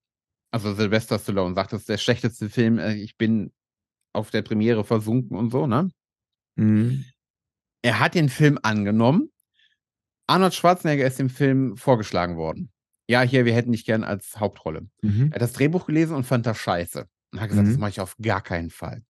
Also 0.52 0.74
Sylvester 0.74 1.18
Stallone 1.18 1.54
sagt, 1.54 1.72
das 1.72 1.80
ist 1.80 1.88
der 1.88 1.98
schlechteste 1.98 2.50
Film. 2.50 2.78
äh, 2.78 2.94
Ich 2.94 3.16
bin 3.16 3.52
auf 4.12 4.30
der 4.30 4.42
Premiere 4.42 4.84
versunken 4.84 5.36
und 5.36 5.50
so, 5.50 5.66
ne? 5.66 5.90
Mhm. 6.56 7.04
Er 7.82 7.98
hat 8.00 8.14
den 8.14 8.28
Film 8.28 8.58
angenommen. 8.62 9.30
Arnold 10.26 10.54
Schwarzenegger 10.54 11.06
ist 11.06 11.18
dem 11.18 11.30
Film 11.30 11.76
vorgeschlagen 11.76 12.36
worden. 12.36 12.70
Ja, 13.08 13.22
hier, 13.22 13.44
wir 13.44 13.54
hätten 13.54 13.72
dich 13.72 13.84
gern 13.84 14.04
als 14.04 14.38
Hauptrolle. 14.38 14.86
Mhm. 15.02 15.28
Er 15.30 15.34
hat 15.36 15.42
das 15.42 15.52
Drehbuch 15.54 15.86
gelesen 15.86 16.14
und 16.14 16.24
fand 16.24 16.46
das 16.46 16.58
scheiße. 16.58 17.06
Und 17.32 17.40
hat 17.40 17.48
gesagt, 17.48 17.66
Mhm. 17.66 17.70
das 17.72 17.80
mache 17.80 17.90
ich 17.90 18.00
auf 18.00 18.14
gar 18.22 18.40
keinen 18.42 18.70
Fall. 18.70 19.02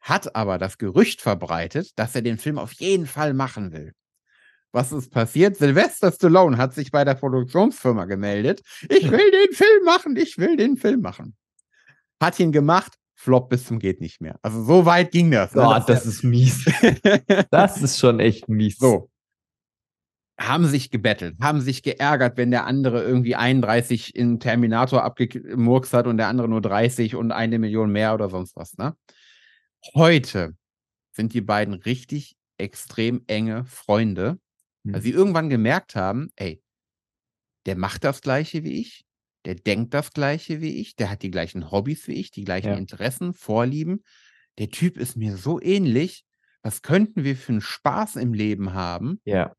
Hat 0.00 0.36
aber 0.36 0.58
das 0.58 0.78
Gerücht 0.78 1.20
verbreitet, 1.22 1.98
dass 1.98 2.14
er 2.14 2.22
den 2.22 2.38
Film 2.38 2.58
auf 2.58 2.72
jeden 2.74 3.06
Fall 3.06 3.32
machen 3.34 3.72
will. 3.72 3.94
Was 4.70 4.92
ist 4.92 5.10
passiert? 5.10 5.56
Sylvester 5.56 6.12
Stallone 6.12 6.56
hat 6.58 6.74
sich 6.74 6.90
bei 6.90 7.04
der 7.04 7.14
Produktionsfirma 7.14 8.04
gemeldet. 8.04 8.60
Ich 8.88 9.02
will 9.10 9.30
den 9.30 9.54
Film 9.54 9.84
machen, 9.84 10.16
ich 10.16 10.36
will 10.38 10.56
den 10.56 10.76
Film 10.76 11.00
machen. 11.00 11.36
Hat 12.20 12.38
ihn 12.38 12.52
gemacht, 12.52 12.94
flop 13.24 13.48
bis 13.48 13.64
zum 13.64 13.78
geht 13.78 14.00
nicht 14.00 14.20
mehr. 14.20 14.38
Also 14.42 14.62
so 14.62 14.84
weit 14.86 15.10
ging 15.10 15.30
das. 15.30 15.54
ne, 15.54 15.62
Oh, 15.66 15.72
dass 15.72 15.86
das 15.86 16.06
ist 16.06 16.22
mies. 16.22 16.64
Das 17.50 17.80
ist 17.82 17.98
schon 17.98 18.20
echt 18.20 18.48
mies. 18.48 18.76
so. 18.78 19.10
Haben 20.38 20.66
sich 20.66 20.90
gebettelt, 20.90 21.36
haben 21.40 21.60
sich 21.60 21.82
geärgert, 21.84 22.36
wenn 22.36 22.50
der 22.50 22.66
andere 22.66 23.02
irgendwie 23.04 23.36
31 23.36 24.16
in 24.16 24.40
Terminator 24.40 25.04
abgemurkst 25.04 25.92
hat 25.94 26.06
und 26.08 26.16
der 26.18 26.26
andere 26.26 26.48
nur 26.48 26.60
30 26.60 27.14
und 27.14 27.30
eine 27.30 27.58
Million 27.60 27.90
mehr 27.92 28.14
oder 28.14 28.28
sonst 28.28 28.56
was, 28.56 28.76
ne? 28.76 28.96
Heute 29.94 30.56
sind 31.12 31.34
die 31.34 31.40
beiden 31.40 31.74
richtig 31.74 32.36
extrem 32.58 33.22
enge 33.28 33.64
Freunde, 33.64 34.38
weil 34.82 35.00
Mhm. 35.00 35.02
sie 35.02 35.10
irgendwann 35.12 35.48
gemerkt 35.50 35.94
haben, 35.94 36.30
ey, 36.36 36.60
der 37.66 37.76
macht 37.76 38.02
das 38.04 38.20
Gleiche 38.20 38.64
wie 38.64 38.80
ich, 38.80 39.04
der 39.46 39.54
denkt 39.56 39.94
das 39.94 40.12
Gleiche 40.12 40.60
wie 40.60 40.80
ich, 40.80 40.96
der 40.96 41.10
hat 41.10 41.22
die 41.22 41.30
gleichen 41.30 41.70
Hobbys 41.70 42.08
wie 42.08 42.14
ich, 42.14 42.30
die 42.30 42.44
gleichen 42.44 42.68
Ja. 42.72 42.76
Interessen, 42.76 43.34
Vorlieben. 43.34 44.02
Der 44.58 44.70
Typ 44.70 44.96
ist 44.96 45.16
mir 45.16 45.36
so 45.36 45.60
ähnlich. 45.60 46.24
Was 46.62 46.82
könnten 46.82 47.24
wir 47.24 47.36
für 47.36 47.52
einen 47.52 47.60
Spaß 47.60 48.16
im 48.16 48.32
Leben 48.34 48.72
haben, 48.74 49.20
Ja. 49.24 49.54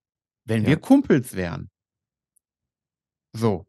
wenn 0.46 0.64
Ja. 0.64 0.70
wir 0.70 0.78
Kumpels 0.78 1.36
wären? 1.36 1.70
So. 3.34 3.66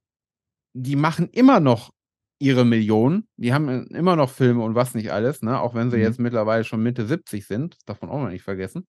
Die 0.74 0.96
machen 0.96 1.28
immer 1.30 1.60
noch 1.60 1.92
ihre 2.38 2.64
Millionen. 2.64 3.28
Die 3.36 3.52
haben 3.54 3.68
äh, 3.68 3.96
immer 3.96 4.16
noch 4.16 4.30
Filme 4.30 4.62
und 4.62 4.74
was 4.74 4.94
nicht 4.94 5.12
alles, 5.12 5.42
ne? 5.42 5.60
Auch 5.60 5.74
wenn 5.74 5.90
sie 5.90 5.96
Mhm. 5.98 6.02
jetzt 6.02 6.20
mittlerweile 6.20 6.64
schon 6.64 6.82
Mitte 6.82 7.06
70 7.06 7.46
sind. 7.46 7.74
Das 7.76 7.84
darf 7.86 8.00
man 8.02 8.10
auch 8.10 8.20
noch 8.22 8.30
nicht 8.30 8.42
vergessen. 8.42 8.86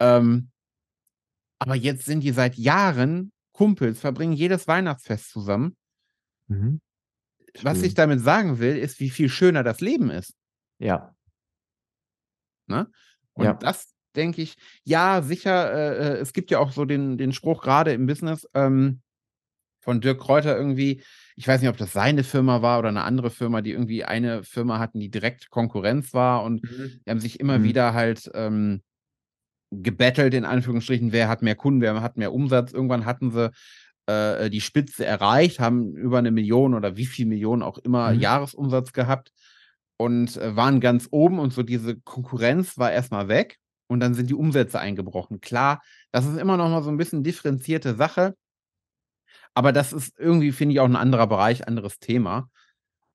Ähm, 0.00 0.50
aber 1.58 1.74
jetzt 1.74 2.04
sind 2.04 2.20
die 2.20 2.32
seit 2.32 2.56
Jahren 2.56 3.32
Kumpels, 3.52 4.00
verbringen 4.00 4.32
jedes 4.32 4.66
Weihnachtsfest 4.66 5.30
zusammen. 5.30 5.76
Mhm. 6.48 6.80
Was 7.62 7.82
ich 7.82 7.94
damit 7.94 8.20
sagen 8.20 8.58
will, 8.58 8.76
ist, 8.76 9.00
wie 9.00 9.10
viel 9.10 9.28
schöner 9.28 9.62
das 9.62 9.80
Leben 9.80 10.10
ist. 10.10 10.34
Ja. 10.78 11.14
Ne? 12.68 12.88
Und 13.34 13.44
Ja. 13.44 13.52
das 13.54 13.94
denke 14.16 14.42
ich, 14.42 14.54
ja, 14.84 15.22
sicher, 15.22 15.72
äh, 15.72 16.14
äh, 16.14 16.20
es 16.20 16.32
gibt 16.32 16.50
ja 16.50 16.58
auch 16.58 16.72
so 16.72 16.84
den, 16.84 17.18
den 17.18 17.32
Spruch 17.32 17.62
gerade 17.62 17.92
im 17.92 18.06
Business 18.06 18.48
ähm, 18.54 19.00
von 19.82 20.00
Dirk 20.00 20.20
Kräuter 20.20 20.56
irgendwie, 20.56 21.02
ich 21.36 21.48
weiß 21.48 21.60
nicht, 21.60 21.70
ob 21.70 21.76
das 21.76 21.92
seine 21.92 22.24
Firma 22.24 22.62
war 22.62 22.78
oder 22.80 22.88
eine 22.90 23.04
andere 23.04 23.30
Firma, 23.30 23.62
die 23.62 23.72
irgendwie 23.72 24.04
eine 24.04 24.44
Firma 24.44 24.78
hatten, 24.78 25.00
die 25.00 25.10
direkt 25.10 25.50
Konkurrenz 25.50 26.14
war 26.14 26.44
und 26.44 26.62
die 27.06 27.10
haben 27.10 27.20
sich 27.20 27.40
immer 27.40 27.58
Mhm. 27.60 27.64
wieder 27.64 27.94
halt 27.94 28.30
ähm, 28.34 28.82
gebettelt, 29.70 30.34
in 30.34 30.44
Anführungsstrichen, 30.44 31.12
wer 31.12 31.28
hat 31.28 31.42
mehr 31.42 31.56
Kunden, 31.56 31.80
wer 31.80 32.00
hat 32.02 32.16
mehr 32.16 32.32
Umsatz. 32.32 32.72
Irgendwann 32.72 33.06
hatten 33.06 33.32
sie 33.32 33.50
äh, 34.06 34.50
die 34.50 34.60
Spitze 34.60 35.04
erreicht, 35.06 35.60
haben 35.60 35.94
über 35.96 36.18
eine 36.18 36.30
Million 36.30 36.74
oder 36.74 36.96
wie 36.96 37.06
viel 37.06 37.26
Millionen 37.26 37.62
auch 37.62 37.78
immer 37.78 38.12
Mhm. 38.12 38.20
Jahresumsatz 38.20 38.92
gehabt 38.92 39.32
und 39.96 40.36
äh, 40.36 40.56
waren 40.56 40.80
ganz 40.80 41.08
oben 41.10 41.38
und 41.38 41.52
so 41.52 41.62
diese 41.62 41.96
Konkurrenz 42.00 42.78
war 42.78 42.92
erstmal 42.92 43.28
weg 43.28 43.58
und 43.88 44.00
dann 44.00 44.14
sind 44.14 44.30
die 44.30 44.34
Umsätze 44.34 44.78
eingebrochen. 44.80 45.40
Klar, 45.40 45.82
das 46.12 46.26
ist 46.26 46.38
immer 46.38 46.56
noch 46.56 46.68
mal 46.68 46.82
so 46.82 46.90
ein 46.90 46.96
bisschen 46.96 47.22
differenzierte 47.22 47.94
Sache, 47.94 48.34
aber 49.54 49.72
das 49.72 49.92
ist 49.92 50.18
irgendwie, 50.18 50.52
finde 50.52 50.74
ich, 50.74 50.80
auch 50.80 50.86
ein 50.86 50.96
anderer 50.96 51.26
Bereich, 51.26 51.66
anderes 51.66 51.98
Thema. 51.98 52.50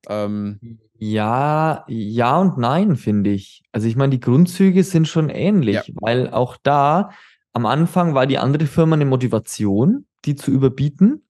Ähm, 0.08 0.58
Ja, 0.98 1.84
ja 1.88 2.38
und 2.38 2.58
nein, 2.58 2.96
finde 2.96 3.30
ich. 3.30 3.62
Also 3.72 3.86
ich 3.88 3.96
meine, 3.96 4.10
die 4.10 4.20
Grundzüge 4.20 4.84
sind 4.84 5.08
schon 5.08 5.28
ähnlich, 5.30 5.92
weil 6.00 6.30
auch 6.30 6.56
da 6.62 7.10
am 7.52 7.66
Anfang 7.66 8.14
war 8.14 8.26
die 8.26 8.38
andere 8.38 8.66
Firma 8.66 8.94
eine 8.94 9.04
Motivation, 9.04 10.06
die 10.24 10.36
zu 10.36 10.50
überbieten. 10.50 11.26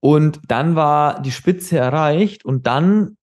Und 0.00 0.40
dann 0.48 0.74
war 0.74 1.22
die 1.22 1.30
Spitze 1.30 1.78
erreicht 1.78 2.44
und 2.44 2.66
dann 2.66 3.16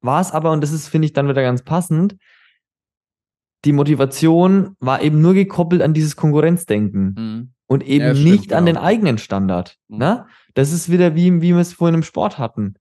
war 0.00 0.20
es 0.20 0.32
aber, 0.32 0.50
und 0.52 0.60
das 0.60 0.72
ist, 0.72 0.88
finde 0.88 1.06
ich, 1.06 1.12
dann 1.12 1.28
wieder 1.28 1.42
ganz 1.42 1.62
passend, 1.62 2.16
die 3.64 3.72
Motivation 3.72 4.76
war 4.80 5.00
eben 5.00 5.22
nur 5.22 5.32
gekoppelt 5.32 5.80
an 5.80 5.94
dieses 5.94 6.16
Konkurrenzdenken 6.16 7.14
mh, 7.16 7.46
und 7.66 7.86
eben 7.86 8.04
Ja, 8.04 8.14
stimmt, 8.14 8.30
nicht 8.30 8.52
an 8.52 8.66
den 8.66 8.74
genau. 8.74 8.86
eigenen 8.86 9.18
Standard. 9.18 9.78
Mhm. 9.88 9.98
Ne? 9.98 10.26
Das 10.54 10.72
ist 10.72 10.90
wieder 10.90 11.14
wie, 11.14 11.40
wie 11.40 11.54
wir 11.54 11.60
es 11.60 11.72
vorhin 11.72 11.94
im 11.94 12.02
Sport 12.02 12.38
hatten. 12.38 12.74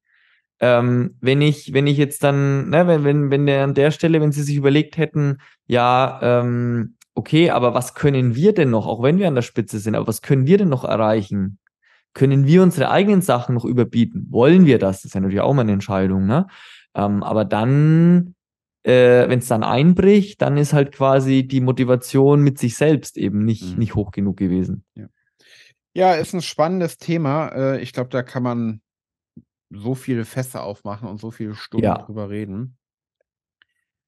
Ähm, 0.59 1.17
wenn 1.21 1.41
ich, 1.41 1.73
wenn 1.73 1.87
ich 1.87 1.97
jetzt 1.97 2.23
dann, 2.23 2.69
ne, 2.69 2.87
wenn, 2.87 3.03
wenn, 3.03 3.31
wenn 3.31 3.45
der 3.45 3.63
an 3.63 3.73
der 3.73 3.91
Stelle, 3.91 4.19
wenn 4.21 4.31
sie 4.31 4.43
sich 4.43 4.55
überlegt 4.55 4.97
hätten, 4.97 5.39
ja, 5.65 6.19
ähm, 6.21 6.95
okay, 7.15 7.49
aber 7.49 7.73
was 7.73 7.93
können 7.93 8.35
wir 8.35 8.53
denn 8.53 8.69
noch, 8.69 8.87
auch 8.87 9.01
wenn 9.03 9.17
wir 9.17 9.27
an 9.27 9.35
der 9.35 9.41
Spitze 9.41 9.79
sind, 9.79 9.95
aber 9.95 10.07
was 10.07 10.21
können 10.21 10.47
wir 10.47 10.57
denn 10.57 10.69
noch 10.69 10.83
erreichen? 10.83 11.59
Können 12.13 12.45
wir 12.45 12.61
unsere 12.61 12.91
eigenen 12.91 13.21
Sachen 13.21 13.55
noch 13.55 13.65
überbieten? 13.65 14.27
Wollen 14.29 14.65
wir 14.65 14.79
das? 14.79 14.97
Das 14.97 15.05
ist 15.05 15.15
ja 15.15 15.21
natürlich 15.21 15.41
auch 15.41 15.53
mal 15.53 15.61
eine 15.61 15.71
Entscheidung, 15.71 16.25
ne? 16.27 16.47
Ähm, 16.95 17.23
aber 17.23 17.43
dann, 17.43 18.35
äh, 18.83 19.27
wenn 19.27 19.39
es 19.39 19.47
dann 19.47 19.63
einbricht, 19.63 20.41
dann 20.41 20.57
ist 20.57 20.73
halt 20.73 20.91
quasi 20.91 21.47
die 21.47 21.61
Motivation 21.61 22.41
mit 22.41 22.59
sich 22.59 22.77
selbst 22.77 23.17
eben 23.17 23.45
nicht, 23.45 23.63
Mhm. 23.63 23.79
nicht 23.79 23.95
hoch 23.95 24.11
genug 24.11 24.37
gewesen. 24.37 24.85
Ja, 25.95 26.13
ist 26.13 26.33
ein 26.33 26.41
spannendes 26.41 26.97
Thema. 26.97 27.49
Äh, 27.49 27.81
ich 27.81 27.93
glaube, 27.93 28.09
da 28.09 28.23
kann 28.23 28.43
man 28.43 28.81
so 29.69 29.95
viele 29.95 30.25
Fässer 30.25 30.63
aufmachen 30.63 31.07
und 31.07 31.19
so 31.19 31.31
viele 31.31 31.55
Stunden 31.55 31.85
Ja. 31.85 31.97
drüber 31.97 32.29
reden. 32.29 32.77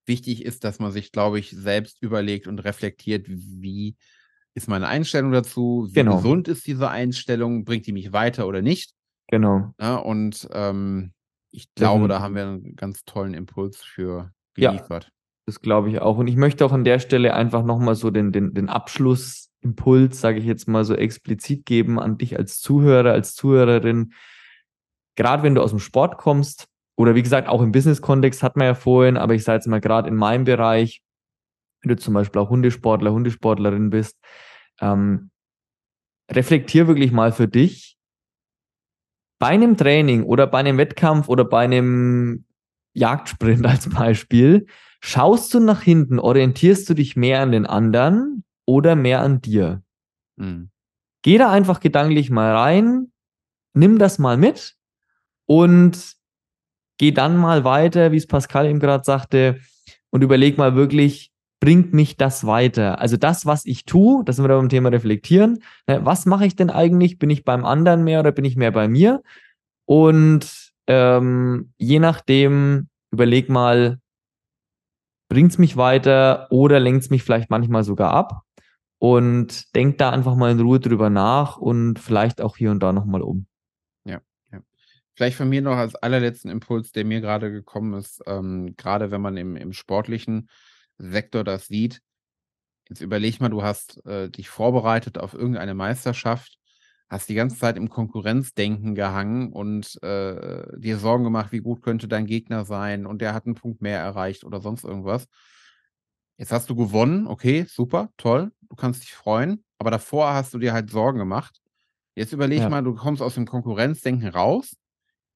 Wichtig 0.06 0.46
ist, 0.46 0.64
dass 0.64 0.80
man 0.80 0.92
sich, 0.92 1.12
glaube 1.12 1.40
ich, 1.40 1.52
selbst 1.52 2.02
überlegt 2.02 2.48
und 2.48 2.60
reflektiert, 2.60 3.26
wie 3.28 3.96
ist 4.54 4.68
meine 4.68 4.88
Einstellung 4.88 5.32
dazu, 5.32 5.88
wie 5.90 5.96
Genau. 5.96 6.18
gesund 6.18 6.48
ist 6.48 6.66
diese 6.68 6.90
Einstellung, 6.90 7.66
bringt 7.66 7.88
die 7.88 7.92
mich 7.92 8.14
weiter 8.14 8.48
oder 8.48 8.62
nicht. 8.62 8.94
Genau. 9.28 9.74
Ja, 9.82 9.96
und 9.98 10.48
ähm, 10.54 11.12
ich 11.52 11.74
glaube, 11.74 12.08
da 12.08 12.20
haben 12.22 12.36
wir 12.36 12.44
einen 12.44 12.76
ganz 12.76 13.04
tollen 13.06 13.34
Impuls 13.34 13.82
für 13.82 14.32
Ja. 14.58 14.72
geliefert. 14.72 15.12
Das 15.48 15.60
glaube 15.62 15.90
ich 15.90 16.00
auch. 16.00 16.18
Und 16.18 16.28
ich 16.28 16.36
möchte 16.36 16.66
auch 16.66 16.72
an 16.72 16.84
der 16.84 17.00
Stelle 17.00 17.34
einfach 17.34 17.64
nochmal 17.64 17.96
so 17.96 18.10
den, 18.12 18.32
den, 18.32 18.54
den 18.54 18.70
Abschlussimpuls, 18.70 20.20
sage 20.20 20.40
ich 20.40 20.46
jetzt 20.46 20.68
mal 20.68 20.84
so 20.86 20.96
explizit 20.96 21.66
geben 21.66 22.00
an 22.00 22.18
dich 22.18 22.38
als 22.38 22.60
Zuhörer, 22.60 23.12
als 23.12 23.36
Zuhörerin. 23.36 24.14
Gerade 25.16 25.44
wenn 25.44 25.56
du 25.56 25.62
aus 25.62 25.70
dem 25.70 25.80
Sport 25.80 26.18
kommst 26.18 26.68
oder 26.98 27.16
wie 27.16 27.24
gesagt 27.24 27.48
auch 27.48 27.62
im 27.62 27.72
Business-Kontext 27.72 28.44
hat 28.44 28.56
man 28.56 28.68
ja 28.68 28.74
vorhin, 28.74 29.18
aber 29.18 29.34
ich 29.34 29.44
sage 29.44 29.58
jetzt 29.58 29.68
mal 29.68 29.82
gerade 29.82 30.08
in 30.08 30.16
meinem 30.16 30.46
Bereich, 30.46 31.02
wenn 31.82 31.90
du 31.90 31.98
zum 31.98 32.14
Beispiel 32.14 32.42
auch 32.42 32.50
Hundesportler, 32.50 33.12
Hundesportlerin 33.12 33.90
bist, 33.90 34.18
ähm, 34.82 35.30
reflektier 36.32 36.88
wirklich 36.88 37.12
mal 37.12 37.32
für 37.32 37.48
dich 37.48 37.98
bei 39.40 39.48
einem 39.48 39.78
Training 39.78 40.24
oder 40.24 40.48
bei 40.48 40.60
einem 40.60 40.78
Wettkampf 40.78 41.28
oder 41.28 41.46
bei 41.46 41.66
einem 41.66 42.46
Jagdsprint 42.94 43.66
als 43.68 43.90
Beispiel, 43.90 44.68
schaust 45.02 45.54
du 45.54 45.60
nach 45.60 45.82
hinten, 45.82 46.20
orientierst 46.20 46.90
du 46.90 46.94
dich 46.94 47.16
mehr 47.16 47.42
an 47.42 47.52
den 47.52 47.66
anderen 47.66 48.44
oder 48.66 48.96
mehr 48.96 49.22
an 49.22 49.42
dir? 49.42 49.84
Mhm. 50.38 50.72
Geh 51.22 51.38
da 51.38 51.52
einfach 51.52 51.80
gedanklich 51.80 52.30
mal 52.30 52.56
rein, 52.56 53.12
nimm 53.74 54.00
das 54.00 54.20
mal 54.20 54.38
mit 54.38 54.76
und 55.46 56.15
geh 56.98 57.12
dann 57.12 57.38
mal 57.38 57.64
weiter, 57.64 58.12
wie 58.12 58.18
es 58.18 58.28
Pascal 58.28 58.68
eben 58.68 58.80
gerade 58.80 59.04
sagte, 59.04 59.60
und 60.10 60.24
überleg 60.24 60.58
mal 60.58 60.76
wirklich, 60.76 61.32
bringt 61.60 61.94
mich 61.94 62.16
das 62.18 62.46
weiter? 62.46 63.00
Also 63.00 63.18
das, 63.18 63.46
was 63.46 63.66
ich 63.66 63.86
tue, 63.86 64.24
das 64.24 64.36
sind 64.36 64.48
wir 64.48 64.56
beim 64.56 64.70
Thema 64.70 64.90
reflektieren. 64.90 65.64
Ne, 65.88 66.06
was 66.06 66.26
mache 66.26 66.46
ich 66.46 66.56
denn 66.56 66.70
eigentlich? 66.70 67.18
Bin 67.18 67.30
ich 67.30 67.44
beim 67.44 67.66
anderen 67.66 68.04
mehr 68.04 68.20
oder 68.20 68.32
bin 68.32 68.46
ich 68.46 68.56
mehr 68.56 68.72
bei 68.72 68.88
mir? 68.88 69.22
Und 69.86 70.72
ähm, 70.88 71.74
je 71.78 72.00
nachdem, 72.00 72.88
überleg 73.12 73.50
mal, 73.50 74.00
bringt 75.30 75.52
es 75.52 75.58
mich 75.58 75.76
weiter 75.76 76.48
oder 76.52 76.80
lenkt 76.80 77.04
es 77.04 77.10
mich 77.10 77.24
vielleicht 77.24 77.50
manchmal 77.50 77.84
sogar 77.84 78.12
ab? 78.12 78.44
Und 79.00 79.76
denk 79.76 79.98
da 79.98 80.12
einfach 80.12 80.36
mal 80.36 80.52
in 80.52 80.60
Ruhe 80.60 80.80
drüber 80.80 81.10
nach 81.10 81.58
und 81.58 82.00
vielleicht 82.00 82.42
auch 82.42 82.58
hier 82.58 82.72
und 82.72 82.82
da 82.82 82.94
nochmal 82.94 83.22
um. 83.22 83.48
Vielleicht 85.16 85.38
von 85.38 85.48
mir 85.48 85.62
noch 85.62 85.78
als 85.78 85.96
allerletzten 85.96 86.52
Impuls, 86.52 86.92
der 86.92 87.06
mir 87.06 87.22
gerade 87.22 87.50
gekommen 87.50 87.94
ist, 87.94 88.22
ähm, 88.28 88.76
gerade 88.76 89.12
wenn 89.12 89.22
man 89.22 89.38
im, 89.38 89.56
im 89.56 89.72
sportlichen 89.72 90.50
Sektor 90.98 91.46
das 91.46 91.68
sieht. 91.68 92.02
Jetzt 92.90 93.02
überleg 93.02 93.40
mal, 93.40 93.50
du 93.50 93.64
hast 93.64 94.06
äh, 94.06 94.30
dich 94.30 94.50
vorbereitet 94.50 95.18
auf 95.18 95.34
irgendeine 95.34 95.74
Meisterschaft, 95.74 96.60
hast 97.08 97.30
die 97.30 97.36
ganze 97.36 97.58
Zeit 97.58 97.78
im 97.78 97.90
Konkurrenzdenken 97.90 98.94
gehangen 98.94 99.54
und 99.54 100.02
äh, 100.04 100.78
dir 100.78 100.98
Sorgen 100.98 101.24
gemacht, 101.24 101.54
wie 101.54 101.60
gut 101.60 101.82
könnte 101.82 102.10
dein 102.10 102.26
Gegner 102.26 102.66
sein 102.66 103.06
und 103.06 103.22
der 103.22 103.34
hat 103.34 103.46
einen 103.46 103.56
Punkt 103.56 103.82
mehr 103.82 104.00
erreicht 104.00 104.44
oder 104.44 104.60
sonst 104.60 104.84
irgendwas. 104.84 105.28
Jetzt 106.38 106.52
hast 106.52 106.70
du 106.70 106.76
gewonnen, 106.76 107.28
okay, 107.28 107.66
super, 107.70 108.10
toll, 108.18 108.52
du 108.70 108.76
kannst 108.76 109.04
dich 109.04 109.14
freuen, 109.14 109.64
aber 109.78 109.92
davor 109.92 110.34
hast 110.34 110.54
du 110.54 110.60
dir 110.60 110.74
halt 110.74 110.90
Sorgen 110.90 111.20
gemacht. 111.20 111.62
Jetzt 112.16 112.34
überleg 112.34 112.60
ja. 112.60 112.70
mal, 112.70 112.84
du 112.84 112.96
kommst 112.96 113.22
aus 113.22 113.36
dem 113.36 113.46
Konkurrenzdenken 113.46 114.28
raus 114.28 114.76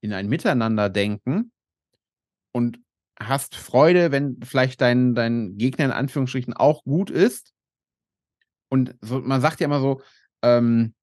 in 0.01 0.13
ein 0.13 0.27
Miteinanderdenken 0.27 1.51
und 2.51 2.79
hast 3.19 3.55
Freude, 3.55 4.11
wenn 4.11 4.39
vielleicht 4.43 4.81
dein, 4.81 5.13
dein 5.13 5.57
Gegner 5.57 5.85
in 5.85 5.91
Anführungsstrichen 5.91 6.53
auch 6.53 6.83
gut 6.83 7.09
ist. 7.09 7.53
Und 8.69 8.95
so, 9.01 9.19
man 9.19 9.41
sagt 9.41 9.59
ja 9.59 9.65
immer 9.65 9.81
so, 9.81 10.01
ähm, 10.41 10.93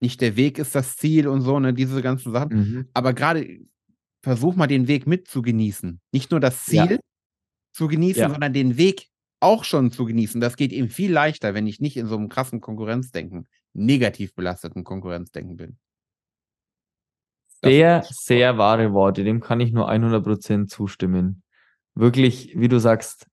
nicht 0.00 0.20
der 0.20 0.36
Weg 0.36 0.58
ist 0.58 0.74
das 0.74 0.96
Ziel 0.96 1.28
und 1.28 1.42
so, 1.42 1.58
ne, 1.58 1.74
diese 1.74 2.00
ganzen 2.02 2.32
Sachen. 2.32 2.56
Mhm. 2.56 2.88
Aber 2.94 3.12
gerade 3.12 3.60
versuch 4.22 4.54
mal 4.56 4.66
den 4.66 4.88
Weg 4.88 5.06
mit 5.06 5.28
zu 5.28 5.42
genießen. 5.42 6.00
Nicht 6.12 6.30
nur 6.30 6.40
das 6.40 6.64
Ziel 6.64 6.92
ja. 6.92 6.98
zu 7.72 7.88
genießen, 7.88 8.22
ja. 8.22 8.30
sondern 8.30 8.52
den 8.52 8.76
Weg 8.76 9.08
auch 9.40 9.64
schon 9.64 9.90
zu 9.90 10.04
genießen. 10.04 10.40
Das 10.40 10.56
geht 10.56 10.72
eben 10.72 10.88
viel 10.88 11.12
leichter, 11.12 11.54
wenn 11.54 11.66
ich 11.66 11.80
nicht 11.80 11.96
in 11.96 12.06
so 12.06 12.16
einem 12.16 12.28
krassen 12.28 12.60
Konkurrenzdenken, 12.60 13.46
negativ 13.72 14.34
belasteten 14.34 14.84
Konkurrenzdenken 14.84 15.56
bin. 15.56 15.78
Sehr, 17.62 18.04
sehr 18.08 18.58
wahre 18.58 18.92
Worte. 18.92 19.24
Dem 19.24 19.40
kann 19.40 19.60
ich 19.60 19.72
nur 19.72 19.90
100% 19.90 20.68
zustimmen 20.68 21.42
wirklich, 21.98 22.52
wie 22.54 22.68
du 22.68 22.78
sagst, 22.78 23.26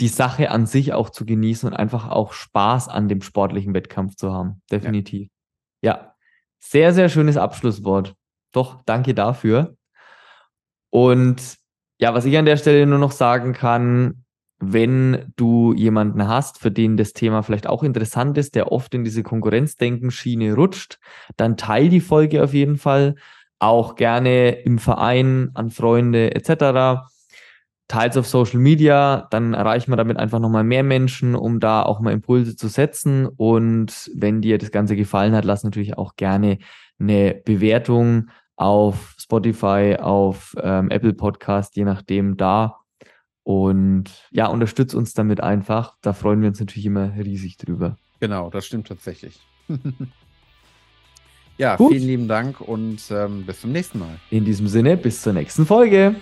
die 0.00 0.08
Sache 0.08 0.50
an 0.50 0.66
sich 0.66 0.92
auch 0.92 1.10
zu 1.10 1.24
genießen 1.24 1.68
und 1.68 1.74
einfach 1.74 2.08
auch 2.08 2.32
Spaß 2.32 2.88
an 2.88 3.08
dem 3.08 3.22
sportlichen 3.22 3.74
Wettkampf 3.74 4.16
zu 4.16 4.32
haben. 4.32 4.62
Definitiv. 4.70 5.28
Ja, 5.82 5.92
ja. 5.92 6.14
sehr, 6.58 6.92
sehr 6.92 7.08
schönes 7.08 7.36
Abschlusswort. 7.36 8.14
Doch, 8.52 8.82
danke 8.84 9.14
dafür. 9.14 9.76
Und 10.90 11.56
ja, 11.98 12.14
was 12.14 12.24
ich 12.24 12.36
an 12.36 12.44
der 12.44 12.56
Stelle 12.56 12.86
nur 12.86 12.98
noch 12.98 13.12
sagen 13.12 13.52
kann, 13.52 14.24
wenn 14.58 15.32
du 15.36 15.74
jemanden 15.74 16.26
hast, 16.28 16.58
für 16.58 16.70
den 16.70 16.96
das 16.96 17.12
Thema 17.12 17.42
vielleicht 17.42 17.66
auch 17.66 17.82
interessant 17.82 18.38
ist, 18.38 18.54
der 18.54 18.72
oft 18.72 18.94
in 18.94 19.04
diese 19.04 19.22
Konkurrenzdenken-Schiene 19.22 20.54
rutscht, 20.54 20.98
dann 21.36 21.58
teil 21.58 21.90
die 21.90 22.00
Folge 22.00 22.42
auf 22.42 22.54
jeden 22.54 22.78
Fall. 22.78 23.16
Auch 23.58 23.94
gerne 23.94 24.50
im 24.50 24.78
Verein, 24.78 25.50
an 25.54 25.70
Freunde 25.70 26.34
etc 26.34 27.06
teils 27.88 28.16
auf 28.16 28.26
Social 28.26 28.58
Media, 28.58 29.28
dann 29.30 29.54
erreichen 29.54 29.92
wir 29.92 29.96
damit 29.96 30.16
einfach 30.16 30.40
nochmal 30.40 30.64
mehr 30.64 30.82
Menschen, 30.82 31.34
um 31.34 31.60
da 31.60 31.82
auch 31.82 32.00
mal 32.00 32.12
Impulse 32.12 32.56
zu 32.56 32.68
setzen. 32.68 33.26
Und 33.26 34.10
wenn 34.14 34.40
dir 34.40 34.58
das 34.58 34.72
Ganze 34.72 34.96
gefallen 34.96 35.34
hat, 35.34 35.44
lass 35.44 35.64
natürlich 35.64 35.96
auch 35.96 36.16
gerne 36.16 36.58
eine 36.98 37.34
Bewertung 37.44 38.30
auf 38.56 39.14
Spotify, 39.18 39.96
auf 40.00 40.54
ähm, 40.60 40.90
Apple 40.90 41.12
Podcast, 41.12 41.76
je 41.76 41.84
nachdem 41.84 42.36
da. 42.36 42.78
Und 43.44 44.26
ja, 44.32 44.46
unterstützt 44.46 44.94
uns 44.94 45.14
damit 45.14 45.40
einfach. 45.40 45.94
Da 46.02 46.12
freuen 46.12 46.40
wir 46.40 46.48
uns 46.48 46.58
natürlich 46.58 46.86
immer 46.86 47.14
riesig 47.14 47.56
drüber. 47.58 47.96
Genau, 48.18 48.50
das 48.50 48.66
stimmt 48.66 48.88
tatsächlich. 48.88 49.38
ja, 51.58 51.76
Gut. 51.76 51.92
vielen 51.92 52.06
lieben 52.06 52.28
Dank 52.28 52.60
und 52.60 53.00
ähm, 53.10 53.44
bis 53.44 53.60
zum 53.60 53.72
nächsten 53.72 53.98
Mal. 53.98 54.18
In 54.30 54.44
diesem 54.44 54.68
Sinne, 54.68 54.96
bis 54.96 55.22
zur 55.22 55.32
nächsten 55.32 55.66
Folge. 55.66 56.16